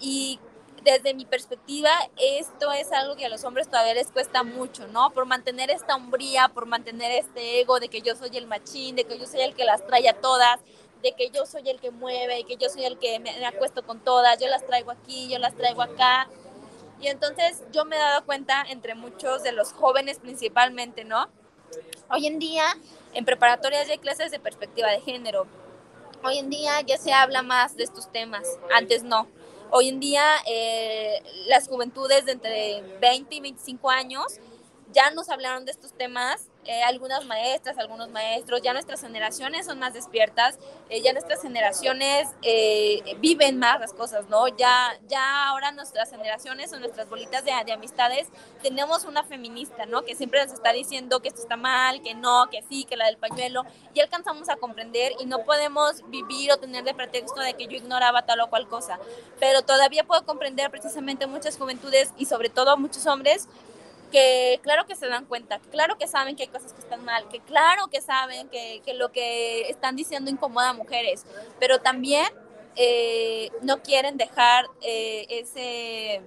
Y 0.00 0.40
desde 0.82 1.14
mi 1.14 1.24
perspectiva, 1.24 1.90
esto 2.16 2.72
es 2.72 2.90
algo 2.92 3.16
que 3.16 3.26
a 3.26 3.28
los 3.28 3.44
hombres 3.44 3.68
todavía 3.68 3.94
les 3.94 4.10
cuesta 4.10 4.42
mucho, 4.42 4.86
¿no? 4.88 5.10
Por 5.10 5.26
mantener 5.26 5.70
esta 5.70 5.96
hombría, 5.96 6.48
por 6.48 6.66
mantener 6.66 7.10
este 7.12 7.60
ego 7.60 7.80
de 7.80 7.88
que 7.88 8.00
yo 8.00 8.16
soy 8.16 8.36
el 8.36 8.46
machín, 8.46 8.96
de 8.96 9.04
que 9.04 9.18
yo 9.18 9.26
soy 9.26 9.40
el 9.40 9.54
que 9.54 9.64
las 9.64 9.86
trae 9.86 10.08
a 10.08 10.14
todas, 10.14 10.60
de 11.02 11.12
que 11.12 11.30
yo 11.30 11.46
soy 11.46 11.68
el 11.68 11.80
que 11.80 11.90
mueve, 11.90 12.44
que 12.44 12.56
yo 12.56 12.68
soy 12.68 12.84
el 12.84 12.98
que 12.98 13.18
me 13.18 13.44
acuesto 13.46 13.84
con 13.84 14.00
todas, 14.00 14.38
yo 14.38 14.48
las 14.48 14.66
traigo 14.66 14.90
aquí, 14.90 15.28
yo 15.28 15.38
las 15.38 15.54
traigo 15.54 15.82
acá. 15.82 16.28
Y 17.00 17.08
entonces 17.08 17.62
yo 17.72 17.84
me 17.84 17.96
he 17.96 17.98
dado 17.98 18.24
cuenta, 18.24 18.62
entre 18.68 18.94
muchos 18.94 19.42
de 19.42 19.52
los 19.52 19.72
jóvenes 19.72 20.18
principalmente, 20.18 21.04
¿no? 21.04 21.28
Hoy 22.10 22.26
en 22.26 22.38
día 22.38 22.64
en 23.14 23.24
preparatorias 23.24 23.88
hay 23.88 23.98
clases 23.98 24.30
de 24.30 24.38
perspectiva 24.38 24.90
de 24.90 25.00
género. 25.00 25.46
Hoy 26.22 26.38
en 26.38 26.50
día 26.50 26.80
ya 26.82 26.98
se 26.98 27.12
habla 27.12 27.42
más 27.42 27.76
de 27.76 27.84
estos 27.84 28.12
temas, 28.12 28.46
antes 28.74 29.02
no. 29.02 29.26
Hoy 29.72 29.88
en 29.88 30.00
día 30.00 30.24
eh, 30.46 31.22
las 31.46 31.68
juventudes 31.68 32.26
de 32.26 32.32
entre 32.32 32.82
20 33.00 33.34
y 33.36 33.40
25 33.40 33.88
años 33.90 34.40
ya 34.92 35.10
nos 35.12 35.28
hablaron 35.28 35.64
de 35.64 35.70
estos 35.70 35.92
temas 35.92 36.49
eh, 36.66 36.82
algunas 36.82 37.24
maestras, 37.24 37.78
algunos 37.78 38.10
maestros, 38.10 38.60
ya 38.60 38.74
nuestras 38.74 39.00
generaciones 39.00 39.64
son 39.64 39.78
más 39.78 39.94
despiertas, 39.94 40.58
eh, 40.90 41.00
ya 41.00 41.14
nuestras 41.14 41.40
generaciones 41.40 42.28
eh, 42.42 43.16
viven 43.18 43.58
más 43.58 43.80
las 43.80 43.94
cosas, 43.94 44.28
¿no? 44.28 44.46
Ya, 44.48 44.98
ya 45.08 45.48
ahora 45.48 45.72
nuestras 45.72 46.10
generaciones 46.10 46.70
o 46.74 46.78
nuestras 46.78 47.08
bolitas 47.08 47.46
de, 47.46 47.52
de, 47.64 47.72
amistades 47.72 48.28
tenemos 48.62 49.04
una 49.04 49.24
feminista, 49.24 49.86
¿no? 49.86 50.02
Que 50.02 50.14
siempre 50.14 50.44
nos 50.44 50.52
está 50.52 50.72
diciendo 50.72 51.20
que 51.20 51.28
esto 51.28 51.40
está 51.40 51.56
mal, 51.56 52.02
que 52.02 52.14
no, 52.14 52.48
que 52.50 52.62
sí, 52.68 52.84
que 52.84 52.96
la 52.96 53.06
del 53.06 53.16
pañuelo, 53.16 53.64
y 53.94 54.00
alcanzamos 54.00 54.50
a 54.50 54.56
comprender 54.56 55.12
y 55.18 55.24
no 55.24 55.44
podemos 55.44 56.08
vivir 56.10 56.52
o 56.52 56.58
tener 56.58 56.84
de 56.84 56.92
pretexto 56.92 57.40
de 57.40 57.54
que 57.54 57.68
yo 57.68 57.78
ignoraba 57.78 58.26
tal 58.26 58.40
o 58.40 58.50
cual 58.50 58.68
cosa, 58.68 58.98
pero 59.38 59.62
todavía 59.62 60.04
puedo 60.04 60.26
comprender 60.26 60.70
precisamente 60.70 61.26
muchas 61.26 61.56
juventudes 61.56 62.12
y 62.18 62.26
sobre 62.26 62.50
todo 62.50 62.76
muchos 62.76 63.06
hombres 63.06 63.48
que 64.10 64.60
claro 64.62 64.86
que 64.86 64.96
se 64.96 65.08
dan 65.08 65.24
cuenta, 65.26 65.60
claro 65.70 65.96
que 65.96 66.06
saben 66.06 66.36
que 66.36 66.44
hay 66.44 66.48
cosas 66.48 66.72
que 66.72 66.80
están 66.80 67.04
mal, 67.04 67.28
que 67.28 67.40
claro 67.40 67.88
que 67.88 68.00
saben 68.00 68.48
que, 68.48 68.82
que 68.84 68.94
lo 68.94 69.12
que 69.12 69.68
están 69.70 69.96
diciendo 69.96 70.30
incomoda 70.30 70.70
a 70.70 70.72
mujeres, 70.72 71.24
pero 71.58 71.80
también 71.80 72.26
eh, 72.76 73.50
no 73.62 73.82
quieren 73.82 74.16
dejar 74.16 74.66
eh, 74.82 75.26
ese, 75.28 76.22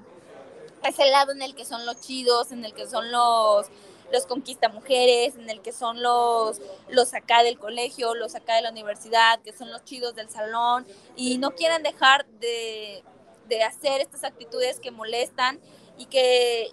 ese 0.84 1.06
lado 1.12 1.32
en 1.32 1.42
el 1.42 1.56
que 1.56 1.66
son 1.66 1.86
los 1.86 2.02
chidos, 2.02 2.52
en 2.52 2.66
el 2.66 2.74
que 2.74 2.88
son 2.88 3.12
los 3.12 3.70
los 4.12 4.28
conquista 4.28 4.70
mujeres, 4.70 5.36
en 5.38 5.50
el 5.50 5.62
que 5.62 5.72
son 5.72 6.04
los, 6.04 6.62
los 6.88 7.16
acá 7.16 7.42
del 7.42 7.58
colegio, 7.58 8.14
los 8.14 8.36
acá 8.36 8.56
de 8.56 8.62
la 8.62 8.70
universidad, 8.70 9.42
que 9.42 9.54
son 9.54 9.72
los 9.72 9.84
chidos 9.86 10.14
del 10.14 10.30
salón, 10.30 10.86
y 11.16 11.40
no 11.40 11.56
quieren 11.56 11.82
dejar 11.82 12.28
de, 12.40 13.04
de 13.48 13.64
hacer 13.64 14.02
estas 14.02 14.24
actitudes 14.24 14.80
que 14.80 14.92
molestan 14.92 15.60
y 15.98 16.06
que 16.06 16.70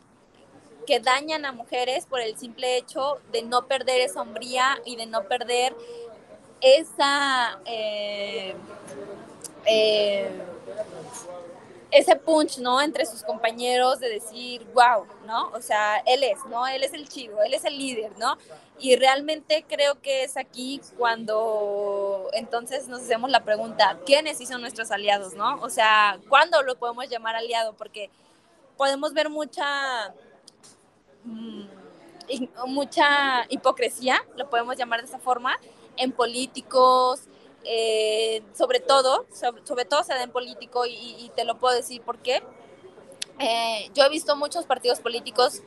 que 0.90 0.98
dañan 0.98 1.44
a 1.44 1.52
mujeres 1.52 2.04
por 2.04 2.20
el 2.20 2.36
simple 2.36 2.76
hecho 2.76 3.18
de 3.30 3.42
no 3.42 3.68
perder 3.68 4.00
esa 4.00 4.22
hombría 4.22 4.76
y 4.84 4.96
de 4.96 5.06
no 5.06 5.22
perder 5.22 5.72
esa 6.60 7.60
eh, 7.64 8.56
eh, 9.66 10.28
ese 11.92 12.16
punch, 12.16 12.58
¿no? 12.58 12.82
Entre 12.82 13.06
sus 13.06 13.22
compañeros 13.22 14.00
de 14.00 14.08
decir, 14.08 14.66
wow, 14.74 15.06
¿no? 15.26 15.50
O 15.50 15.60
sea, 15.62 15.98
él 16.06 16.24
es, 16.24 16.44
¿no? 16.46 16.66
Él 16.66 16.82
es 16.82 16.92
el 16.92 17.08
chido, 17.08 17.40
él 17.40 17.54
es 17.54 17.64
el 17.64 17.78
líder, 17.78 18.10
¿no? 18.18 18.36
Y 18.80 18.96
realmente 18.96 19.64
creo 19.68 20.00
que 20.00 20.24
es 20.24 20.36
aquí 20.36 20.80
cuando 20.98 22.30
entonces 22.32 22.88
nos 22.88 23.02
hacemos 23.02 23.30
la 23.30 23.44
pregunta, 23.44 23.96
¿quiénes 24.04 24.38
son 24.38 24.60
nuestros 24.60 24.90
aliados, 24.90 25.34
¿no? 25.34 25.60
O 25.62 25.70
sea, 25.70 26.18
¿cuándo 26.28 26.60
lo 26.62 26.74
podemos 26.74 27.08
llamar 27.08 27.36
aliado? 27.36 27.74
Porque 27.74 28.10
podemos 28.76 29.12
ver 29.12 29.28
mucha 29.28 30.12
mucha 32.66 33.46
hipocresía, 33.48 34.24
lo 34.36 34.48
podemos 34.48 34.76
llamar 34.76 35.00
de 35.00 35.06
esa 35.06 35.18
forma, 35.18 35.58
en 35.96 36.12
políticos, 36.12 37.22
eh, 37.64 38.42
sobre 38.54 38.80
todo, 38.80 39.26
sobre, 39.32 39.84
todo 39.84 40.02
se 40.02 40.14
da 40.14 40.22
en 40.22 40.30
político 40.30 40.86
y, 40.86 41.30
te 41.36 41.44
lo 41.44 41.58
puedo 41.58 41.74
decir 41.74 42.00
por 42.02 42.18
qué. 42.18 42.42
Eh, 43.38 43.90
yo 43.94 44.04
he 44.04 44.08
visto 44.08 44.36
muchos 44.36 44.64
partidos 44.66 45.00
políticos 45.00 45.62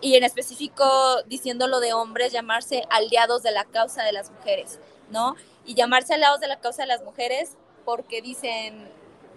y 0.00 0.16
en 0.16 0.24
específico 0.24 0.84
diciéndolo 1.26 1.80
de 1.80 1.92
hombres, 1.92 2.32
llamarse 2.32 2.84
aliados 2.90 3.42
de 3.42 3.52
la 3.52 3.64
causa 3.64 4.04
de 4.04 4.12
las 4.12 4.30
mujeres, 4.30 4.78
¿no? 5.10 5.36
Y 5.64 5.74
llamarse 5.74 6.14
aliados 6.14 6.40
de 6.40 6.48
la 6.48 6.60
causa 6.60 6.82
de 6.82 6.88
las 6.88 7.02
mujeres 7.02 7.56
porque 7.84 8.22
dicen, 8.22 8.90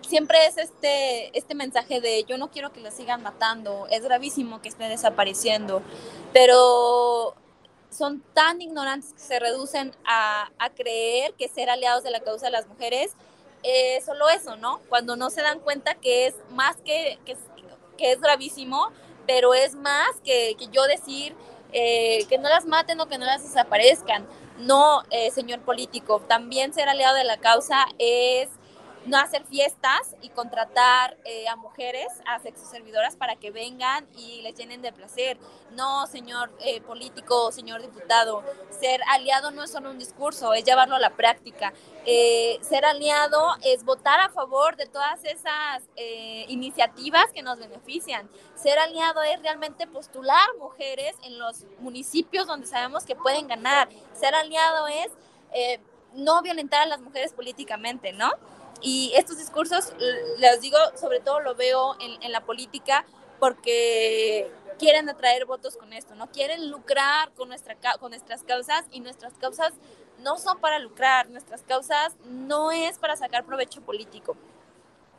siempre 0.07 0.45
es 0.45 0.57
este, 0.57 1.37
este 1.37 1.55
mensaje 1.55 2.01
de 2.01 2.23
yo 2.25 2.37
no 2.37 2.49
quiero 2.51 2.71
que 2.71 2.81
la 2.81 2.91
sigan 2.91 3.23
matando, 3.23 3.87
es 3.89 4.03
gravísimo 4.03 4.61
que 4.61 4.69
esté 4.69 4.85
desapareciendo, 4.85 5.81
pero 6.33 7.35
son 7.91 8.21
tan 8.33 8.61
ignorantes 8.61 9.13
que 9.13 9.19
se 9.19 9.39
reducen 9.39 9.93
a, 10.05 10.49
creer 10.75 11.33
que 11.33 11.47
ser 11.49 11.69
aliados 11.69 12.03
de 12.03 12.11
la 12.11 12.21
causa 12.21 12.45
de 12.45 12.51
las 12.51 12.67
mujeres 12.67 13.11
es 13.63 14.05
solo 14.05 14.29
eso, 14.29 14.55
¿no? 14.55 14.79
Cuando 14.89 15.15
no 15.15 15.29
se 15.29 15.41
dan 15.41 15.59
cuenta 15.59 15.95
que 15.95 16.27
es 16.27 16.35
más 16.51 16.77
que, 16.77 17.19
que, 17.25 17.35
es 17.99 18.19
gravísimo, 18.21 18.89
pero 19.27 19.53
es 19.53 19.75
más 19.75 20.09
que, 20.23 20.55
yo 20.71 20.83
decir 20.87 21.35
eh, 21.73 22.25
que 22.27 22.39
no 22.39 22.49
las 22.49 22.65
maten 22.65 22.99
o 23.01 23.07
que 23.07 23.17
no 23.17 23.25
las 23.25 23.43
desaparezcan. 23.43 24.25
No, 24.57 25.03
eh, 25.11 25.29
señor 25.31 25.61
político, 25.61 26.21
también 26.27 26.73
ser 26.73 26.89
aliado 26.89 27.15
de 27.15 27.23
la 27.23 27.37
causa 27.37 27.85
es 27.99 28.49
no 29.05 29.17
hacer 29.17 29.43
fiestas 29.45 30.15
y 30.21 30.29
contratar 30.29 31.17
eh, 31.25 31.47
a 31.47 31.55
mujeres, 31.55 32.07
a 32.27 32.39
sexoservidoras 32.39 33.15
para 33.15 33.35
que 33.35 33.49
vengan 33.49 34.07
y 34.15 34.41
les 34.43 34.55
llenen 34.55 34.81
de 34.81 34.91
placer. 34.93 35.37
No, 35.71 36.05
señor 36.05 36.51
eh, 36.59 36.81
político, 36.81 37.51
señor 37.51 37.81
diputado, 37.81 38.43
ser 38.69 39.01
aliado 39.09 39.51
no 39.51 39.63
es 39.63 39.71
solo 39.71 39.89
un 39.89 39.97
discurso, 39.97 40.53
es 40.53 40.63
llevarlo 40.65 40.95
a 40.95 40.99
la 40.99 41.11
práctica. 41.11 41.73
Eh, 42.05 42.59
ser 42.61 42.85
aliado 42.85 43.55
es 43.63 43.83
votar 43.83 44.19
a 44.19 44.29
favor 44.29 44.75
de 44.75 44.85
todas 44.85 45.23
esas 45.25 45.83
iniciativas 46.47 47.31
que 47.33 47.41
nos 47.41 47.59
benefician. 47.59 48.29
Ser 48.55 48.77
aliado 48.79 49.21
es 49.23 49.41
realmente 49.41 49.87
postular 49.87 50.45
mujeres 50.59 51.15
en 51.23 51.39
los 51.39 51.65
municipios 51.79 52.47
donde 52.47 52.67
sabemos 52.67 53.05
que 53.05 53.15
pueden 53.15 53.47
ganar. 53.47 53.87
Ser 54.13 54.35
aliado 54.35 54.87
es 54.87 55.11
no 56.13 56.41
violentar 56.41 56.81
a 56.81 56.85
las 56.85 57.01
mujeres 57.01 57.33
políticamente, 57.33 58.13
¿no? 58.13 58.31
Y 58.81 59.11
estos 59.15 59.37
discursos, 59.37 59.93
les 60.37 60.61
digo, 60.61 60.77
sobre 60.99 61.19
todo 61.19 61.39
lo 61.39 61.55
veo 61.55 61.95
en, 61.99 62.31
la 62.31 62.41
política 62.41 63.05
porque 63.39 64.51
quieren 64.79 65.07
atraer 65.09 65.45
votos 65.45 65.77
con 65.77 65.93
esto, 65.93 66.15
no 66.15 66.31
quieren 66.31 66.69
lucrar 66.69 67.31
con, 67.33 67.49
nuestra, 67.49 67.75
con 67.99 68.11
nuestras 68.11 68.43
causas 68.43 68.85
y 68.91 68.99
nuestras 68.99 69.33
causas 69.33 69.73
no 70.19 70.37
son 70.37 70.59
para 70.59 70.79
lucrar, 70.79 71.29
nuestras 71.29 71.61
causas 71.63 72.15
no 72.25 72.71
es 72.71 72.97
para 72.97 73.15
sacar 73.15 73.45
provecho 73.45 73.81
político. 73.81 74.35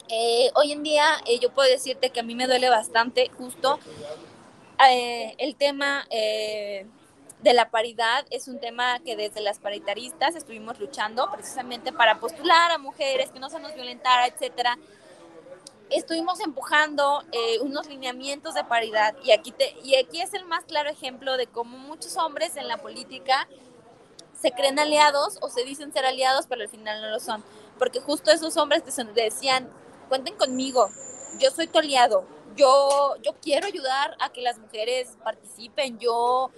Eh, 0.08 0.50
hoy 0.54 0.72
en 0.72 0.82
día 0.82 1.04
eh, 1.26 1.38
yo 1.38 1.50
puedo 1.50 1.68
decirte 1.68 2.10
que 2.10 2.20
a 2.20 2.22
mí 2.22 2.34
me 2.34 2.46
duele 2.46 2.68
bastante 2.68 3.30
justo 3.38 3.78
eh, 4.90 5.34
el 5.38 5.54
tema 5.56 6.06
de 7.42 7.52
la 7.52 7.70
paridad 7.70 8.24
es 8.30 8.48
un 8.48 8.60
tema 8.60 9.00
que 9.00 9.16
desde 9.16 9.40
las 9.40 9.58
paritaristas 9.58 10.36
estuvimos 10.36 10.78
luchando 10.78 11.28
precisamente 11.30 11.92
para 11.92 12.20
postular 12.20 12.70
a 12.70 12.78
mujeres, 12.78 13.30
que 13.30 13.40
no 13.40 13.50
se 13.50 13.58
nos 13.58 13.74
violentara, 13.74 14.26
etcétera. 14.26 14.78
Estuvimos 15.90 16.40
empujando 16.40 17.22
unos 17.62 17.86
lineamientos 17.88 18.54
de 18.54 18.64
paridad 18.64 19.14
y 19.24 19.32
aquí, 19.32 19.50
te, 19.50 19.76
y 19.82 19.96
aquí 19.96 20.20
es 20.20 20.32
el 20.34 20.44
más 20.44 20.64
claro 20.64 20.88
ejemplo 20.88 21.36
de 21.36 21.46
cómo 21.48 21.76
muchos 21.76 22.16
hombres 22.16 22.56
en 22.56 22.68
la 22.68 22.78
política 22.78 23.48
se 24.40 24.52
creen 24.52 24.78
aliados 24.78 25.38
o 25.40 25.48
se 25.48 25.64
dicen 25.64 25.92
ser 25.92 26.06
aliados, 26.06 26.46
pero 26.48 26.62
al 26.62 26.68
final 26.68 27.02
no 27.02 27.10
lo 27.10 27.20
son. 27.20 27.44
Porque 27.78 28.00
justo 28.00 28.30
esos 28.30 28.56
hombres 28.56 28.82
decían, 29.14 29.68
cuenten 30.08 30.36
conmigo, 30.36 30.90
yo 31.38 31.50
soy 31.50 31.66
tu 31.66 31.78
aliado, 31.78 32.24
yo, 32.56 33.16
yo 33.22 33.34
quiero 33.42 33.66
ayudar 33.66 34.16
a 34.20 34.30
que 34.30 34.42
las 34.42 34.58
mujeres 34.58 35.16
participen, 35.22 35.98
yo, 35.98 36.50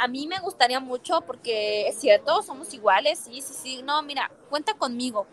a 0.00 0.08
mí 0.08 0.26
me 0.26 0.40
gustaría 0.40 0.80
mucho 0.80 1.20
porque 1.20 1.86
es 1.86 2.00
cierto, 2.00 2.42
somos 2.42 2.72
iguales, 2.72 3.18
sí, 3.18 3.42
sí, 3.42 3.52
sí, 3.52 3.82
no, 3.82 4.02
mira, 4.02 4.30
cuenta 4.48 4.72
conmigo, 4.72 5.26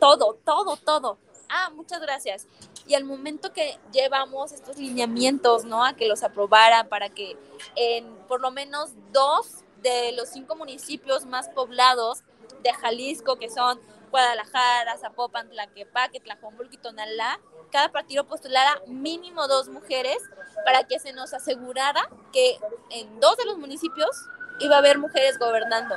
todo, 0.00 0.36
todo, 0.44 0.76
todo. 0.76 1.18
Ah, 1.48 1.70
muchas 1.72 2.00
gracias. 2.00 2.48
Y 2.88 2.94
al 2.96 3.04
momento 3.04 3.52
que 3.52 3.78
llevamos 3.92 4.50
estos 4.50 4.76
lineamientos, 4.76 5.64
¿no? 5.64 5.84
A 5.84 5.94
que 5.94 6.08
los 6.08 6.24
aprobaran 6.24 6.88
para 6.88 7.10
que 7.10 7.36
en 7.76 8.12
por 8.26 8.40
lo 8.40 8.50
menos 8.50 8.90
dos 9.12 9.62
de 9.82 10.10
los 10.16 10.30
cinco 10.30 10.56
municipios 10.56 11.24
más 11.24 11.48
poblados 11.50 12.24
de 12.64 12.72
Jalisco, 12.72 13.36
que 13.36 13.48
son 13.48 13.80
Guadalajara, 14.10 14.98
Zapopan, 14.98 15.48
Tlaquepaque, 15.48 16.18
Tlajomulco 16.18 16.74
y 16.74 16.78
Tonalá, 16.78 17.38
cada 17.70 17.90
partido 17.90 18.24
postulara 18.24 18.80
mínimo 18.86 19.46
dos 19.48 19.68
mujeres 19.68 20.18
para 20.64 20.84
que 20.84 20.98
se 20.98 21.12
nos 21.12 21.34
asegurara 21.34 22.08
que 22.32 22.58
en 22.90 23.20
dos 23.20 23.36
de 23.36 23.44
los 23.44 23.58
municipios 23.58 24.28
iba 24.60 24.76
a 24.76 24.78
haber 24.78 24.98
mujeres 24.98 25.38
gobernando. 25.38 25.96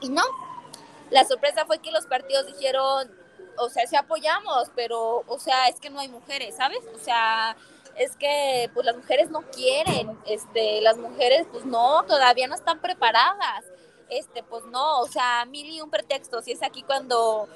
Y 0.00 0.08
no, 0.08 0.22
la 1.10 1.24
sorpresa 1.24 1.64
fue 1.66 1.78
que 1.78 1.90
los 1.90 2.06
partidos 2.06 2.46
dijeron, 2.46 3.10
o 3.58 3.68
sea, 3.70 3.86
sí 3.86 3.96
apoyamos, 3.96 4.70
pero, 4.74 5.24
o 5.26 5.38
sea, 5.38 5.68
es 5.68 5.80
que 5.80 5.90
no 5.90 6.00
hay 6.00 6.08
mujeres, 6.08 6.56
¿sabes? 6.56 6.80
O 6.94 6.98
sea, 6.98 7.56
es 7.96 8.16
que 8.16 8.70
pues 8.74 8.84
las 8.84 8.96
mujeres 8.96 9.30
no 9.30 9.42
quieren, 9.42 10.18
este, 10.26 10.80
las 10.80 10.96
mujeres 10.96 11.46
pues 11.52 11.64
no, 11.64 12.02
todavía 12.04 12.48
no 12.48 12.54
están 12.54 12.80
preparadas 12.80 13.64
este, 14.08 14.42
pues 14.42 14.64
no, 14.66 15.00
o 15.00 15.06
sea, 15.06 15.44
mil 15.46 15.66
y 15.66 15.80
un 15.80 15.90
pretextos, 15.90 16.46
y 16.48 16.52
es 16.52 16.62
aquí 16.62 16.82
cuando 16.82 17.48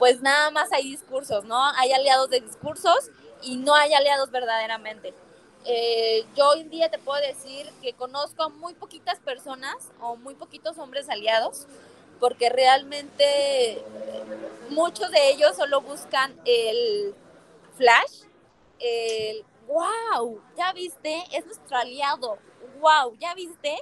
pues 0.00 0.22
nada 0.22 0.50
más 0.50 0.72
hay 0.72 0.84
discursos, 0.84 1.44
¿no? 1.44 1.62
Hay 1.76 1.92
aliados 1.92 2.30
de 2.30 2.40
discursos 2.40 3.10
y 3.42 3.58
no 3.58 3.74
hay 3.74 3.92
aliados 3.92 4.30
verdaderamente. 4.30 5.12
Eh, 5.66 6.24
yo 6.34 6.48
hoy 6.48 6.60
en 6.60 6.70
día 6.70 6.90
te 6.90 6.98
puedo 6.98 7.20
decir 7.20 7.70
que 7.82 7.92
conozco 7.92 8.44
a 8.44 8.48
muy 8.48 8.72
poquitas 8.72 9.18
personas 9.18 9.76
o 10.00 10.16
muy 10.16 10.34
poquitos 10.34 10.78
hombres 10.78 11.10
aliados, 11.10 11.66
porque 12.18 12.48
realmente 12.48 13.84
muchos 14.70 15.10
de 15.10 15.32
ellos 15.32 15.54
solo 15.54 15.82
buscan 15.82 16.34
el 16.46 17.14
flash, 17.76 18.22
el 18.78 19.44
wow, 19.68 20.40
ya 20.56 20.72
viste, 20.72 21.24
es 21.30 21.44
nuestro 21.44 21.76
aliado, 21.76 22.38
wow, 22.80 23.14
ya 23.18 23.34
viste, 23.34 23.76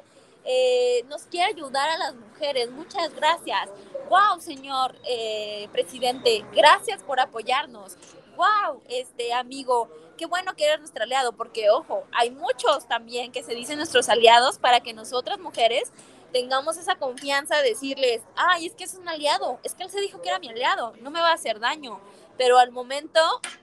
eh, 0.45 1.05
nos 1.09 1.22
quiere 1.24 1.53
ayudar 1.53 1.89
a 1.91 1.99
las 1.99 2.14
mujeres. 2.14 2.70
Muchas 2.70 3.14
gracias. 3.14 3.68
Wow, 4.09 4.41
señor 4.41 4.97
eh, 5.05 5.68
presidente, 5.72 6.45
gracias 6.53 7.03
por 7.03 7.20
apoyarnos. 7.20 7.97
Wow, 8.36 8.80
este 8.89 9.32
amigo, 9.32 9.91
qué 10.16 10.26
bueno 10.26 10.55
que 10.55 10.64
eres 10.64 10.78
nuestro 10.78 11.03
aliado, 11.03 11.32
porque 11.32 11.70
ojo, 11.70 12.05
hay 12.12 12.30
muchos 12.30 12.86
también 12.86 13.32
que 13.32 13.43
se 13.43 13.55
dicen 13.55 13.76
nuestros 13.78 14.09
aliados 14.09 14.59
para 14.59 14.80
que 14.80 14.95
nosotras 14.95 15.39
mujeres 15.41 15.93
tengamos 16.32 16.76
esa 16.76 16.95
confianza 16.95 17.57
de 17.57 17.70
decirles, 17.70 18.22
ay, 18.36 18.66
es 18.66 18.74
que 18.74 18.84
es 18.84 18.95
un 18.95 19.09
aliado, 19.09 19.59
es 19.62 19.74
que 19.74 19.82
él 19.82 19.91
se 19.91 20.01
dijo 20.01 20.22
que 20.22 20.28
era 20.28 20.39
mi 20.39 20.49
aliado, 20.49 20.95
no 21.01 21.11
me 21.11 21.20
va 21.20 21.30
a 21.30 21.34
hacer 21.34 21.59
daño, 21.59 22.01
pero 22.36 22.59
al 22.59 22.70
momento, 22.70 23.20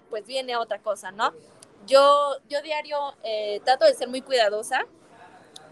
pues 0.09 0.25
viene 0.25 0.57
otra 0.57 0.79
cosa, 0.79 1.11
¿no? 1.11 1.33
Yo, 1.87 2.37
yo 2.49 2.61
diario 2.61 3.15
eh, 3.23 3.61
trato 3.63 3.85
de 3.85 3.93
ser 3.93 4.09
muy 4.09 4.21
cuidadosa 4.21 4.85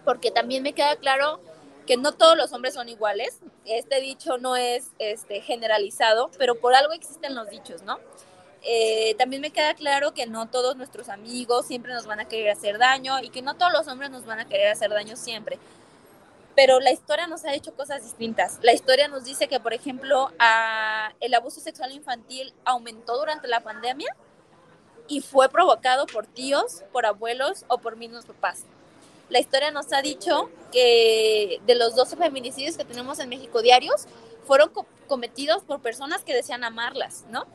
porque 0.03 0.31
también 0.31 0.63
me 0.63 0.73
queda 0.73 0.95
claro 0.95 1.39
que 1.85 1.97
no 1.97 2.13
todos 2.13 2.37
los 2.37 2.51
hombres 2.53 2.73
son 2.73 2.89
iguales. 2.89 3.39
Este 3.65 3.99
dicho 4.01 4.37
no 4.37 4.55
es 4.55 4.91
este, 4.99 5.41
generalizado, 5.41 6.31
pero 6.37 6.55
por 6.55 6.73
algo 6.73 6.93
existen 6.93 7.35
los 7.35 7.49
dichos, 7.49 7.83
¿no? 7.83 7.99
Eh, 8.65 9.15
también 9.17 9.41
me 9.41 9.51
queda 9.51 9.73
claro 9.73 10.13
que 10.13 10.25
no 10.25 10.47
todos 10.47 10.77
nuestros 10.77 11.09
amigos 11.09 11.65
siempre 11.67 11.93
nos 11.93 12.05
van 12.05 12.21
a 12.21 12.27
querer 12.29 12.49
hacer 12.49 12.77
daño 12.77 13.19
y 13.19 13.29
que 13.29 13.41
no 13.41 13.55
todos 13.55 13.73
los 13.73 13.87
hombres 13.87 14.09
nos 14.09 14.25
van 14.25 14.39
a 14.39 14.47
querer 14.47 14.69
hacer 14.69 14.89
daño 14.89 15.17
siempre. 15.17 15.59
Pero 16.55 16.79
la 16.79 16.91
historia 16.91 17.27
nos 17.27 17.43
ha 17.45 17.53
hecho 17.53 17.73
cosas 17.73 18.03
distintas. 18.03 18.59
La 18.61 18.73
historia 18.73 19.07
nos 19.07 19.25
dice 19.25 19.47
que, 19.47 19.59
por 19.59 19.73
ejemplo, 19.73 20.31
el 21.19 21.33
abuso 21.33 21.59
sexual 21.59 21.91
infantil 21.91 22.53
aumentó 22.63 23.17
durante 23.17 23.47
la 23.47 23.61
pandemia 23.61 24.15
y 25.07 25.21
fue 25.21 25.49
provocado 25.49 26.05
por 26.05 26.27
tíos, 26.27 26.83
por 26.93 27.05
abuelos 27.05 27.65
o 27.67 27.79
por 27.79 27.97
mismos 27.97 28.25
papás 28.25 28.65
la 29.29 29.39
historia 29.39 29.71
nos 29.71 29.91
ha 29.93 30.01
dicho 30.01 30.49
que 30.71 31.59
de 31.65 31.75
los 31.75 31.95
12 31.95 32.17
feminicidios 32.17 32.77
que 32.77 32.85
tenemos 32.85 33.19
en 33.19 33.29
México 33.29 33.61
diarios, 33.61 34.05
fueron 34.45 34.71
cometidos 35.07 35.63
por 35.63 35.81
personas 35.81 36.23
que 36.23 36.33
desean 36.33 36.63
amarlas, 36.63 37.25
¿no? 37.29 37.45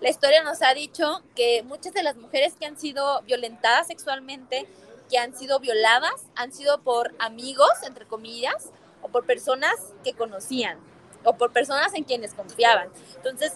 La 0.00 0.10
historia 0.10 0.42
nos 0.42 0.62
ha 0.62 0.74
dicho 0.74 1.22
que 1.36 1.62
muchas 1.62 1.92
de 1.94 2.02
las 2.02 2.16
mujeres 2.16 2.54
que 2.58 2.66
han 2.66 2.76
sido 2.76 3.22
violentadas 3.22 3.86
sexualmente, 3.86 4.66
que 5.08 5.18
han 5.18 5.36
sido 5.36 5.60
violadas, 5.60 6.24
han 6.34 6.52
sido 6.52 6.80
por 6.80 7.14
amigos, 7.20 7.70
entre 7.86 8.06
comillas, 8.06 8.70
o 9.02 9.08
por 9.08 9.26
personas 9.26 9.74
que 10.02 10.12
conocían, 10.14 10.78
o 11.24 11.34
por 11.34 11.52
personas 11.52 11.94
en 11.94 12.02
quienes 12.02 12.34
confiaban. 12.34 12.88
Entonces, 13.14 13.52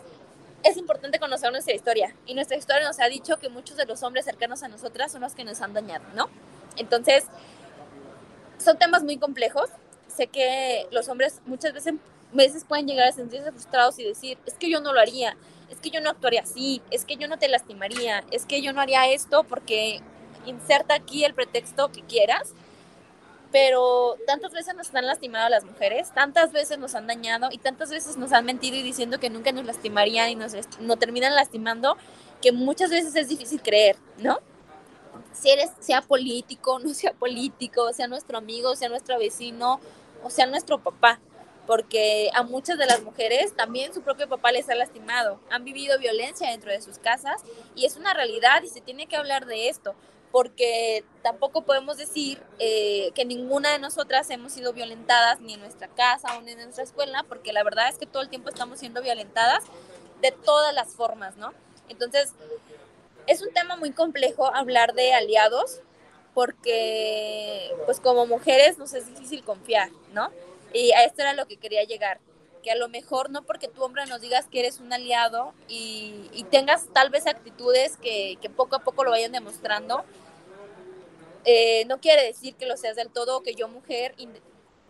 es 0.62 0.76
importante 0.76 1.18
conocer 1.18 1.50
nuestra 1.50 1.74
historia. 1.74 2.14
Y 2.26 2.34
nuestra 2.34 2.56
historia 2.56 2.86
nos 2.86 3.00
ha 3.00 3.06
dicho 3.06 3.38
que 3.38 3.48
muchos 3.48 3.76
de 3.76 3.86
los 3.86 4.02
hombres 4.02 4.24
cercanos 4.24 4.62
a 4.62 4.68
nosotras 4.68 5.10
son 5.12 5.22
los 5.22 5.34
que 5.34 5.44
nos 5.44 5.60
han 5.60 5.72
dañado, 5.72 6.04
¿no? 6.14 6.28
Entonces, 6.76 7.24
son 8.58 8.78
temas 8.78 9.02
muy 9.02 9.18
complejos. 9.18 9.70
Sé 10.08 10.26
que 10.28 10.86
los 10.90 11.08
hombres 11.08 11.40
muchas 11.46 11.72
veces, 11.72 12.64
pueden 12.64 12.86
llegar 12.86 13.08
a 13.08 13.12
sentirse 13.12 13.50
frustrados 13.52 13.98
y 13.98 14.04
decir, 14.04 14.38
es 14.46 14.54
que 14.54 14.70
yo 14.70 14.80
no 14.80 14.92
lo 14.92 15.00
haría, 15.00 15.36
es 15.70 15.78
que 15.78 15.90
yo 15.90 16.00
no 16.00 16.10
actuaría 16.10 16.42
así, 16.42 16.82
es 16.90 17.04
que 17.04 17.16
yo 17.16 17.28
no 17.28 17.38
te 17.38 17.48
lastimaría, 17.48 18.24
es 18.30 18.46
que 18.46 18.62
yo 18.62 18.72
no 18.72 18.80
haría 18.80 19.10
esto 19.10 19.44
porque 19.44 20.00
inserta 20.46 20.94
aquí 20.94 21.24
el 21.24 21.34
pretexto 21.34 21.90
que 21.92 22.02
quieras. 22.02 22.52
Pero 23.52 24.16
tantas 24.26 24.52
veces 24.52 24.74
nos 24.74 24.92
han 24.94 25.06
lastimado 25.06 25.48
las 25.48 25.64
mujeres, 25.64 26.12
tantas 26.12 26.52
veces 26.52 26.78
nos 26.78 26.94
han 26.94 27.06
dañado 27.06 27.48
y 27.52 27.58
tantas 27.58 27.90
veces 27.90 28.16
nos 28.16 28.32
han 28.32 28.44
mentido 28.44 28.76
y 28.76 28.82
diciendo 28.82 29.20
que 29.20 29.30
nunca 29.30 29.52
nos 29.52 29.64
lastimarían 29.64 30.30
y 30.30 30.34
nos, 30.34 30.52
nos 30.80 30.98
terminan 30.98 31.34
lastimando, 31.34 31.96
que 32.42 32.52
muchas 32.52 32.90
veces 32.90 33.14
es 33.14 33.28
difícil 33.28 33.62
creer, 33.62 33.96
¿no? 34.18 34.40
Si 35.40 35.50
eres, 35.50 35.70
sea 35.80 36.02
político, 36.02 36.78
no 36.84 36.94
sea 36.94 37.12
político, 37.12 37.92
sea 37.92 38.08
nuestro 38.08 38.38
amigo, 38.38 38.74
sea 38.76 38.88
nuestro 38.88 39.18
vecino 39.18 39.80
o 40.22 40.30
sea 40.30 40.46
nuestro 40.46 40.78
papá, 40.82 41.20
porque 41.66 42.30
a 42.34 42.42
muchas 42.42 42.78
de 42.78 42.86
las 42.86 43.02
mujeres 43.02 43.54
también 43.54 43.94
su 43.94 44.02
propio 44.02 44.28
papá 44.28 44.52
les 44.52 44.68
ha 44.68 44.74
lastimado, 44.74 45.40
han 45.50 45.64
vivido 45.64 45.98
violencia 45.98 46.50
dentro 46.50 46.70
de 46.70 46.82
sus 46.82 46.98
casas 46.98 47.42
y 47.74 47.84
es 47.84 47.96
una 47.96 48.14
realidad 48.14 48.62
y 48.62 48.68
se 48.68 48.80
tiene 48.80 49.06
que 49.06 49.16
hablar 49.16 49.46
de 49.46 49.68
esto, 49.68 49.94
porque 50.32 51.04
tampoco 51.22 51.62
podemos 51.62 51.96
decir 51.96 52.42
eh, 52.58 53.12
que 53.14 53.24
ninguna 53.24 53.72
de 53.72 53.78
nosotras 53.78 54.28
hemos 54.30 54.52
sido 54.52 54.72
violentadas 54.72 55.40
ni 55.40 55.54
en 55.54 55.60
nuestra 55.60 55.88
casa 55.88 56.36
o 56.36 56.42
ni 56.42 56.52
en 56.52 56.58
nuestra 56.58 56.84
escuela, 56.84 57.24
porque 57.28 57.52
la 57.52 57.62
verdad 57.62 57.88
es 57.88 57.98
que 57.98 58.06
todo 58.06 58.22
el 58.22 58.28
tiempo 58.28 58.48
estamos 58.48 58.80
siendo 58.80 59.02
violentadas 59.02 59.64
de 60.22 60.32
todas 60.32 60.74
las 60.74 60.94
formas, 60.94 61.36
¿no? 61.36 61.52
Entonces, 61.88 62.32
es 63.26 63.42
un 63.42 63.52
tema 63.52 63.76
muy 63.76 63.92
complejo 63.92 64.46
hablar 64.54 64.94
de 64.94 65.12
aliados 65.12 65.80
porque 66.34 67.74
pues 67.86 67.98
como 68.00 68.26
mujeres 68.26 68.78
nos 68.78 68.92
es 68.92 69.06
difícil 69.06 69.42
confiar, 69.42 69.90
¿no? 70.12 70.30
Y 70.72 70.92
a 70.92 71.04
esto 71.04 71.22
era 71.22 71.32
lo 71.32 71.46
que 71.46 71.56
quería 71.56 71.82
llegar, 71.84 72.20
que 72.62 72.70
a 72.70 72.76
lo 72.76 72.88
mejor 72.88 73.30
no 73.30 73.42
porque 73.42 73.68
tu 73.68 73.82
hombre 73.82 74.04
nos 74.06 74.20
digas 74.20 74.46
que 74.46 74.60
eres 74.60 74.78
un 74.80 74.92
aliado 74.92 75.54
y, 75.66 76.44
tengas 76.50 76.86
tal 76.92 77.10
vez 77.10 77.26
actitudes 77.26 77.96
que, 77.96 78.38
poco 78.54 78.76
a 78.76 78.80
poco 78.80 79.02
lo 79.02 79.10
vayan 79.10 79.32
demostrando, 79.32 80.04
eh, 81.44 81.84
no 81.86 82.00
quiere 82.00 82.22
decir 82.22 82.54
que 82.56 82.66
lo 82.66 82.76
seas 82.76 82.96
del 82.96 83.08
todo 83.08 83.42
que 83.42 83.54
yo 83.54 83.68
mujer 83.68 84.14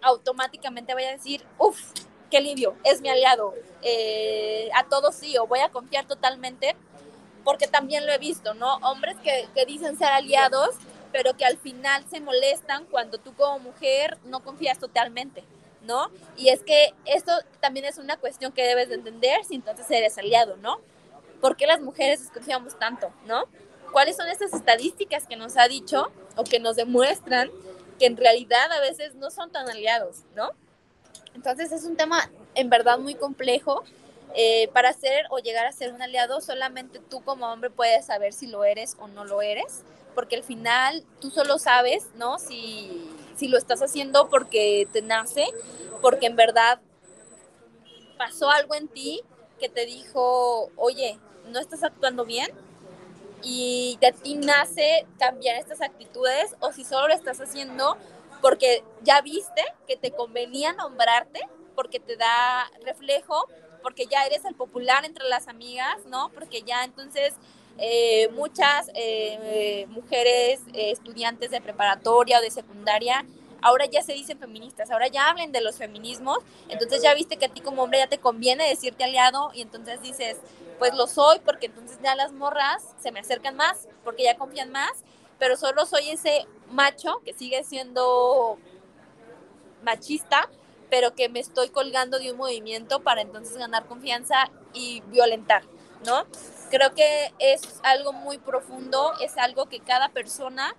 automáticamente 0.03 0.95
vaya 0.95 1.11
a 1.11 1.12
decir, 1.12 1.45
uff, 1.59 1.93
qué 2.30 2.39
alivio, 2.39 2.74
es 2.82 3.01
mi 3.01 3.09
aliado, 3.09 3.55
eh, 3.82 4.68
a 4.74 4.89
todos 4.89 5.14
sí, 5.14 5.39
o 5.39 5.47
voy 5.47 5.61
a 5.61 5.68
confiar 5.68 6.07
totalmente 6.07 6.74
porque 7.47 7.68
también 7.68 8.05
lo 8.07 8.12
he 8.12 8.18
visto, 8.18 8.55
¿no? 8.55 8.74
Hombres 8.78 9.16
que, 9.22 9.64
dicen 9.66 9.97
ser 9.97 10.09
aliados, 10.09 10.74
pero 11.12 11.36
que 11.36 11.44
al 11.44 11.57
final 11.57 12.05
se 12.11 12.18
molestan 12.18 12.86
cuando 12.86 13.18
tú 13.18 13.34
como 13.36 13.61
mujer 13.61 14.18
no 14.24 14.42
confías 14.42 14.80
totalmente, 14.80 15.44
¿no? 15.82 16.11
Y 16.36 16.49
es 16.49 16.64
que 16.64 16.92
esto 17.05 17.30
también 17.61 17.86
es 17.86 17.99
una 17.99 18.16
cuestión 18.16 18.51
que 18.51 18.64
debes 18.64 18.88
de 18.88 18.97
entender 18.97 19.44
si 19.44 19.55
entonces 19.55 19.88
eres 19.92 20.18
aliado, 20.18 20.57
¿no? 20.57 20.80
¿Por 21.40 21.57
qué 21.57 21.68
las 21.68 21.80
mujeres 21.80 22.18
desconfiamos 22.18 22.76
tanto, 22.80 23.12
¿no? 23.26 23.44
¿Cuáles 23.92 24.16
son 24.16 24.26
estas 24.26 24.53
estadísticas 24.53 25.28
que 25.28 25.36
nos 25.36 25.57
ha 25.57 25.68
dicho 25.68 26.11
o 26.34 26.42
que 26.42 26.59
nos 26.59 26.74
demuestran 26.74 27.53
que 28.01 28.07
en 28.07 28.16
realidad 28.16 28.72
a 28.72 28.80
veces 28.80 29.14
no 29.14 29.30
son 29.30 29.53
tan 29.53 29.68
aliados, 29.68 30.24
¿no? 30.34 30.51
Entonces 31.32 31.70
es 31.70 31.84
un 31.84 31.97
tema 31.97 32.28
en 32.57 32.70
verdad 32.70 32.99
muy 32.99 33.14
complejo. 33.14 33.84
Eh, 34.39 34.68
para 34.74 34.93
ser 34.93 35.24
o 35.30 35.39
llegar 35.39 35.64
a 35.64 35.72
ser 35.72 35.95
un 35.95 36.03
aliado, 36.03 36.43
solamente 36.43 36.99
tú 36.99 37.24
como 37.24 37.51
hombre 37.51 37.70
puedes 37.70 38.05
saber 38.05 38.34
si 38.34 38.47
lo 38.47 38.64
eres 38.64 38.95
o 39.01 39.09
no 39.09 39.24
lo 39.24 39.41
eres, 39.41 39.82
porque 40.14 40.37
al 40.37 40.43
final 40.43 41.05
tú 41.20 41.30
solo 41.30 41.59
sabes, 41.59 42.09
¿no? 42.16 42.39
Si, 42.39 43.11
si 43.34 43.49
lo 43.49 43.57
estás 43.57 43.80
haciendo 43.80 44.28
porque 44.28 44.87
te 44.93 45.01
nace, 45.01 45.47
porque 46.03 46.26
en 46.26 46.37
verdad 46.37 46.80
pasó 48.18 48.51
algo 48.51 48.74
en 48.74 48.89
ti 48.89 49.22
que 49.59 49.70
te 49.70 49.87
dijo, 49.87 50.70
oye, 50.76 51.18
no 51.49 51.59
estás 51.59 51.82
actuando 51.82 52.26
bien, 52.26 52.51
y 53.43 53.97
de 54.03 54.12
ti 54.12 54.34
nace 54.34 55.07
cambiar 55.18 55.57
estas 55.57 55.80
actitudes 55.80 56.55
o 56.61 56.72
si 56.72 56.84
solo 56.84 57.09
lo 57.09 57.14
estás 57.14 57.41
haciendo 57.41 57.97
porque 58.43 58.84
ya 59.03 59.20
viste 59.22 59.62
que 59.87 59.97
te 59.97 60.11
convenía 60.11 60.72
nombrarte, 60.72 61.41
porque 61.74 62.01
te 62.01 62.16
da 62.16 62.70
reflejo, 62.84 63.49
porque 63.87 64.07
ya 64.07 64.26
eres 64.26 64.45
el 64.45 64.57
popular 64.57 65.05
entre 65.05 65.28
las 65.28 65.47
amigas, 65.47 66.05
¿no? 66.07 66.28
Porque 66.30 66.62
ya 66.62 66.82
entonces 66.82 67.34
eh, 67.78 68.28
muchas 68.32 68.91
eh, 68.97 69.87
mujeres 69.91 70.59
eh, 70.74 70.91
estudiantes 70.91 71.53
de 71.53 71.61
preparatoria 71.61 72.41
o 72.41 72.43
de 72.43 72.51
secundaria 72.51 73.24
ahora 73.62 73.87
ya 73.87 74.03
se 74.03 74.12
dicen 74.12 74.41
feministas, 74.41 74.91
ahora 74.91 75.07
ya 75.07 75.28
hablen 75.28 75.53
de 75.53 75.61
los 75.61 75.76
feminismos, 75.76 76.39
entonces 76.68 77.01
ya 77.01 77.14
viste 77.14 77.37
que 77.37 77.45
a 77.45 77.49
ti 77.49 77.61
como 77.61 77.84
hombre 77.84 78.01
ya 78.01 78.09
te 78.09 78.18
conviene 78.18 78.68
decirte 78.68 79.05
aliado 79.05 79.53
y 79.55 79.62
entonces 79.62 80.03
dices, 80.03 80.37
pues 80.80 80.93
lo 80.93 81.07
soy 81.07 81.39
porque 81.45 81.66
entonces 81.66 81.97
ya 82.03 82.16
las 82.16 82.32
morras 82.32 82.82
se 83.01 83.12
me 83.12 83.20
acercan 83.20 83.55
más, 83.55 83.87
porque 84.03 84.24
ya 84.24 84.37
confían 84.37 84.72
más, 84.72 85.05
pero 85.39 85.57
solo 85.57 85.87
soy 85.87 86.11
ese 86.11 86.45
macho 86.72 87.22
que 87.24 87.34
sigue 87.34 87.62
siendo 87.62 88.59
machista, 89.84 90.51
pero 90.91 91.14
que 91.14 91.28
me 91.28 91.41
estoy 91.41 91.68
colgando 91.68 92.18
de 92.18 92.32
un 92.32 92.39
movimiento 92.39 93.01
para 93.01 93.20
entonces 93.20 93.57
ganar 93.57 93.87
confianza 93.87 94.51
y 94.72 95.03
violentar, 95.09 95.62
¿no? 96.05 96.26
Creo 96.70 96.95
que 96.95 97.32
es 97.39 97.80
algo 97.82 98.12
muy 98.12 98.39
profundo, 98.39 99.12
es 99.20 99.37
algo 99.37 99.66
que 99.66 99.80
cada 99.80 100.09
persona 100.09 100.74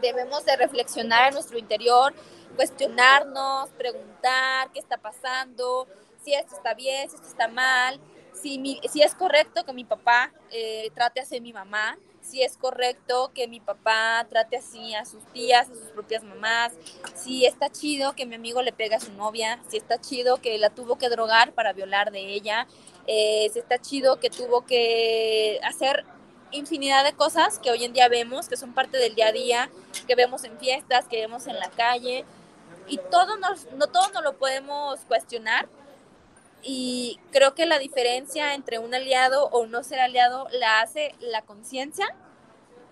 debemos 0.00 0.44
de 0.44 0.56
reflexionar 0.56 1.28
en 1.28 1.34
nuestro 1.34 1.58
interior, 1.58 2.14
cuestionarnos, 2.56 3.70
preguntar 3.70 4.70
qué 4.72 4.78
está 4.80 4.96
pasando, 4.96 5.86
si 6.22 6.34
esto 6.34 6.54
está 6.54 6.74
bien, 6.74 7.08
si 7.08 7.16
esto 7.16 7.28
está 7.28 7.48
mal, 7.48 8.00
si, 8.32 8.80
si 8.90 9.02
es 9.02 9.14
correcto 9.14 9.64
que 9.64 9.72
mi 9.72 9.84
papá 9.84 10.32
eh, 10.50 10.90
trate 10.94 11.20
así 11.20 11.38
a 11.38 11.40
mi 11.40 11.52
mamá, 11.52 11.98
si 12.28 12.42
es 12.42 12.56
correcto 12.56 13.30
que 13.34 13.48
mi 13.48 13.60
papá 13.60 14.26
trate 14.28 14.56
así 14.56 14.94
a 14.94 15.04
sus 15.04 15.24
tías, 15.32 15.68
a 15.70 15.74
sus 15.74 15.90
propias 15.92 16.22
mamás, 16.22 16.72
si 17.14 17.46
está 17.46 17.70
chido 17.70 18.14
que 18.14 18.26
mi 18.26 18.34
amigo 18.34 18.62
le 18.62 18.72
pegue 18.72 18.94
a 18.94 19.00
su 19.00 19.12
novia, 19.12 19.60
si 19.68 19.78
está 19.78 20.00
chido 20.00 20.36
que 20.36 20.58
la 20.58 20.70
tuvo 20.70 20.98
que 20.98 21.08
drogar 21.08 21.52
para 21.52 21.72
violar 21.72 22.10
de 22.10 22.20
ella, 22.20 22.66
eh, 23.06 23.48
si 23.52 23.58
está 23.58 23.78
chido 23.78 24.20
que 24.20 24.30
tuvo 24.30 24.66
que 24.66 25.58
hacer 25.62 26.04
infinidad 26.50 27.04
de 27.04 27.12
cosas 27.12 27.58
que 27.58 27.70
hoy 27.70 27.84
en 27.84 27.92
día 27.92 28.08
vemos, 28.08 28.48
que 28.48 28.56
son 28.56 28.74
parte 28.74 28.98
del 28.98 29.14
día 29.14 29.28
a 29.28 29.32
día, 29.32 29.70
que 30.06 30.14
vemos 30.14 30.44
en 30.44 30.58
fiestas, 30.58 31.06
que 31.06 31.18
vemos 31.18 31.46
en 31.46 31.58
la 31.58 31.70
calle, 31.70 32.24
y 32.86 32.98
todo 33.10 33.36
nos, 33.36 33.70
no 33.72 33.86
todo 33.86 34.08
nos 34.12 34.22
lo 34.22 34.38
podemos 34.38 35.00
cuestionar, 35.00 35.68
y 36.62 37.18
creo 37.30 37.54
que 37.54 37.66
la 37.66 37.78
diferencia 37.78 38.54
entre 38.54 38.78
un 38.78 38.94
aliado 38.94 39.46
o 39.46 39.66
no 39.66 39.82
ser 39.84 40.00
aliado 40.00 40.48
la 40.50 40.80
hace 40.80 41.14
la 41.20 41.42
conciencia 41.42 42.06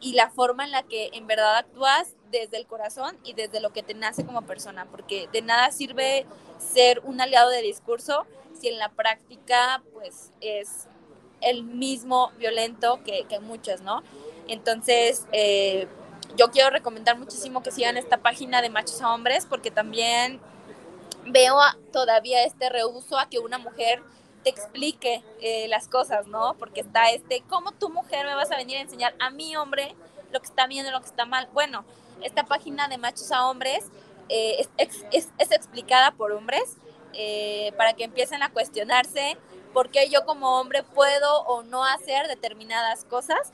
y 0.00 0.12
la 0.12 0.30
forma 0.30 0.64
en 0.64 0.70
la 0.70 0.82
que 0.82 1.10
en 1.12 1.26
verdad 1.26 1.56
actúas 1.56 2.14
desde 2.30 2.58
el 2.58 2.66
corazón 2.66 3.18
y 3.24 3.32
desde 3.32 3.60
lo 3.60 3.72
que 3.72 3.82
te 3.82 3.94
nace 3.94 4.24
como 4.24 4.42
persona, 4.42 4.86
porque 4.90 5.28
de 5.32 5.42
nada 5.42 5.70
sirve 5.70 6.26
ser 6.58 7.00
un 7.04 7.20
aliado 7.20 7.50
de 7.50 7.62
discurso 7.62 8.26
si 8.58 8.68
en 8.68 8.78
la 8.78 8.90
práctica 8.90 9.82
pues 9.92 10.30
es 10.40 10.86
el 11.40 11.64
mismo 11.64 12.30
violento 12.38 13.00
que, 13.04 13.24
que 13.28 13.40
muchos, 13.40 13.80
¿no? 13.82 14.02
Entonces, 14.48 15.26
eh, 15.32 15.86
yo 16.36 16.50
quiero 16.50 16.70
recomendar 16.70 17.18
muchísimo 17.18 17.62
que 17.62 17.70
sigan 17.70 17.96
esta 17.96 18.18
página 18.18 18.62
de 18.62 18.70
Machos 18.70 19.02
a 19.02 19.12
Hombres 19.12 19.46
porque 19.46 19.70
también 19.70 20.40
veo 21.26 21.58
todavía 21.92 22.44
este 22.44 22.68
rehuso 22.68 23.18
a 23.18 23.28
que 23.28 23.38
una 23.38 23.58
mujer 23.58 24.02
te 24.42 24.50
explique 24.50 25.24
eh, 25.40 25.66
las 25.68 25.88
cosas, 25.88 26.26
¿no? 26.28 26.54
Porque 26.58 26.80
está 26.80 27.10
este, 27.10 27.42
¿cómo 27.48 27.72
tu 27.72 27.90
mujer 27.90 28.26
me 28.26 28.34
vas 28.34 28.50
a 28.52 28.56
venir 28.56 28.78
a 28.78 28.80
enseñar 28.80 29.14
a 29.18 29.30
mi 29.30 29.56
hombre 29.56 29.94
lo 30.30 30.40
que 30.40 30.46
está 30.46 30.66
bien 30.66 30.86
y 30.86 30.90
lo 30.90 31.00
que 31.00 31.06
está 31.06 31.26
mal? 31.26 31.48
Bueno, 31.52 31.84
esta 32.22 32.44
página 32.44 32.88
de 32.88 32.98
machos 32.98 33.32
a 33.32 33.48
hombres 33.48 33.84
eh, 34.28 34.66
es, 34.78 35.28
explicada 35.50 36.12
por 36.12 36.32
hombres 36.32 36.76
eh, 37.12 37.72
para 37.76 37.94
que 37.94 38.04
empiecen 38.04 38.42
a 38.42 38.50
cuestionarse 38.50 39.36
por 39.72 39.90
qué 39.90 40.08
yo 40.08 40.24
como 40.24 40.60
hombre 40.60 40.82
puedo 40.82 41.42
o 41.42 41.62
no 41.62 41.84
hacer 41.84 42.28
determinadas 42.28 43.04
cosas 43.04 43.52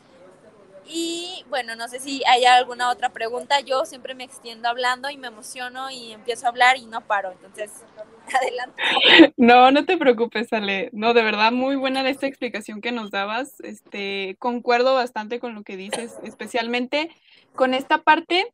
y 0.87 1.45
bueno, 1.49 1.77
no 1.77 1.89
sé 1.89 2.01
si 2.01 2.23
hay 2.27 2.45
alguna 2.45 2.91
otra 2.91 3.11
pregunta. 3.11 3.61
Yo 3.61 3.85
siempre 3.85 4.15
me 4.15 4.25
extiendo 4.25 4.69
hablando 4.69 5.11
y 5.11 5.17
me 5.17 5.29
emociono 5.29 5.91
y 5.91 6.13
empiezo 6.13 6.47
a 6.47 6.51
hablar 6.51 6.77
y 6.77 6.87
no 6.87 7.01
paro. 7.03 7.33
Entonces, 7.33 7.71
adelante. 8.41 9.33
No, 9.37 9.71
no 9.71 9.85
te 9.85 9.97
preocupes, 9.97 10.53
Ale. 10.53 10.91
No, 10.93 11.15
de 11.15 11.23
verdad, 11.23 11.53
muy 11.53 11.77
buena 11.77 12.09
esta 12.09 12.27
explicación 12.27 12.81
que 12.81 12.93
nos 12.93 13.11
dabas. 13.11 13.61
Este, 13.61 14.37
concuerdo 14.39 14.95
bastante 14.95 15.41
con 15.41 15.55
lo 15.55 15.63
que 15.63 15.77
dices, 15.77 16.17
especialmente 16.25 17.11
con 17.55 17.75
esta 17.75 17.99
parte 17.99 18.53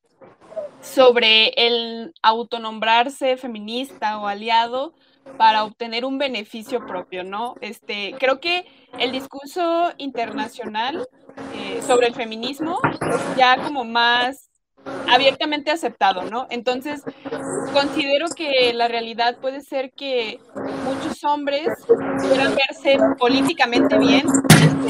sobre 0.81 1.49
el 1.57 2.12
autonombrarse 2.22 3.37
feminista 3.37 4.18
o 4.18 4.26
aliado 4.26 4.95
para 5.37 5.64
obtener 5.64 6.05
un 6.05 6.18
beneficio 6.18 6.87
propio, 6.87 7.24
¿no? 7.24 7.55
Este, 7.61 8.14
creo 8.18 8.41
que 8.41 8.66
el 8.99 9.12
discurso 9.12 9.93
internacional 9.99 11.07
sobre 11.87 12.09
el 12.09 12.14
feminismo 12.14 12.81
ya 13.37 13.57
como 13.62 13.85
más 13.85 14.47
abiertamente 15.09 15.70
aceptado, 15.70 16.22
¿no? 16.22 16.47
Entonces, 16.51 17.03
considero 17.72 18.28
que 18.28 18.72
la 18.74 18.89
realidad 18.89 19.39
puede 19.41 19.61
ser 19.61 19.93
que 19.93 20.39
muchos 20.84 21.22
hombres 21.24 21.68
quieran 22.20 22.55
verse 22.55 22.99
políticamente 23.18 23.99
bien 23.99 24.26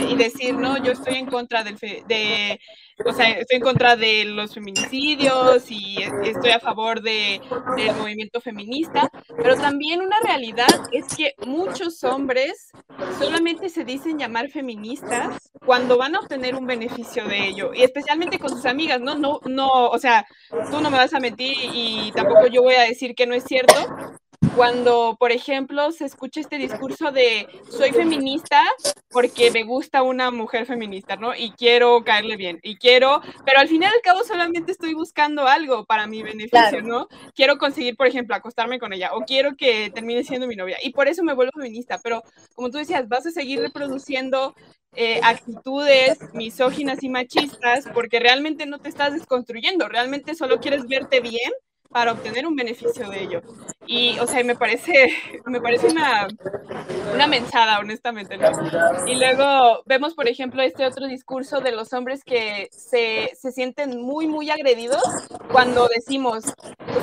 y 0.08 0.16
decir, 0.16 0.54
no, 0.54 0.82
yo 0.82 0.92
estoy 0.92 1.14
en 1.14 1.26
contra 1.26 1.64
de 1.64 2.58
o 3.04 3.12
sea, 3.12 3.30
estoy 3.30 3.56
en 3.56 3.62
contra 3.62 3.96
de 3.96 4.24
los 4.24 4.54
feminicidios 4.54 5.70
y 5.70 6.02
estoy 6.24 6.50
a 6.50 6.60
favor 6.60 7.00
de, 7.00 7.40
del 7.76 7.94
movimiento 7.96 8.40
feminista, 8.40 9.10
pero 9.36 9.56
también 9.56 10.00
una 10.00 10.16
realidad 10.24 10.68
es 10.92 11.06
que 11.16 11.34
muchos 11.46 12.02
hombres 12.02 12.70
solamente 13.18 13.68
se 13.68 13.84
dicen 13.84 14.18
llamar 14.18 14.50
feministas 14.50 15.50
cuando 15.64 15.96
van 15.96 16.16
a 16.16 16.20
obtener 16.20 16.56
un 16.56 16.66
beneficio 16.66 17.26
de 17.28 17.48
ello, 17.48 17.72
y 17.72 17.82
especialmente 17.82 18.38
con 18.38 18.50
sus 18.50 18.66
amigas, 18.66 19.00
¿no? 19.00 19.14
No, 19.14 19.40
no, 19.44 19.87
o 19.90 19.98
sea, 19.98 20.26
tú 20.70 20.80
no 20.80 20.90
me 20.90 20.98
vas 20.98 21.14
a 21.14 21.20
mentir 21.20 21.56
y 21.72 22.12
tampoco 22.14 22.46
yo 22.46 22.62
voy 22.62 22.74
a 22.74 22.82
decir 22.82 23.14
que 23.14 23.26
no 23.26 23.34
es 23.34 23.44
cierto, 23.44 23.74
cuando, 24.54 25.16
por 25.18 25.32
ejemplo, 25.32 25.92
se 25.92 26.04
escucha 26.04 26.40
este 26.40 26.58
discurso 26.58 27.12
de 27.12 27.48
soy 27.70 27.92
feminista 27.92 28.62
porque 29.10 29.50
me 29.50 29.62
gusta 29.62 30.02
una 30.02 30.30
mujer 30.30 30.66
feminista, 30.66 31.16
¿no? 31.16 31.34
Y 31.34 31.52
quiero 31.52 32.02
caerle 32.04 32.36
bien, 32.36 32.58
y 32.62 32.76
quiero, 32.76 33.20
pero 33.44 33.60
al 33.60 33.68
final 33.68 33.90
y 33.92 33.96
al 33.96 34.02
cabo 34.02 34.24
solamente 34.24 34.72
estoy 34.72 34.94
buscando 34.94 35.46
algo 35.46 35.84
para 35.84 36.06
mi 36.06 36.22
beneficio, 36.22 36.82
¿no? 36.82 37.08
Quiero 37.34 37.56
conseguir, 37.56 37.96
por 37.96 38.06
ejemplo, 38.06 38.34
acostarme 38.34 38.78
con 38.78 38.92
ella, 38.92 39.10
o 39.14 39.20
quiero 39.20 39.56
que 39.56 39.90
termine 39.94 40.24
siendo 40.24 40.46
mi 40.46 40.56
novia, 40.56 40.76
y 40.82 40.90
por 40.90 41.08
eso 41.08 41.22
me 41.22 41.34
vuelvo 41.34 41.52
feminista, 41.54 41.98
pero 42.02 42.22
como 42.54 42.70
tú 42.70 42.78
decías, 42.78 43.08
vas 43.08 43.26
a 43.26 43.30
seguir 43.30 43.60
reproduciendo 43.60 44.54
eh, 44.94 45.20
actitudes 45.22 46.18
misóginas 46.34 47.02
y 47.02 47.08
machistas 47.08 47.86
porque 47.94 48.20
realmente 48.20 48.66
no 48.66 48.78
te 48.78 48.88
estás 48.88 49.12
desconstruyendo, 49.12 49.88
realmente 49.88 50.34
solo 50.34 50.60
quieres 50.60 50.86
verte 50.88 51.20
bien 51.20 51.52
para 51.90 52.12
obtener 52.12 52.46
un 52.46 52.54
beneficio 52.56 53.08
de 53.08 53.22
ello. 53.22 53.42
Y, 53.86 54.18
o 54.18 54.26
sea, 54.26 54.44
me 54.44 54.54
parece, 54.54 55.12
me 55.46 55.60
parece 55.60 55.88
una, 55.88 56.28
una 57.14 57.26
mensada, 57.26 57.78
honestamente, 57.78 58.36
¿no? 58.36 58.50
Y 59.06 59.16
luego 59.16 59.82
vemos, 59.86 60.14
por 60.14 60.28
ejemplo, 60.28 60.62
este 60.62 60.84
otro 60.84 61.06
discurso 61.06 61.60
de 61.60 61.72
los 61.72 61.92
hombres 61.92 62.22
que 62.24 62.68
se, 62.70 63.32
se 63.34 63.52
sienten 63.52 64.00
muy, 64.00 64.26
muy 64.26 64.50
agredidos 64.50 65.02
cuando 65.50 65.88
decimos, 65.88 66.44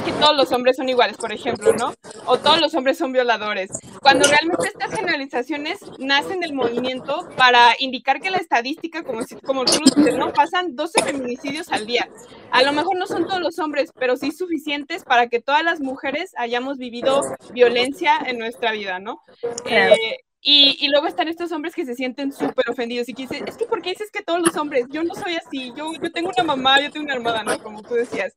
que 0.06 0.12
todos 0.14 0.36
los 0.36 0.52
hombres 0.52 0.78
son 0.78 0.88
iguales, 0.88 1.18
por 1.18 1.34
ejemplo, 1.34 1.74
¿no? 1.74 1.94
O 2.26 2.38
todos 2.38 2.62
los 2.62 2.74
hombres 2.76 2.98
son 2.98 3.12
violadores. 3.12 3.72
Cuando 4.02 4.28
realmente 4.28 4.68
estas 4.68 4.94
generalizaciones 4.94 5.80
nacen 5.98 6.40
del 6.40 6.54
movimiento 6.54 7.28
para 7.38 7.74
indicar 7.80 8.22
que 8.22 8.30
la 8.30 8.38
estadística, 8.38 9.04
como, 9.04 9.24
si, 9.24 9.36
como 9.38 9.66
tú 9.66 9.80
lo 9.80 9.96
dices, 9.96 10.18
¿no? 10.18 10.32
Pasan 10.34 10.76
12 10.76 11.04
feminicidios 11.04 11.72
al 11.72 11.88
día. 11.88 12.08
A 12.52 12.62
lo 12.62 12.74
mejor 12.74 12.98
no 12.98 13.08
son 13.08 13.26
todos 13.26 13.42
los 13.42 13.58
hombres, 13.60 13.92
pero 13.98 14.16
sí 14.16 14.32
suficientes 14.76 15.04
para 15.04 15.28
que 15.28 15.42
todas 15.42 15.64
las 15.64 15.80
mujeres 15.80 16.34
hayamos 16.38 16.78
vivido 16.78 17.22
violencia 17.54 18.18
en 18.26 18.38
nuestra 18.38 18.72
vida, 18.72 19.00
¿no? 19.00 19.22
Eh, 19.66 20.20
y, 20.48 20.88
luego 20.90 21.08
están 21.08 21.28
estos 21.28 21.52
hombres 21.52 21.74
que 21.74 21.86
se 21.86 21.96
sienten 21.96 22.32
súper 22.32 22.70
ofendidos 22.70 23.10
y 23.10 23.16
que 23.16 23.24
dicen, 23.24 23.48
es 23.48 23.58
que 23.58 23.66
¿por 23.66 23.82
qué 23.82 23.90
dices 23.90 24.12
que 24.12 24.22
todos 24.22 24.42
los 24.42 24.56
hombres? 24.58 24.86
Yo 24.92 25.04
no 25.04 25.16
soy 25.16 25.36
así, 25.36 25.74
yo, 25.76 25.92
yo 25.94 26.12
tengo 26.12 26.30
una 26.30 26.44
mamá, 26.44 26.80
yo 26.80 26.92
tengo 26.92 27.06
una 27.06 27.16
hermana, 27.16 27.44
¿no? 27.44 27.64
Como 27.64 27.82
tú 27.82 27.96
decías. 27.96 28.36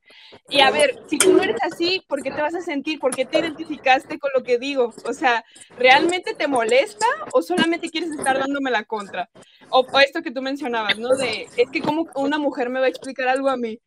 Y 0.49 0.61
a 0.61 0.71
ver, 0.71 0.99
si 1.07 1.19
tú 1.19 1.31
no 1.33 1.43
eres 1.43 1.57
así, 1.61 2.03
¿por 2.07 2.23
qué 2.23 2.31
te 2.31 2.41
vas 2.41 2.55
a 2.55 2.61
sentir? 2.61 2.99
¿Por 2.99 3.15
qué 3.15 3.25
te 3.25 3.37
identificaste 3.37 4.17
con 4.17 4.31
lo 4.35 4.43
que 4.43 4.57
digo? 4.57 4.91
O 5.05 5.13
sea, 5.13 5.45
¿realmente 5.77 6.33
te 6.33 6.47
molesta 6.47 7.05
o 7.31 7.43
solamente 7.43 7.91
quieres 7.91 8.09
estar 8.09 8.39
dándome 8.39 8.71
la 8.71 8.85
contra? 8.85 9.29
O, 9.69 9.85
esto 9.99 10.23
que 10.23 10.31
tú 10.31 10.41
mencionabas, 10.41 10.97
¿no? 10.97 11.15
De, 11.15 11.47
es 11.57 11.69
que 11.69 11.79
como 11.79 12.07
una 12.15 12.39
mujer 12.39 12.69
me 12.69 12.79
va 12.79 12.87
a 12.87 12.89
explicar 12.89 13.27
algo 13.27 13.49
a 13.49 13.57
mí. 13.57 13.79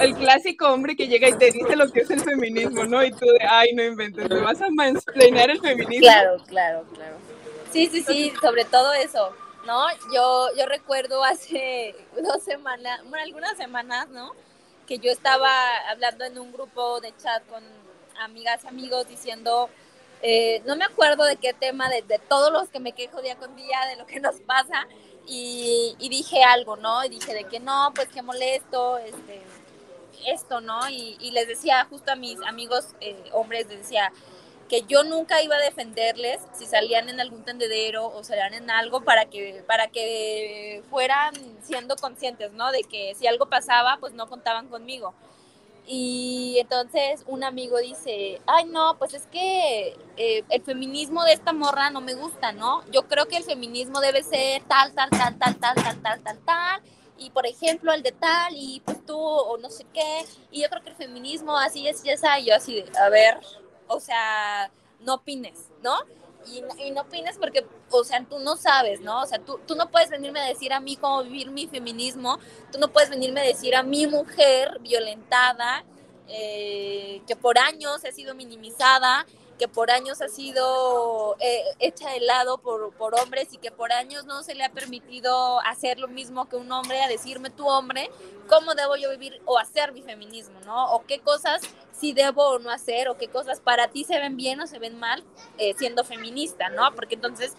El 0.00 0.16
clásico 0.16 0.66
hombre 0.66 0.96
que 0.96 1.06
llega 1.06 1.28
y 1.28 1.38
te 1.38 1.52
dice 1.52 1.76
lo 1.76 1.88
que 1.92 2.00
es 2.00 2.10
el 2.10 2.22
feminismo, 2.22 2.86
¿no? 2.86 3.04
Y 3.04 3.12
tú 3.12 3.24
de, 3.24 3.46
ay, 3.48 3.72
no 3.72 3.84
inventes, 3.84 4.28
me 4.28 4.40
vas 4.40 4.60
a 4.60 4.68
mansplainar 4.68 5.50
el 5.50 5.60
feminismo. 5.60 6.00
Claro, 6.00 6.42
claro, 6.48 6.84
claro. 6.92 7.27
Sí, 7.72 7.86
sí, 7.88 8.02
sí, 8.02 8.32
sobre 8.40 8.64
todo 8.64 8.92
eso, 8.94 9.32
¿no? 9.66 9.86
Yo, 10.12 10.48
yo 10.56 10.66
recuerdo 10.66 11.22
hace 11.24 11.94
dos 12.22 12.42
semanas, 12.42 13.00
bueno, 13.04 13.24
algunas 13.24 13.56
semanas, 13.56 14.08
¿no? 14.08 14.32
Que 14.86 14.98
yo 14.98 15.10
estaba 15.10 15.50
hablando 15.90 16.24
en 16.24 16.38
un 16.38 16.52
grupo 16.52 17.00
de 17.00 17.14
chat 17.16 17.46
con 17.48 17.62
amigas 18.20 18.64
y 18.64 18.68
amigos 18.68 19.06
diciendo, 19.06 19.68
eh, 20.22 20.62
no 20.64 20.76
me 20.76 20.84
acuerdo 20.84 21.24
de 21.24 21.36
qué 21.36 21.52
tema, 21.52 21.90
de, 21.90 22.02
todos 22.28 22.50
los 22.52 22.68
que 22.70 22.80
me 22.80 22.92
quejo 22.92 23.20
día 23.20 23.36
con 23.36 23.54
día, 23.54 23.86
de 23.86 23.96
lo 23.96 24.06
que 24.06 24.20
nos 24.20 24.36
pasa, 24.40 24.88
y, 25.26 25.94
dije 25.98 26.42
algo, 26.42 26.76
¿no? 26.76 27.04
Y 27.04 27.10
dije 27.10 27.34
de 27.34 27.44
que 27.44 27.60
no, 27.60 27.92
pues 27.94 28.08
qué 28.08 28.22
molesto, 28.22 28.96
este, 28.96 29.42
esto, 30.26 30.62
¿no? 30.62 30.88
Y, 30.88 31.18
y 31.20 31.32
les 31.32 31.46
decía 31.46 31.86
justo 31.90 32.12
a 32.12 32.16
mis 32.16 32.40
amigos 32.46 32.94
eh, 33.00 33.24
hombres, 33.32 33.68
les 33.68 33.80
decía, 33.80 34.10
que 34.68 34.82
yo 34.82 35.02
nunca 35.04 35.42
iba 35.42 35.56
a 35.56 35.60
defenderles 35.60 36.40
si 36.52 36.66
salían 36.66 37.08
en 37.08 37.20
algún 37.20 37.44
tendedero 37.44 38.06
o 38.06 38.22
salían 38.22 38.54
en 38.54 38.70
algo 38.70 39.02
para 39.02 39.24
que, 39.24 39.64
para 39.66 39.88
que 39.88 40.82
fueran 40.90 41.34
siendo 41.62 41.96
conscientes, 41.96 42.52
¿no? 42.52 42.70
De 42.70 42.82
que 42.82 43.14
si 43.14 43.26
algo 43.26 43.46
pasaba, 43.46 43.96
pues 43.98 44.12
no 44.12 44.28
contaban 44.28 44.68
conmigo. 44.68 45.14
Y 45.90 46.58
entonces 46.60 47.24
un 47.26 47.42
amigo 47.42 47.78
dice, 47.78 48.42
ay 48.46 48.66
no, 48.66 48.98
pues 48.98 49.14
es 49.14 49.26
que 49.26 49.96
eh, 50.18 50.44
el 50.50 50.62
feminismo 50.62 51.24
de 51.24 51.32
esta 51.32 51.54
morra 51.54 51.88
no 51.88 52.02
me 52.02 52.12
gusta, 52.12 52.52
¿no? 52.52 52.84
Yo 52.90 53.08
creo 53.08 53.26
que 53.26 53.38
el 53.38 53.44
feminismo 53.44 54.00
debe 54.00 54.22
ser 54.22 54.62
tal, 54.64 54.92
tal, 54.92 55.08
tal, 55.08 55.38
tal, 55.38 55.56
tal, 55.58 55.74
tal, 55.74 56.02
tal, 56.02 56.22
tal, 56.22 56.38
tal. 56.44 56.82
Y 57.16 57.30
por 57.30 57.46
ejemplo, 57.46 57.92
el 57.94 58.02
de 58.02 58.12
tal, 58.12 58.54
y 58.54 58.80
pues 58.84 59.04
tú, 59.06 59.18
o 59.18 59.56
no 59.58 59.70
sé 59.70 59.84
qué. 59.92 60.26
Y 60.50 60.62
yo 60.62 60.68
creo 60.68 60.82
que 60.82 60.90
el 60.90 60.96
feminismo 60.96 61.56
así 61.56 61.88
es, 61.88 62.04
y 62.04 62.10
esa, 62.10 62.38
yo 62.38 62.54
así 62.54 62.76
de, 62.76 62.98
a 62.98 63.08
ver, 63.08 63.40
o 63.88 64.00
sea, 64.00 64.70
no 65.00 65.14
opines, 65.14 65.70
¿no? 65.82 65.96
Y, 66.46 66.62
no 66.92 67.02
opines 67.02 67.36
porque, 67.36 67.66
o 67.90 68.04
sea, 68.04 68.24
tú 68.24 68.38
no 68.38 68.56
sabes, 68.56 69.00
¿no? 69.00 69.20
O 69.20 69.26
sea, 69.26 69.38
tú, 69.38 69.60
tú 69.66 69.74
no 69.74 69.90
puedes 69.90 70.08
venirme 70.08 70.40
a 70.40 70.46
decir 70.46 70.72
a 70.72 70.80
mí 70.80 70.96
cómo 70.96 71.22
vivir 71.24 71.50
mi 71.50 71.66
feminismo, 71.66 72.38
tú 72.72 72.78
no 72.78 72.88
puedes 72.88 73.10
venirme 73.10 73.40
a 73.40 73.44
decir 73.44 73.74
a 73.74 73.82
mi 73.82 74.06
mujer 74.06 74.78
violentada, 74.80 75.84
eh, 76.28 77.22
que 77.26 77.36
por 77.36 77.58
años 77.58 78.04
ha 78.04 78.12
sido 78.12 78.34
minimizada, 78.34 79.26
que 79.58 79.68
por 79.68 79.90
años 79.90 80.22
ha 80.22 80.28
sido 80.28 81.36
eh, 81.40 81.62
hecha 81.80 82.10
de 82.10 82.20
lado 82.20 82.58
por, 82.58 82.92
por, 82.94 83.14
hombres 83.20 83.52
y 83.52 83.58
que 83.58 83.70
por 83.70 83.92
años 83.92 84.24
no 84.24 84.42
se 84.42 84.54
le 84.54 84.64
ha 84.64 84.70
permitido 84.70 85.60
hacer 85.60 85.98
lo 85.98 86.08
mismo 86.08 86.48
que 86.48 86.56
un 86.56 86.70
hombre, 86.72 87.02
a 87.02 87.08
decirme 87.08 87.50
tu 87.50 87.68
hombre, 87.68 88.10
cómo 88.48 88.74
debo 88.74 88.96
yo 88.96 89.10
vivir 89.10 89.42
o 89.44 89.58
hacer 89.58 89.92
mi 89.92 90.02
feminismo, 90.02 90.60
¿no? 90.64 90.92
O 90.92 91.04
qué 91.04 91.18
cosas 91.18 91.60
sí 91.92 92.12
debo 92.12 92.48
o 92.48 92.58
no 92.58 92.70
hacer, 92.70 93.08
o 93.08 93.18
qué 93.18 93.28
cosas 93.28 93.60
para 93.60 93.88
ti 93.88 94.04
se 94.04 94.18
ven 94.18 94.36
bien 94.36 94.60
o 94.60 94.66
se 94.66 94.78
ven 94.78 94.98
mal 94.98 95.24
eh, 95.58 95.74
siendo 95.76 96.04
feminista, 96.04 96.68
¿no? 96.70 96.94
Porque 96.94 97.16
entonces 97.16 97.54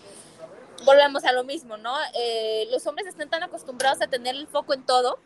volvemos 0.85 1.25
a 1.25 1.33
lo 1.33 1.43
mismo, 1.43 1.77
¿no? 1.77 1.95
Eh, 2.13 2.67
los 2.71 2.87
hombres 2.87 3.07
están 3.07 3.29
tan 3.29 3.43
acostumbrados 3.43 4.01
a 4.01 4.07
tener 4.07 4.35
el 4.35 4.47
foco 4.47 4.73
en 4.73 4.85
todo 4.85 5.19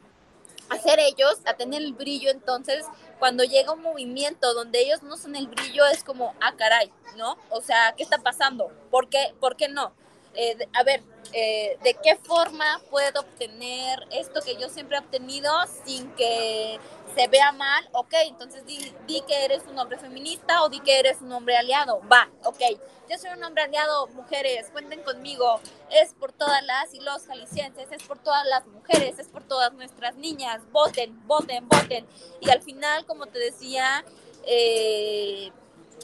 a 0.74 0.80
ser 0.80 1.00
ellos, 1.00 1.40
a 1.46 1.54
tener 1.56 1.82
el 1.82 1.94
brillo, 1.94 2.30
entonces 2.30 2.86
cuando 3.20 3.44
llega 3.44 3.74
un 3.74 3.82
movimiento 3.82 4.54
donde 4.54 4.82
ellos 4.82 5.04
no 5.04 5.18
son 5.18 5.36
el 5.36 5.48
brillo, 5.48 5.86
es 5.86 6.04
como, 6.04 6.36
ah, 6.42 6.54
caray, 6.58 6.92
¿no? 7.18 7.38
O 7.50 7.62
sea, 7.62 7.94
¿qué 7.96 8.04
está 8.04 8.18
pasando? 8.18 8.72
¿Por 8.92 9.10
qué, 9.10 9.34
¿Por 9.40 9.56
qué 9.56 9.68
no? 9.68 9.94
Eh, 10.36 10.58
a 10.74 10.84
ver, 10.84 11.04
eh, 11.32 11.78
¿de 11.84 11.94
qué 11.96 12.16
forma 12.16 12.82
puedo 12.90 13.22
obtener 13.22 14.00
esto 14.12 14.42
que 14.42 14.56
yo 14.58 14.70
siempre 14.70 14.98
he 14.98 15.00
obtenido 15.00 15.52
sin 15.86 16.12
que 16.16 16.80
se 17.16 17.28
vea 17.28 17.51
mal? 17.51 17.88
Ok, 17.93 18.14
entonces 18.28 18.66
di, 18.66 19.22
que 19.28 19.45
eres 19.45 19.64
un 19.70 19.78
hombre 19.78 19.97
feminista 19.97 20.64
o 20.64 20.70
di 20.70 20.80
que 20.80 20.99
eres 20.99 21.22
un 21.22 21.32
hombre 21.32 21.57
aliado. 21.57 22.01
Va, 22.11 22.30
ok. 22.43 22.61
Yo 23.09 23.18
soy 23.18 23.32
un 23.38 23.43
hombre 23.43 23.64
aliado, 23.64 24.07
mujeres, 24.07 24.70
cuenten 24.72 25.01
conmigo. 25.03 25.59
Es 25.91 26.14
por 26.14 26.32
todas 26.32 26.64
las 26.64 26.93
y 26.93 26.99
los 27.01 27.26
jaliscienses, 27.28 27.91
es 27.91 28.03
por 28.03 28.18
todas 28.18 28.45
las 28.47 28.66
mujeres, 28.68 29.20
es 29.20 29.28
por 29.28 29.43
todas 29.43 29.74
nuestras 29.74 30.16
niñas. 30.16 30.61
Voten, 30.72 31.26
voten, 31.28 31.68
voten. 31.68 32.07
Y 32.39 32.49
al 32.49 32.61
final, 32.61 33.05
como 33.05 33.26
te 33.28 33.39
decía, 33.39 34.03
eh, 34.45 35.51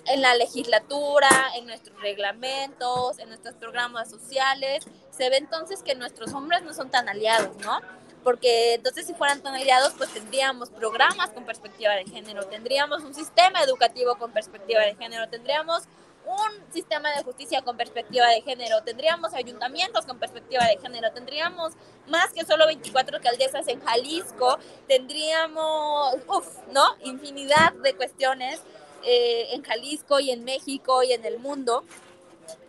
en 0.06 0.22
la 0.22 0.36
legislatura, 0.36 1.30
en 1.56 1.66
nuestros 1.66 2.00
reglamentos, 2.02 3.20
en 3.20 3.30
nuestros 3.30 3.56
programas 3.56 4.10
sociales, 4.10 4.86
se 5.12 5.30
ve 5.30 5.38
entonces 5.38 5.84
que 5.84 5.96
nuestros 5.96 6.34
hombres 6.34 6.64
no 6.64 6.74
son 6.74 6.90
tan 6.90 7.10
aliados, 7.10 7.56
¿no? 7.58 7.80
Porque 8.24 8.76
entonces 8.76 9.08
si 9.08 9.14
fueran 9.14 9.42
tan 9.42 9.56
aliados, 9.56 9.94
pues 9.98 10.14
tendríamos 10.14 10.70
programas 10.70 11.30
con 11.32 11.46
perspectiva 11.46 11.94
de 11.94 12.06
género, 12.06 12.46
tendríamos 12.48 13.04
un 13.04 13.14
sistema 13.14 13.64
educativo 13.64 14.18
con 14.18 14.32
perspectiva 14.32 14.82
de 14.82 14.96
género, 14.96 15.30
tendríamos 15.30 15.84
un 16.26 16.74
sistema 16.74 17.10
de 17.16 17.24
justicia 17.24 17.62
con 17.62 17.76
perspectiva 17.76 18.28
de 18.28 18.42
género, 18.42 18.84
tendríamos 18.84 19.34
ayuntamientos 19.34 20.06
con 20.06 20.20
perspectiva 20.20 20.66
de 20.66 20.78
género, 20.78 21.12
tendríamos 21.12 21.74
más 22.08 22.32
que 22.34 22.46
solo 22.46 22.68
24 22.68 23.18
alcaldesas 23.18 23.68
en 23.68 23.80
Jalisco, 23.82 24.60
tendríamos, 24.88 26.16
uff, 26.28 26.48
¿no? 26.72 26.84
Infinidad 27.04 27.74
de 27.74 27.96
cuestiones 27.96 28.62
eh, 29.04 29.48
en 29.54 29.64
Jalisco 29.64 30.20
y 30.20 30.32
en 30.32 30.44
México 30.44 31.04
y 31.04 31.14
en 31.14 31.26
el 31.26 31.40
mundo. 31.40 31.84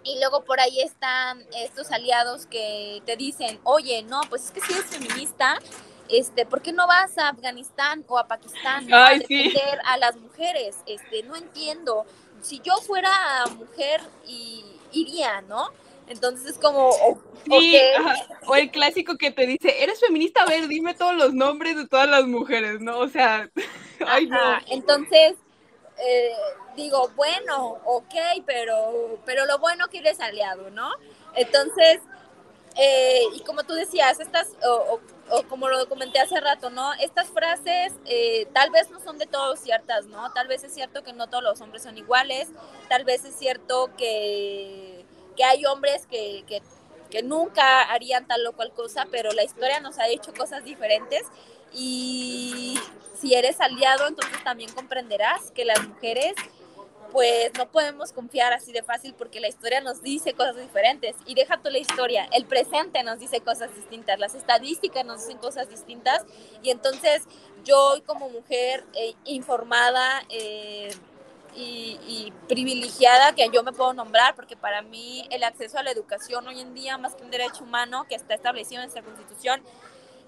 Y 0.03 0.18
luego 0.18 0.45
por 0.45 0.61
ahí 0.61 0.81
están 0.81 1.45
estos 1.57 1.91
aliados 1.91 2.47
que 2.47 3.03
te 3.07 3.16
dicen, 3.16 3.61
oye, 3.64 4.03
no, 4.03 4.20
pues 4.28 4.47
es 4.47 4.51
que 4.51 4.61
si 4.61 4.72
eres 4.72 4.87
feminista, 4.87 5.59
este, 6.09 6.47
¿por 6.47 6.62
qué 6.62 6.72
no 6.72 6.87
vas 6.87 7.16
a 7.18 7.28
Afganistán 7.28 8.05
o 8.09 8.18
a 8.18 8.26
Pakistán 8.26 8.93
a 8.93 9.11
defender 9.11 9.78
a 9.85 9.97
las 9.99 10.16
mujeres? 10.16 10.76
Este, 10.87 11.22
no 11.22 11.37
entiendo. 11.37 12.05
Si 12.43 12.61
yo 12.61 12.76
fuera 12.76 13.11
mujer, 13.59 14.01
y, 14.26 14.64
iría, 14.93 15.43
¿no? 15.43 15.68
Entonces 16.09 16.51
es 16.51 16.59
como, 16.59 16.91
o 18.47 18.57
el 18.57 18.70
clásico 18.72 19.16
que 19.16 19.31
te 19.31 19.47
dice, 19.47 19.83
eres 19.83 20.01
feminista, 20.01 20.43
a 20.43 20.47
ver, 20.47 20.66
dime 20.66 20.95
todos 20.95 21.14
los 21.14 21.33
nombres 21.33 21.76
de 21.76 21.87
todas 21.87 22.09
las 22.09 22.26
mujeres, 22.26 22.81
¿no? 22.81 22.99
O 22.99 23.09
sea, 23.09 23.49
ay, 24.07 24.26
no. 24.26 24.59
Entonces, 24.66 25.35
eh, 26.03 26.33
digo, 26.77 27.11
bueno, 27.17 27.79
ok, 27.85 28.15
pero, 28.47 29.19
pero 29.25 29.47
lo 29.47 29.59
bueno 29.59 29.89
que 29.89 29.99
eres 29.99 30.21
aliado, 30.21 30.71
¿no? 30.71 30.91
Entonces, 31.35 32.01
eh, 32.77 33.23
y 33.35 33.41
como 33.41 33.65
tú 33.65 33.75
decías, 33.75 34.21
estas, 34.21 34.49
o, 34.67 35.01
como 35.49 35.69
lo 35.69 35.89
comenté 35.89 36.21
hace 36.21 36.41
rato, 36.41 36.71
¿no? 36.71 36.93
Estas 36.95 37.29
frases 37.29 37.93
eh, 38.07 38.47
tal 38.53 38.71
vez 38.71 38.91
no 38.91 39.01
son 39.01 39.19
de 39.19 39.27
todos 39.27 39.61
ciertas, 39.61 40.07
¿no? 40.07 40.33
Tal 40.33 40.49
vez 40.49 40.65
es 40.65 40.73
cierto 40.73 41.03
que 41.03 41.13
no 41.13 41.29
todos 41.29 41.43
los 41.43 41.61
hombres 41.61 41.83
son 41.83 41.99
iguales, 41.99 42.49
tal 42.89 43.05
vez 43.05 43.25
es 43.25 43.35
cierto 43.37 43.91
que, 43.97 45.05
que 45.37 45.45
hay 45.45 45.65
hombres 45.67 46.07
que, 46.07 46.45
que, 46.47 46.63
que 47.11 47.23
nunca 47.23 47.83
harían 47.83 48.27
tal 48.27 48.47
o 48.47 48.53
cual 48.53 48.73
cosa, 48.73 49.07
pero 49.11 49.33
la 49.33 49.43
historia 49.43 49.81
nos 49.81 49.99
ha 49.99 50.09
hecho 50.09 50.33
cosas 50.33 50.65
diferentes 50.65 51.23
y 51.73 52.79
si 53.21 53.35
eres 53.35 53.61
aliado, 53.61 54.09
entonces 54.09 54.43
también 54.43 54.73
comprenderás 54.73 55.51
que 55.51 55.64
las 55.64 55.87
mujeres 55.87 56.35
pues 57.12 57.53
no 57.59 57.68
podemos 57.71 58.12
confiar 58.12 58.53
así 58.53 58.73
de 58.73 58.83
fácil 58.83 59.14
porque 59.14 59.41
la 59.41 59.49
historia 59.49 59.81
nos 59.81 60.03
dice 60.03 60.33
cosas 60.35 60.57
diferentes. 60.57 61.16
Y 61.27 61.35
deja 61.35 61.61
tú 61.61 61.71
la 61.71 61.79
historia, 61.79 62.29
el 62.33 62.47
presente 62.47 63.03
nos 63.03 63.18
dice 63.18 63.41
cosas 63.41 63.75
distintas, 63.75 64.18
las 64.18 64.35
estadísticas 64.35 65.05
nos 65.05 65.21
dicen 65.21 65.39
cosas 65.39 65.68
distintas. 65.68 66.25
Y 66.62 66.71
entonces 66.71 67.25
yo 67.64 68.01
como 68.07 68.29
mujer 68.29 68.85
eh, 68.95 69.14
informada 69.25 70.23
eh, 70.29 70.91
y, 71.55 71.99
y, 72.07 72.33
privilegiada, 72.49 73.35
que 73.35 73.49
yo 73.53 73.64
me 73.64 73.73
puedo 73.73 73.93
nombrar, 73.93 74.37
porque 74.37 74.57
para 74.57 74.83
mí 74.83 75.27
el 75.31 75.43
acceso 75.43 75.79
a 75.79 75.83
la 75.83 75.91
educación 75.91 76.47
hoy 76.47 76.61
en 76.61 76.75
día, 76.75 76.97
más 76.97 77.16
que 77.16 77.25
un 77.25 77.31
derecho 77.31 77.64
humano 77.64 78.07
que 78.09 78.14
está 78.14 78.35
establecido 78.35 78.83
en 78.83 78.89
nuestra 78.89 79.03
constitución, 79.03 79.61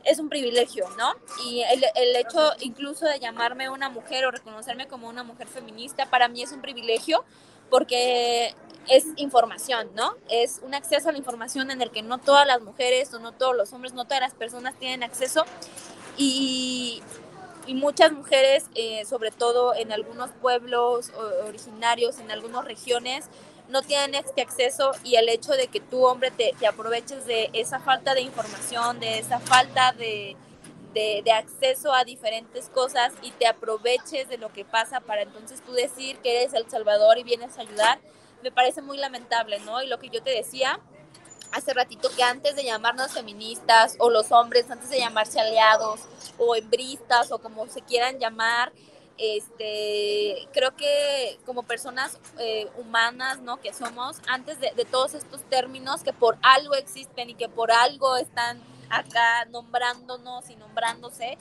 es 0.05 0.19
un 0.19 0.29
privilegio, 0.29 0.89
¿no? 0.99 1.15
Y 1.45 1.63
el, 1.63 1.85
el, 1.95 2.17
hecho 2.17 2.53
incluso 2.61 3.07
de 3.07 3.19
llamarme 3.19 3.69
una 3.71 3.89
mujer 3.89 4.25
o 4.27 4.31
reconocerme 4.31 4.87
como 4.89 5.09
una 5.09 5.23
mujer 5.23 5.47
feminista, 5.47 6.07
para 6.07 6.29
mí 6.29 6.43
es 6.43 6.53
un 6.53 6.61
privilegio 6.61 7.25
porque 7.71 8.55
es 8.89 9.07
información, 9.17 9.91
¿no? 9.95 10.15
Es 10.29 10.61
un 10.63 10.75
acceso 10.75 11.09
a 11.09 11.13
la 11.13 11.19
información 11.19 11.71
en 11.71 11.81
el 11.81 11.91
que 11.91 12.03
no 12.03 12.19
todas 12.19 12.47
las 12.47 12.61
mujeres 12.61 13.13
o 13.15 13.19
no 13.19 13.33
todos 13.33 13.57
los 13.57 13.73
hombres, 13.73 13.95
no 13.95 14.05
todas 14.05 14.21
las 14.21 14.35
personas 14.35 14.75
tienen 14.79 15.03
acceso. 15.03 15.45
Y, 16.19 17.03
y 17.67 17.75
muchas 17.75 18.13
mujeres, 18.13 18.67
eh, 18.75 19.05
sobre 19.07 19.31
todo 19.31 19.75
en 19.75 19.93
algunos 19.93 20.31
pueblos 20.31 21.13
originarios, 21.47 22.19
en 22.19 22.31
algunas 22.31 22.65
regiones, 22.65 23.27
no 23.73 23.83
tienen 23.83 24.15
este 24.15 24.43
acceso 24.43 24.93
y 25.03 25.17
el 25.17 25.29
hecho 25.29 25.53
de 25.53 25.67
que 25.67 25.81
tú, 25.81 26.05
hombre, 26.05 26.31
te, 26.31 26.55
aproveches 26.67 27.25
de 27.27 27.51
esa 27.55 27.81
falta 27.81 28.15
de 28.15 28.21
información, 28.21 29.01
de 29.01 29.19
esa 29.19 29.41
falta 29.41 29.93
de, 29.93 30.37
de, 30.93 31.23
de, 31.25 31.33
acceso 31.33 31.93
a 31.93 32.05
diferentes 32.05 32.69
cosas 32.69 33.13
y 33.23 33.31
te 33.31 33.47
aproveches 33.47 34.29
de 34.29 34.37
lo 34.37 34.53
que 34.53 34.67
pasa 34.67 35.01
para 35.01 35.23
entonces 35.23 35.63
tú 35.63 35.73
decir 35.73 36.19
que 36.19 36.43
eres 36.43 36.53
el 36.53 36.69
Salvador 36.71 37.17
y 37.19 37.25
vienes 37.25 37.57
a 37.57 37.63
ayudar, 37.63 37.99
me 38.43 38.53
parece 38.53 38.83
muy 38.83 38.99
lamentable, 38.99 39.59
¿no? 39.61 39.83
Y 39.83 39.89
lo 39.89 39.99
que 39.99 40.11
yo 40.11 40.23
te 40.23 40.31
decía 40.31 40.79
hace 41.53 41.73
ratito, 41.75 42.11
que 42.15 42.23
antes 42.23 42.57
de 42.57 42.65
llamarnos 42.65 43.13
feministas 43.13 43.97
o 43.99 44.11
los 44.11 44.33
hombres, 44.33 44.71
antes 44.71 44.91
de 44.91 44.99
llamarse 44.99 45.41
aliados 45.41 46.01
o 46.39 46.57
hembristas 46.57 47.31
o 47.31 47.39
como 47.39 47.67
se 47.69 47.83
quieran 47.83 48.19
llamar, 48.19 48.73
este, 49.23 50.49
creo 50.53 50.75
que 50.75 51.39
como 51.47 51.63
personas 51.63 52.19
eh, 52.41 52.69
humanas, 52.77 53.41
¿no? 53.41 53.61
Que 53.61 53.73
somos, 53.73 54.21
antes 54.27 54.59
de, 54.59 54.73
todos 54.91 55.15
estos 55.15 55.43
términos 55.49 56.03
que 56.03 56.13
por 56.13 56.37
algo 56.43 56.75
existen 56.75 57.31
y 57.31 57.35
que 57.35 57.49
por 57.49 57.71
algo 57.71 58.17
están 58.17 58.61
acá 58.91 59.45
nombrándonos 59.51 60.51
y 60.51 60.57
nombrándose, 60.57 61.39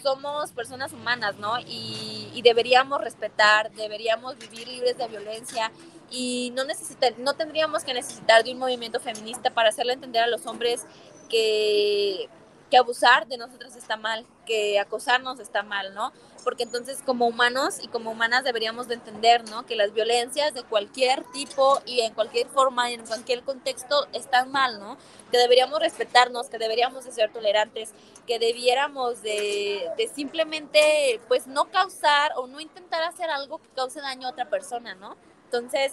somos 0.00 0.52
personas 0.52 0.92
humanas, 0.92 1.36
¿no? 1.38 1.58
Y, 1.66 2.40
deberíamos 2.44 3.00
respetar, 3.00 3.72
deberíamos 3.72 4.38
vivir 4.38 4.68
libres 4.68 4.96
de 4.96 5.08
violencia 5.08 5.72
y 6.08 6.52
no, 6.54 6.64
necesita, 6.64 7.08
no 7.18 7.34
tendríamos 7.34 7.82
que 7.82 7.92
necesitar 7.92 8.44
de 8.44 8.52
un 8.52 8.58
movimiento 8.58 9.00
feminista 9.00 9.50
para 9.50 9.70
hacerle 9.70 9.94
entender 9.94 10.22
a 10.22 10.28
los 10.28 10.46
hombres 10.46 10.86
que, 11.28 12.28
que 12.70 12.76
abusar 12.76 13.26
de 13.26 13.38
nosotros 13.38 13.76
está 13.76 13.96
mal, 13.96 14.26
que 14.46 14.78
acosarnos 14.78 15.40
está 15.40 15.62
mal, 15.62 15.94
¿no? 15.94 16.12
Porque 16.44 16.62
entonces 16.62 17.02
como 17.04 17.26
humanos 17.26 17.78
y 17.82 17.88
como 17.88 18.10
humanas 18.10 18.44
deberíamos 18.44 18.88
de 18.88 18.94
entender, 18.94 19.48
¿no? 19.50 19.66
Que 19.66 19.76
las 19.76 19.92
violencias 19.92 20.54
de 20.54 20.62
cualquier 20.62 21.24
tipo 21.32 21.80
y 21.86 22.00
en 22.00 22.14
cualquier 22.14 22.46
forma 22.48 22.90
y 22.90 22.94
en 22.94 23.06
cualquier 23.06 23.42
contexto 23.42 24.06
están 24.12 24.50
mal, 24.52 24.78
¿no? 24.80 24.96
Que 25.30 25.38
deberíamos 25.38 25.80
respetarnos, 25.80 26.48
que 26.48 26.58
deberíamos 26.58 27.04
de 27.04 27.12
ser 27.12 27.32
tolerantes, 27.32 27.92
que 28.26 28.38
debiéramos 28.38 29.22
de, 29.22 29.88
de 29.96 30.08
simplemente 30.08 31.20
pues 31.28 31.46
no 31.46 31.70
causar 31.70 32.32
o 32.36 32.46
no 32.46 32.60
intentar 32.60 33.02
hacer 33.02 33.30
algo 33.30 33.58
que 33.58 33.68
cause 33.70 34.00
daño 34.00 34.28
a 34.28 34.30
otra 34.30 34.48
persona, 34.48 34.94
¿no? 34.94 35.16
Entonces, 35.44 35.92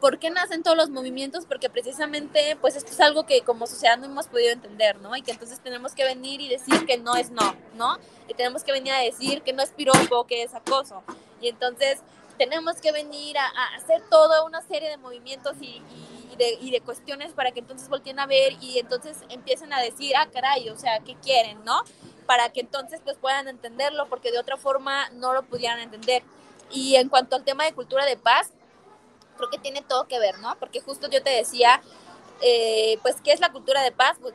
¿por 0.00 0.18
qué 0.18 0.30
nacen 0.30 0.62
todos 0.62 0.76
los 0.76 0.90
movimientos? 0.90 1.44
Porque 1.46 1.68
precisamente, 1.68 2.56
pues 2.60 2.74
esto 2.74 2.90
es 2.90 3.00
algo 3.00 3.26
que 3.26 3.42
como 3.42 3.66
sociedad 3.66 3.98
no 3.98 4.06
hemos 4.06 4.26
podido 4.26 4.52
entender, 4.52 4.98
¿no? 5.00 5.14
Y 5.14 5.22
que 5.22 5.30
entonces 5.30 5.60
tenemos 5.60 5.94
que 5.94 6.04
venir 6.04 6.40
y 6.40 6.48
decir 6.48 6.86
que 6.86 6.98
no 6.98 7.14
es 7.14 7.30
no, 7.30 7.54
¿no? 7.74 7.98
Y 8.28 8.34
tenemos 8.34 8.64
que 8.64 8.72
venir 8.72 8.92
a 8.92 8.98
decir 8.98 9.42
que 9.42 9.52
no 9.52 9.62
es 9.62 9.70
piropo, 9.70 10.26
que 10.26 10.42
es 10.42 10.54
acoso. 10.54 11.02
Y 11.40 11.48
entonces 11.48 12.00
tenemos 12.38 12.76
que 12.80 12.90
venir 12.90 13.36
a, 13.36 13.44
a 13.44 13.76
hacer 13.76 14.02
toda 14.08 14.44
una 14.44 14.62
serie 14.62 14.88
de 14.88 14.96
movimientos 14.96 15.56
y, 15.60 15.82
y, 16.32 16.36
de, 16.36 16.54
y, 16.60 16.70
de, 16.70 16.80
cuestiones 16.80 17.32
para 17.32 17.52
que 17.52 17.60
entonces 17.60 17.88
volteen 17.88 18.18
a 18.18 18.26
ver 18.26 18.54
y 18.62 18.78
entonces 18.78 19.18
empiecen 19.28 19.72
a 19.74 19.80
decir, 19.80 20.14
ah, 20.16 20.26
caray, 20.32 20.70
o 20.70 20.78
sea, 20.78 21.00
¿qué 21.00 21.16
quieren, 21.16 21.62
no? 21.64 21.82
Para 22.24 22.48
que 22.50 22.60
entonces 22.60 23.00
pues 23.04 23.18
puedan 23.18 23.48
entenderlo, 23.48 24.08
porque 24.08 24.32
de 24.32 24.38
otra 24.38 24.56
forma 24.56 25.10
no 25.10 25.34
lo 25.34 25.42
pudieran 25.42 25.80
entender. 25.80 26.22
Y 26.70 26.96
en 26.96 27.08
cuanto 27.08 27.36
al 27.36 27.44
tema 27.44 27.64
de 27.64 27.74
cultura 27.74 28.06
de 28.06 28.16
paz, 28.16 28.52
creo 29.40 29.50
que 29.50 29.58
tiene 29.58 29.82
todo 29.82 30.06
que 30.06 30.18
ver, 30.18 30.38
¿no? 30.38 30.56
Porque 30.58 30.80
justo 30.80 31.08
yo 31.08 31.22
te 31.22 31.30
decía, 31.30 31.82
eh, 32.42 32.98
pues, 33.02 33.16
¿qué 33.24 33.32
es 33.32 33.40
la 33.40 33.50
cultura 33.50 33.82
de 33.82 33.92
paz? 33.92 34.18
Pues, 34.20 34.34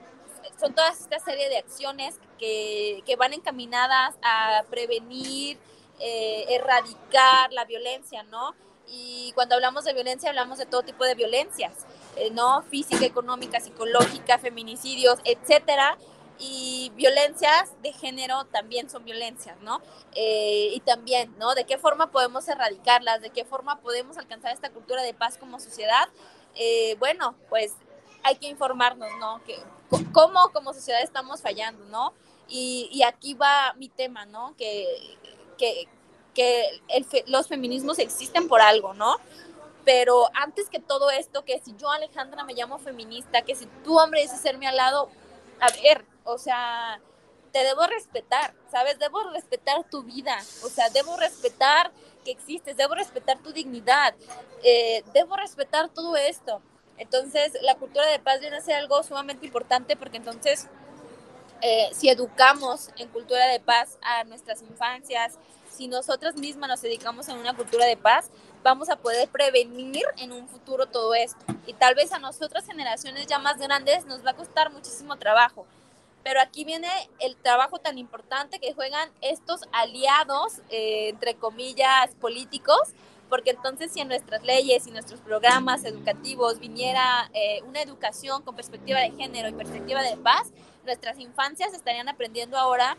son 0.59 0.73
todas 0.73 0.99
esta 0.99 1.19
serie 1.19 1.49
de 1.49 1.57
acciones 1.57 2.15
que, 2.39 3.03
que 3.05 3.15
van 3.15 3.33
encaminadas 3.33 4.15
a 4.21 4.63
prevenir, 4.69 5.57
eh, 5.99 6.45
erradicar 6.49 7.51
la 7.53 7.65
violencia, 7.65 8.23
¿no? 8.23 8.55
Y 8.87 9.31
cuando 9.33 9.55
hablamos 9.55 9.83
de 9.85 9.93
violencia, 9.93 10.29
hablamos 10.29 10.57
de 10.57 10.65
todo 10.65 10.83
tipo 10.83 11.05
de 11.05 11.15
violencias, 11.15 11.73
eh, 12.15 12.29
¿no? 12.31 12.61
Física, 12.63 13.05
económica, 13.05 13.59
psicológica, 13.59 14.37
feminicidios, 14.37 15.19
etcétera 15.23 15.97
y 16.39 16.91
violencias 16.95 17.73
de 17.81 17.93
género 17.93 18.45
también 18.45 18.89
son 18.89 19.05
violencias, 19.05 19.57
¿no? 19.61 19.81
Eh, 20.13 20.71
y 20.73 20.79
también, 20.81 21.33
¿no? 21.37 21.55
¿De 21.55 21.65
qué 21.65 21.77
forma 21.77 22.11
podemos 22.11 22.47
erradicarlas? 22.47 23.21
¿De 23.21 23.29
qué 23.29 23.45
forma 23.45 23.79
podemos 23.79 24.17
alcanzar 24.17 24.53
esta 24.53 24.69
cultura 24.69 25.01
de 25.01 25.13
paz 25.13 25.37
como 25.37 25.59
sociedad? 25.59 26.09
Eh, 26.55 26.95
bueno, 26.99 27.35
pues 27.49 27.73
hay 28.23 28.35
que 28.35 28.47
informarnos, 28.47 29.09
¿no? 29.19 29.41
Que, 29.45 29.57
¿Cómo 30.11 30.49
como 30.51 30.73
sociedad 30.73 31.01
estamos 31.01 31.41
fallando, 31.41 31.85
¿no? 31.85 32.13
Y, 32.47 32.89
y 32.91 33.03
aquí 33.03 33.33
va 33.33 33.73
mi 33.77 33.89
tema, 33.89 34.25
¿no? 34.25 34.55
Que, 34.57 35.17
que, 35.57 35.87
que 36.33 36.81
los 37.27 37.47
feminismos 37.47 37.99
existen 37.99 38.47
por 38.47 38.61
algo, 38.61 38.93
¿no? 38.93 39.15
Pero 39.85 40.29
antes 40.33 40.69
que 40.69 40.79
todo 40.79 41.11
esto, 41.11 41.45
que 41.45 41.59
si 41.59 41.75
yo 41.77 41.91
Alejandra 41.91 42.43
me 42.43 42.53
llamo 42.53 42.79
feminista, 42.79 43.43
que 43.43 43.55
si 43.55 43.67
tú 43.83 43.99
hombre 43.99 44.21
dices 44.21 44.41
serme 44.41 44.67
al 44.67 44.75
lado, 44.75 45.09
a 45.59 45.67
ver, 45.81 46.05
o 46.25 46.37
sea, 46.37 46.99
te 47.51 47.63
debo 47.63 47.87
respetar, 47.87 48.53
¿sabes? 48.69 48.99
Debo 48.99 49.23
respetar 49.31 49.89
tu 49.89 50.03
vida, 50.03 50.37
o 50.63 50.69
sea, 50.69 50.89
debo 50.89 51.15
respetar 51.15 51.91
que 52.25 52.31
existes, 52.31 52.75
debo 52.75 52.95
respetar 52.95 53.37
tu 53.39 53.53
dignidad, 53.53 54.13
eh, 54.63 55.03
debo 55.13 55.37
respetar 55.37 55.87
todo 55.89 56.17
esto. 56.17 56.61
Entonces, 56.97 57.53
la 57.61 57.75
cultura 57.75 58.07
de 58.07 58.19
paz 58.19 58.41
viene 58.41 58.57
a 58.57 58.61
ser 58.61 58.75
algo 58.75 59.01
sumamente 59.03 59.45
importante 59.45 59.95
porque 59.95 60.17
entonces, 60.17 60.67
eh, 61.61 61.89
si 61.93 62.09
educamos 62.09 62.89
en 62.97 63.07
cultura 63.09 63.45
de 63.47 63.59
paz 63.59 63.97
a 64.01 64.23
nuestras 64.25 64.61
infancias, 64.61 65.37
si 65.69 65.87
nosotras 65.87 66.35
mismas 66.35 66.69
nos 66.69 66.81
dedicamos 66.81 67.29
a 67.29 67.33
una 67.33 67.53
cultura 67.55 67.85
de 67.85 67.97
paz, 67.97 68.29
vamos 68.63 68.89
a 68.89 68.95
poder 68.95 69.29
prevenir 69.29 70.05
en 70.17 70.31
un 70.31 70.47
futuro 70.47 70.87
todo 70.87 71.13
esto. 71.13 71.45
Y 71.67 71.73
tal 71.73 71.95
vez 71.95 72.11
a 72.11 72.19
nosotras 72.19 72.65
generaciones 72.65 73.27
ya 73.27 73.39
más 73.39 73.57
grandes 73.57 74.05
nos 74.05 74.25
va 74.25 74.31
a 74.31 74.35
costar 74.35 74.71
muchísimo 74.71 75.17
trabajo, 75.17 75.65
pero 76.25 76.41
aquí 76.41 76.65
viene 76.65 76.89
el 77.19 77.35
trabajo 77.35 77.77
tan 77.77 77.99
importante 77.99 78.57
que 78.57 78.73
juegan 78.73 79.11
estos 79.21 79.61
aliados, 79.71 80.53
eh, 80.71 81.09
entre 81.09 81.35
comillas, 81.35 82.15
políticos, 82.19 82.79
porque 83.29 83.51
entonces 83.51 83.91
si 83.91 84.01
en 84.01 84.07
nuestras 84.07 84.43
leyes 84.43 84.87
y 84.87 84.91
nuestros 84.91 85.19
programas 85.19 85.85
educativos 85.85 86.59
viniera 86.59 87.29
eh, 87.35 87.61
una 87.67 87.79
educación 87.83 88.41
con 88.41 88.55
perspectiva 88.55 89.01
de 89.01 89.11
género 89.11 89.49
y 89.49 89.53
perspectiva 89.53 90.01
de 90.01 90.17
paz, 90.17 90.47
nuestras 90.83 91.19
infancias 91.19 91.75
estarían 91.75 92.09
aprendiendo 92.09 92.57
ahora 92.57 92.97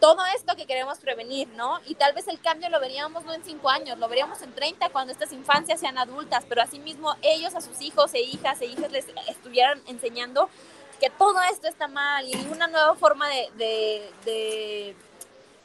todo 0.00 0.18
esto 0.34 0.56
que 0.56 0.66
queremos 0.66 0.98
prevenir, 0.98 1.46
¿no? 1.50 1.78
Y 1.86 1.94
tal 1.94 2.12
vez 2.12 2.26
el 2.26 2.40
cambio 2.40 2.68
lo 2.70 2.80
veríamos 2.80 3.24
no 3.24 3.34
en 3.34 3.44
cinco 3.44 3.70
años, 3.70 3.98
lo 3.98 4.08
veríamos 4.08 4.42
en 4.42 4.52
30 4.52 4.88
cuando 4.88 5.12
estas 5.12 5.30
infancias 5.32 5.78
sean 5.78 5.96
adultas, 5.96 6.44
pero 6.48 6.60
asimismo 6.60 7.14
ellos 7.22 7.54
a 7.54 7.60
sus 7.60 7.80
hijos 7.82 8.12
e 8.14 8.20
hijas 8.20 8.60
e 8.62 8.66
hijas 8.66 8.90
les 8.90 9.06
estuvieran 9.28 9.80
enseñando 9.86 10.50
que 11.00 11.10
todo 11.10 11.40
esto 11.52 11.68
está 11.68 11.88
mal 11.88 12.26
y 12.26 12.34
una 12.50 12.66
nueva 12.66 12.94
forma 12.94 13.28
de, 13.28 13.50
de, 13.56 14.10
de, 14.24 14.96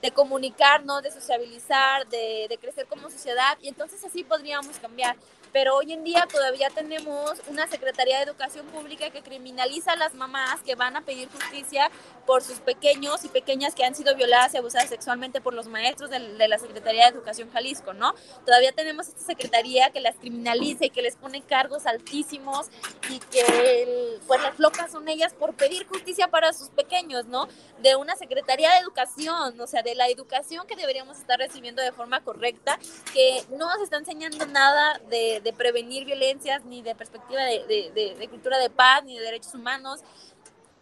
de 0.01 0.11
comunicarnos, 0.11 1.01
de 1.03 1.11
sociabilizar, 1.11 2.07
de, 2.07 2.47
de 2.49 2.57
crecer 2.57 2.86
como 2.88 3.09
sociedad. 3.09 3.57
Y 3.61 3.67
entonces 3.67 4.03
así 4.03 4.23
podríamos 4.23 4.77
cambiar 4.77 5.15
pero 5.52 5.76
hoy 5.76 5.93
en 5.93 6.04
día 6.04 6.28
todavía 6.32 6.70
tenemos 6.70 7.41
una 7.47 7.68
Secretaría 7.68 8.18
de 8.18 8.24
Educación 8.24 8.66
Pública 8.68 9.10
que 9.10 9.22
criminaliza 9.22 9.93
a 9.93 9.95
las 9.95 10.14
mamás 10.14 10.62
que 10.62 10.76
van 10.76 10.95
a 10.95 11.02
pedir 11.02 11.30
justicia 11.30 11.91
por 12.26 12.41
sus 12.41 12.60
pequeños 12.60 13.26
y 13.26 13.30
pequeñas 13.30 13.76
que 13.76 13.84
han 13.84 13.95
sido 13.95 14.16
violadas 14.16 14.54
y 14.54 14.58
abusadas 14.58 14.89
sexualmente 14.89 15.41
por 15.41 15.54
los 15.54 15.68
maestros 15.68 16.10
de, 16.10 16.20
de 16.20 16.47
la 16.47 16.58
Secretaría 16.58 17.04
de 17.04 17.18
Educación 17.18 17.52
Jalisco, 17.52 17.93
¿no? 17.93 18.14
Todavía 18.45 18.72
tenemos 18.72 19.08
esta 19.08 19.22
secretaría 19.22 19.89
que 19.91 19.99
las 19.99 20.16
criminaliza 20.16 20.86
y 20.86 20.89
que 20.89 21.02
les 21.02 21.16
pone 21.16 21.41
cargos 21.41 21.86
altísimos 21.86 22.68
y 23.10 23.20
que 23.20 24.20
pues 24.28 24.41
las 24.41 24.60
locas 24.60 24.91
son 24.91 25.08
ellas 25.08 25.34
por 25.34 25.54
pedir 25.56 25.88
justicia 25.88 26.30
para 26.30 26.54
sus 26.54 26.70
pequeños, 26.70 27.26
¿no? 27.26 27.47
De 27.80 27.95
una 27.95 28.16
Secretaría 28.16 28.72
de 28.72 28.78
Educación, 28.78 29.60
o 29.60 29.68
sea, 29.68 29.82
de 29.84 29.95
la 29.95 30.08
educación 30.08 30.68
que 30.68 30.76
deberíamos 30.76 31.18
estar 31.18 31.39
recibiendo 31.39 31.82
de 31.82 31.91
forma 31.91 32.24
correcta, 32.24 32.80
que 33.14 33.43
no 33.49 33.68
nos 33.68 33.82
está 33.82 33.97
enseñando 33.97 34.45
nada 34.45 34.99
de 35.10 35.40
de, 35.43 35.53
prevenir 35.53 36.05
violencias, 36.05 36.63
ni 36.65 36.81
de 36.81 36.95
perspectiva 36.95 37.43
de, 37.43 37.91
de, 37.93 38.15
de, 38.15 38.27
cultura 38.29 38.57
de 38.57 38.69
paz, 38.69 39.03
ni 39.03 39.17
de 39.17 39.23
derechos 39.23 39.53
humanos, 39.53 40.01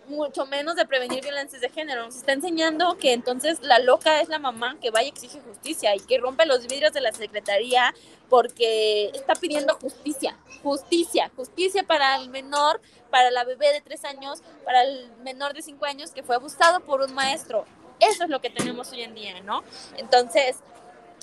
mucho 0.07 0.45
menos 0.45 0.75
de 0.75 0.85
prevenir 0.85 1.21
violencias 1.21 1.61
de 1.61 1.69
género. 1.69 2.05
Nos 2.05 2.15
está 2.15 2.33
enseñando 2.33 2.97
que 2.97 3.13
entonces 3.13 3.59
la 3.61 3.79
loca 3.79 4.21
es 4.21 4.29
la 4.29 4.39
mamá 4.39 4.77
que 4.81 4.89
va 4.89 5.03
y 5.03 5.07
exige 5.07 5.39
justicia 5.39 5.95
y 5.95 5.99
que 5.99 6.17
rompe 6.17 6.45
los 6.45 6.67
vidrios 6.67 6.93
de 6.93 7.01
la 7.01 7.13
secretaría 7.13 7.93
porque 8.27 9.11
está 9.13 9.33
pidiendo 9.35 9.75
justicia, 9.75 10.37
justicia, 10.63 11.31
justicia 11.35 11.83
para 11.83 12.17
el 12.17 12.29
menor, 12.29 12.81
para 13.09 13.31
la 13.31 13.43
bebé 13.43 13.71
de 13.73 13.81
tres 13.81 14.03
años, 14.05 14.41
para 14.65 14.83
el 14.83 15.11
menor 15.23 15.53
de 15.53 15.61
cinco 15.61 15.85
años 15.85 16.11
que 16.11 16.23
fue 16.23 16.35
abusado 16.35 16.79
por 16.81 17.01
un 17.01 17.13
maestro. 17.13 17.65
Eso 17.99 18.23
es 18.23 18.29
lo 18.29 18.39
que 18.39 18.49
tenemos 18.49 18.91
hoy 18.91 19.01
en 19.01 19.13
día, 19.13 19.41
¿no? 19.41 19.63
Entonces, 19.97 20.57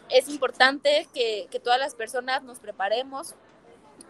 es 0.09 0.29
importante 0.29 1.09
que, 1.13 1.49
que 1.51 1.61
todas 1.61 1.79
las 1.79 1.95
personas 1.95 2.43
nos 2.43 2.59
preparemos, 2.59 3.35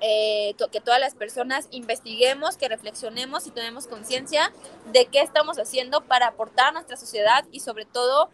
eh, 0.00 0.54
que 0.70 0.80
todas 0.80 1.00
las 1.00 1.14
personas 1.14 1.68
investiguemos, 1.70 2.58
que 2.58 2.68
reflexionemos 2.68 3.46
y 3.46 3.50
tenemos 3.50 3.86
conciencia 3.86 4.52
de 4.92 5.06
qué 5.06 5.20
estamos 5.20 5.58
haciendo 5.58 6.02
para 6.02 6.28
aportar 6.28 6.68
a 6.68 6.72
nuestra 6.72 6.96
sociedad 6.96 7.46
y 7.50 7.60
sobre 7.60 7.86
todo 7.86 8.28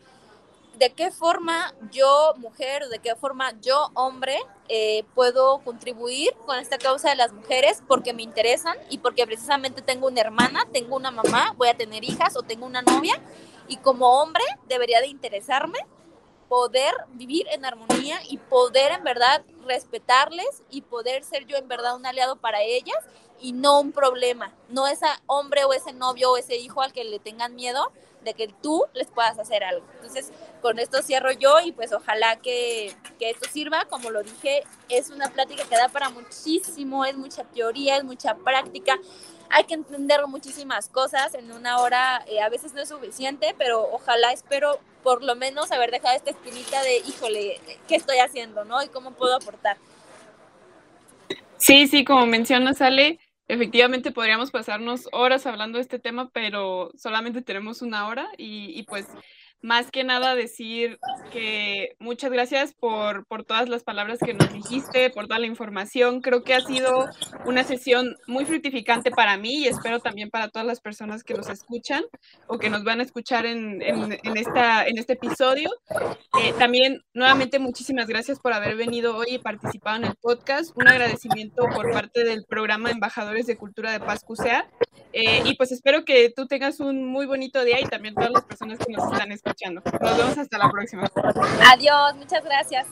de 0.78 0.90
qué 0.90 1.12
forma 1.12 1.72
yo, 1.92 2.34
mujer, 2.38 2.82
o 2.82 2.88
de 2.88 2.98
qué 2.98 3.14
forma 3.14 3.52
yo, 3.60 3.90
hombre, 3.94 4.38
eh, 4.68 5.04
puedo 5.14 5.58
contribuir 5.58 6.32
con 6.46 6.58
esta 6.58 6.78
causa 6.78 7.10
de 7.10 7.16
las 7.16 7.32
mujeres 7.32 7.82
porque 7.86 8.12
me 8.12 8.22
interesan 8.22 8.76
y 8.90 8.98
porque 8.98 9.24
precisamente 9.24 9.82
tengo 9.82 10.08
una 10.08 10.20
hermana, 10.20 10.66
tengo 10.72 10.96
una 10.96 11.12
mamá, 11.12 11.54
voy 11.56 11.68
a 11.68 11.76
tener 11.76 12.02
hijas 12.02 12.36
o 12.36 12.42
tengo 12.42 12.66
una 12.66 12.82
novia 12.82 13.20
y 13.68 13.76
como 13.76 14.20
hombre 14.20 14.42
debería 14.66 15.00
de 15.00 15.06
interesarme 15.06 15.78
poder 16.52 16.92
vivir 17.14 17.46
en 17.50 17.64
armonía 17.64 18.20
y 18.28 18.36
poder 18.36 18.92
en 18.92 19.02
verdad 19.04 19.42
respetarles 19.64 20.62
y 20.68 20.82
poder 20.82 21.24
ser 21.24 21.46
yo 21.46 21.56
en 21.56 21.66
verdad 21.66 21.96
un 21.96 22.04
aliado 22.04 22.36
para 22.36 22.60
ellas 22.60 22.98
y 23.40 23.52
no 23.52 23.80
un 23.80 23.90
problema, 23.90 24.52
no 24.68 24.86
ese 24.86 25.06
hombre 25.26 25.64
o 25.64 25.72
ese 25.72 25.94
novio 25.94 26.30
o 26.30 26.36
ese 26.36 26.56
hijo 26.56 26.82
al 26.82 26.92
que 26.92 27.04
le 27.04 27.18
tengan 27.18 27.54
miedo, 27.54 27.90
de 28.22 28.34
que 28.34 28.48
tú 28.48 28.84
les 28.92 29.06
puedas 29.06 29.38
hacer 29.38 29.64
algo. 29.64 29.86
Entonces, 29.94 30.30
con 30.60 30.78
esto 30.78 31.00
cierro 31.00 31.32
yo 31.32 31.58
y 31.60 31.72
pues 31.72 31.90
ojalá 31.90 32.36
que, 32.36 32.94
que, 33.18 33.30
esto 33.30 33.48
sirva. 33.50 33.86
Como 33.86 34.10
lo 34.10 34.22
dije, 34.22 34.62
es 34.90 35.08
una 35.08 35.30
plática 35.30 35.64
que 35.64 35.74
da 35.74 35.88
para 35.88 36.10
muchísimo, 36.10 37.06
es 37.06 37.16
mucha 37.16 37.44
teoría, 37.44 37.96
es 37.96 38.04
mucha 38.04 38.34
práctica. 38.34 38.98
Hay 39.48 39.64
que 39.64 39.72
entender 39.72 40.26
muchísimas 40.26 40.90
cosas 40.90 41.32
en 41.34 41.50
una 41.50 41.80
hora, 41.80 42.22
eh, 42.26 42.42
a 42.42 42.50
veces 42.50 42.74
no 42.74 42.82
es 42.82 42.90
suficiente, 42.90 43.54
pero 43.56 43.88
ojalá 43.90 44.32
espero 44.32 44.78
por 45.02 45.22
lo 45.22 45.34
menos 45.36 45.72
haber 45.72 45.90
dejado 45.90 46.16
esta 46.16 46.30
espinita 46.30 46.82
de, 46.82 46.98
híjole, 46.98 47.60
¿qué 47.88 47.96
estoy 47.96 48.18
haciendo, 48.18 48.64
no? 48.64 48.82
Y 48.82 48.88
cómo 48.88 49.12
puedo 49.12 49.36
aportar. 49.36 49.76
Sí, 51.58 51.86
sí, 51.86 52.04
como 52.04 52.26
mencionas, 52.26 52.80
Ale, 52.80 53.18
Efectivamente, 53.48 54.12
podríamos 54.12 54.50
pasarnos 54.50 55.10
horas 55.12 55.44
hablando 55.44 55.76
de 55.76 55.82
este 55.82 55.98
tema, 55.98 56.30
pero 56.32 56.90
solamente 56.96 57.42
tenemos 57.42 57.82
una 57.82 58.06
hora 58.06 58.28
y, 58.38 58.72
y 58.78 58.84
pues 58.84 59.06
más 59.62 59.90
que 59.90 60.04
nada 60.04 60.34
decir 60.34 60.98
que 61.30 61.94
muchas 62.00 62.32
gracias 62.32 62.74
por, 62.74 63.24
por, 63.26 63.44
todas 63.44 63.68
las 63.68 63.84
palabras 63.84 64.18
que 64.18 64.34
nos 64.34 64.52
dijiste, 64.52 65.10
por 65.10 65.28
toda 65.28 65.38
la 65.38 65.46
información. 65.46 66.20
Creo 66.20 66.42
que 66.42 66.54
ha 66.54 66.60
sido 66.60 67.08
una 67.46 67.64
sesión 67.64 68.16
muy 68.26 68.44
fructificante 68.44 69.10
para 69.10 69.36
mí 69.36 69.60
y 69.60 69.68
espero 69.68 70.00
también 70.00 70.30
para 70.30 70.48
todas 70.48 70.66
las 70.66 70.80
personas 70.80 71.22
que 71.22 71.34
nos 71.34 71.48
escuchan 71.48 72.04
o 72.48 72.58
que 72.58 72.70
nos 72.70 72.82
van 72.82 73.00
a 73.00 73.04
escuchar 73.04 73.46
en, 73.46 73.80
en, 73.82 74.18
en 74.22 74.36
esta, 74.36 74.86
en 74.86 74.98
este 74.98 75.14
episodio. 75.14 75.70
Eh, 76.40 76.52
también, 76.58 77.02
nuevamente, 77.14 77.58
muchísimas 77.58 78.08
gracias 78.08 78.40
por 78.40 78.52
haber 78.52 78.76
venido 78.76 79.16
hoy 79.16 79.26
y 79.30 79.38
participado 79.38 79.96
en 79.96 80.04
el 80.04 80.14
podcast. 80.16 80.76
Un 80.76 80.88
agradecimiento 80.88 81.66
por 81.74 81.92
parte 81.92 82.24
del 82.24 82.44
programa 82.44 82.90
Embajadores 82.90 83.46
de 83.46 83.56
Cultura 83.56 83.92
de 83.92 84.00
Paz 84.00 84.24
CUSEA. 84.24 84.68
Eh, 85.12 85.42
y 85.44 85.56
pues 85.56 85.72
espero 85.72 86.04
que 86.04 86.32
tú 86.34 86.46
tengas 86.46 86.80
un 86.80 87.04
muy 87.04 87.26
bonito 87.26 87.62
día 87.64 87.80
y 87.80 87.84
también 87.84 88.14
todas 88.14 88.30
las 88.30 88.44
personas 88.44 88.78
que 88.78 88.92
nos 88.92 89.12
están 89.12 89.30
Nos 90.00 90.16
vemos 90.16 90.38
hasta 90.38 90.58
la 90.58 90.70
próxima. 90.70 91.10
Adiós, 91.72 92.16
muchas 92.16 92.44
gracias. 92.44 92.86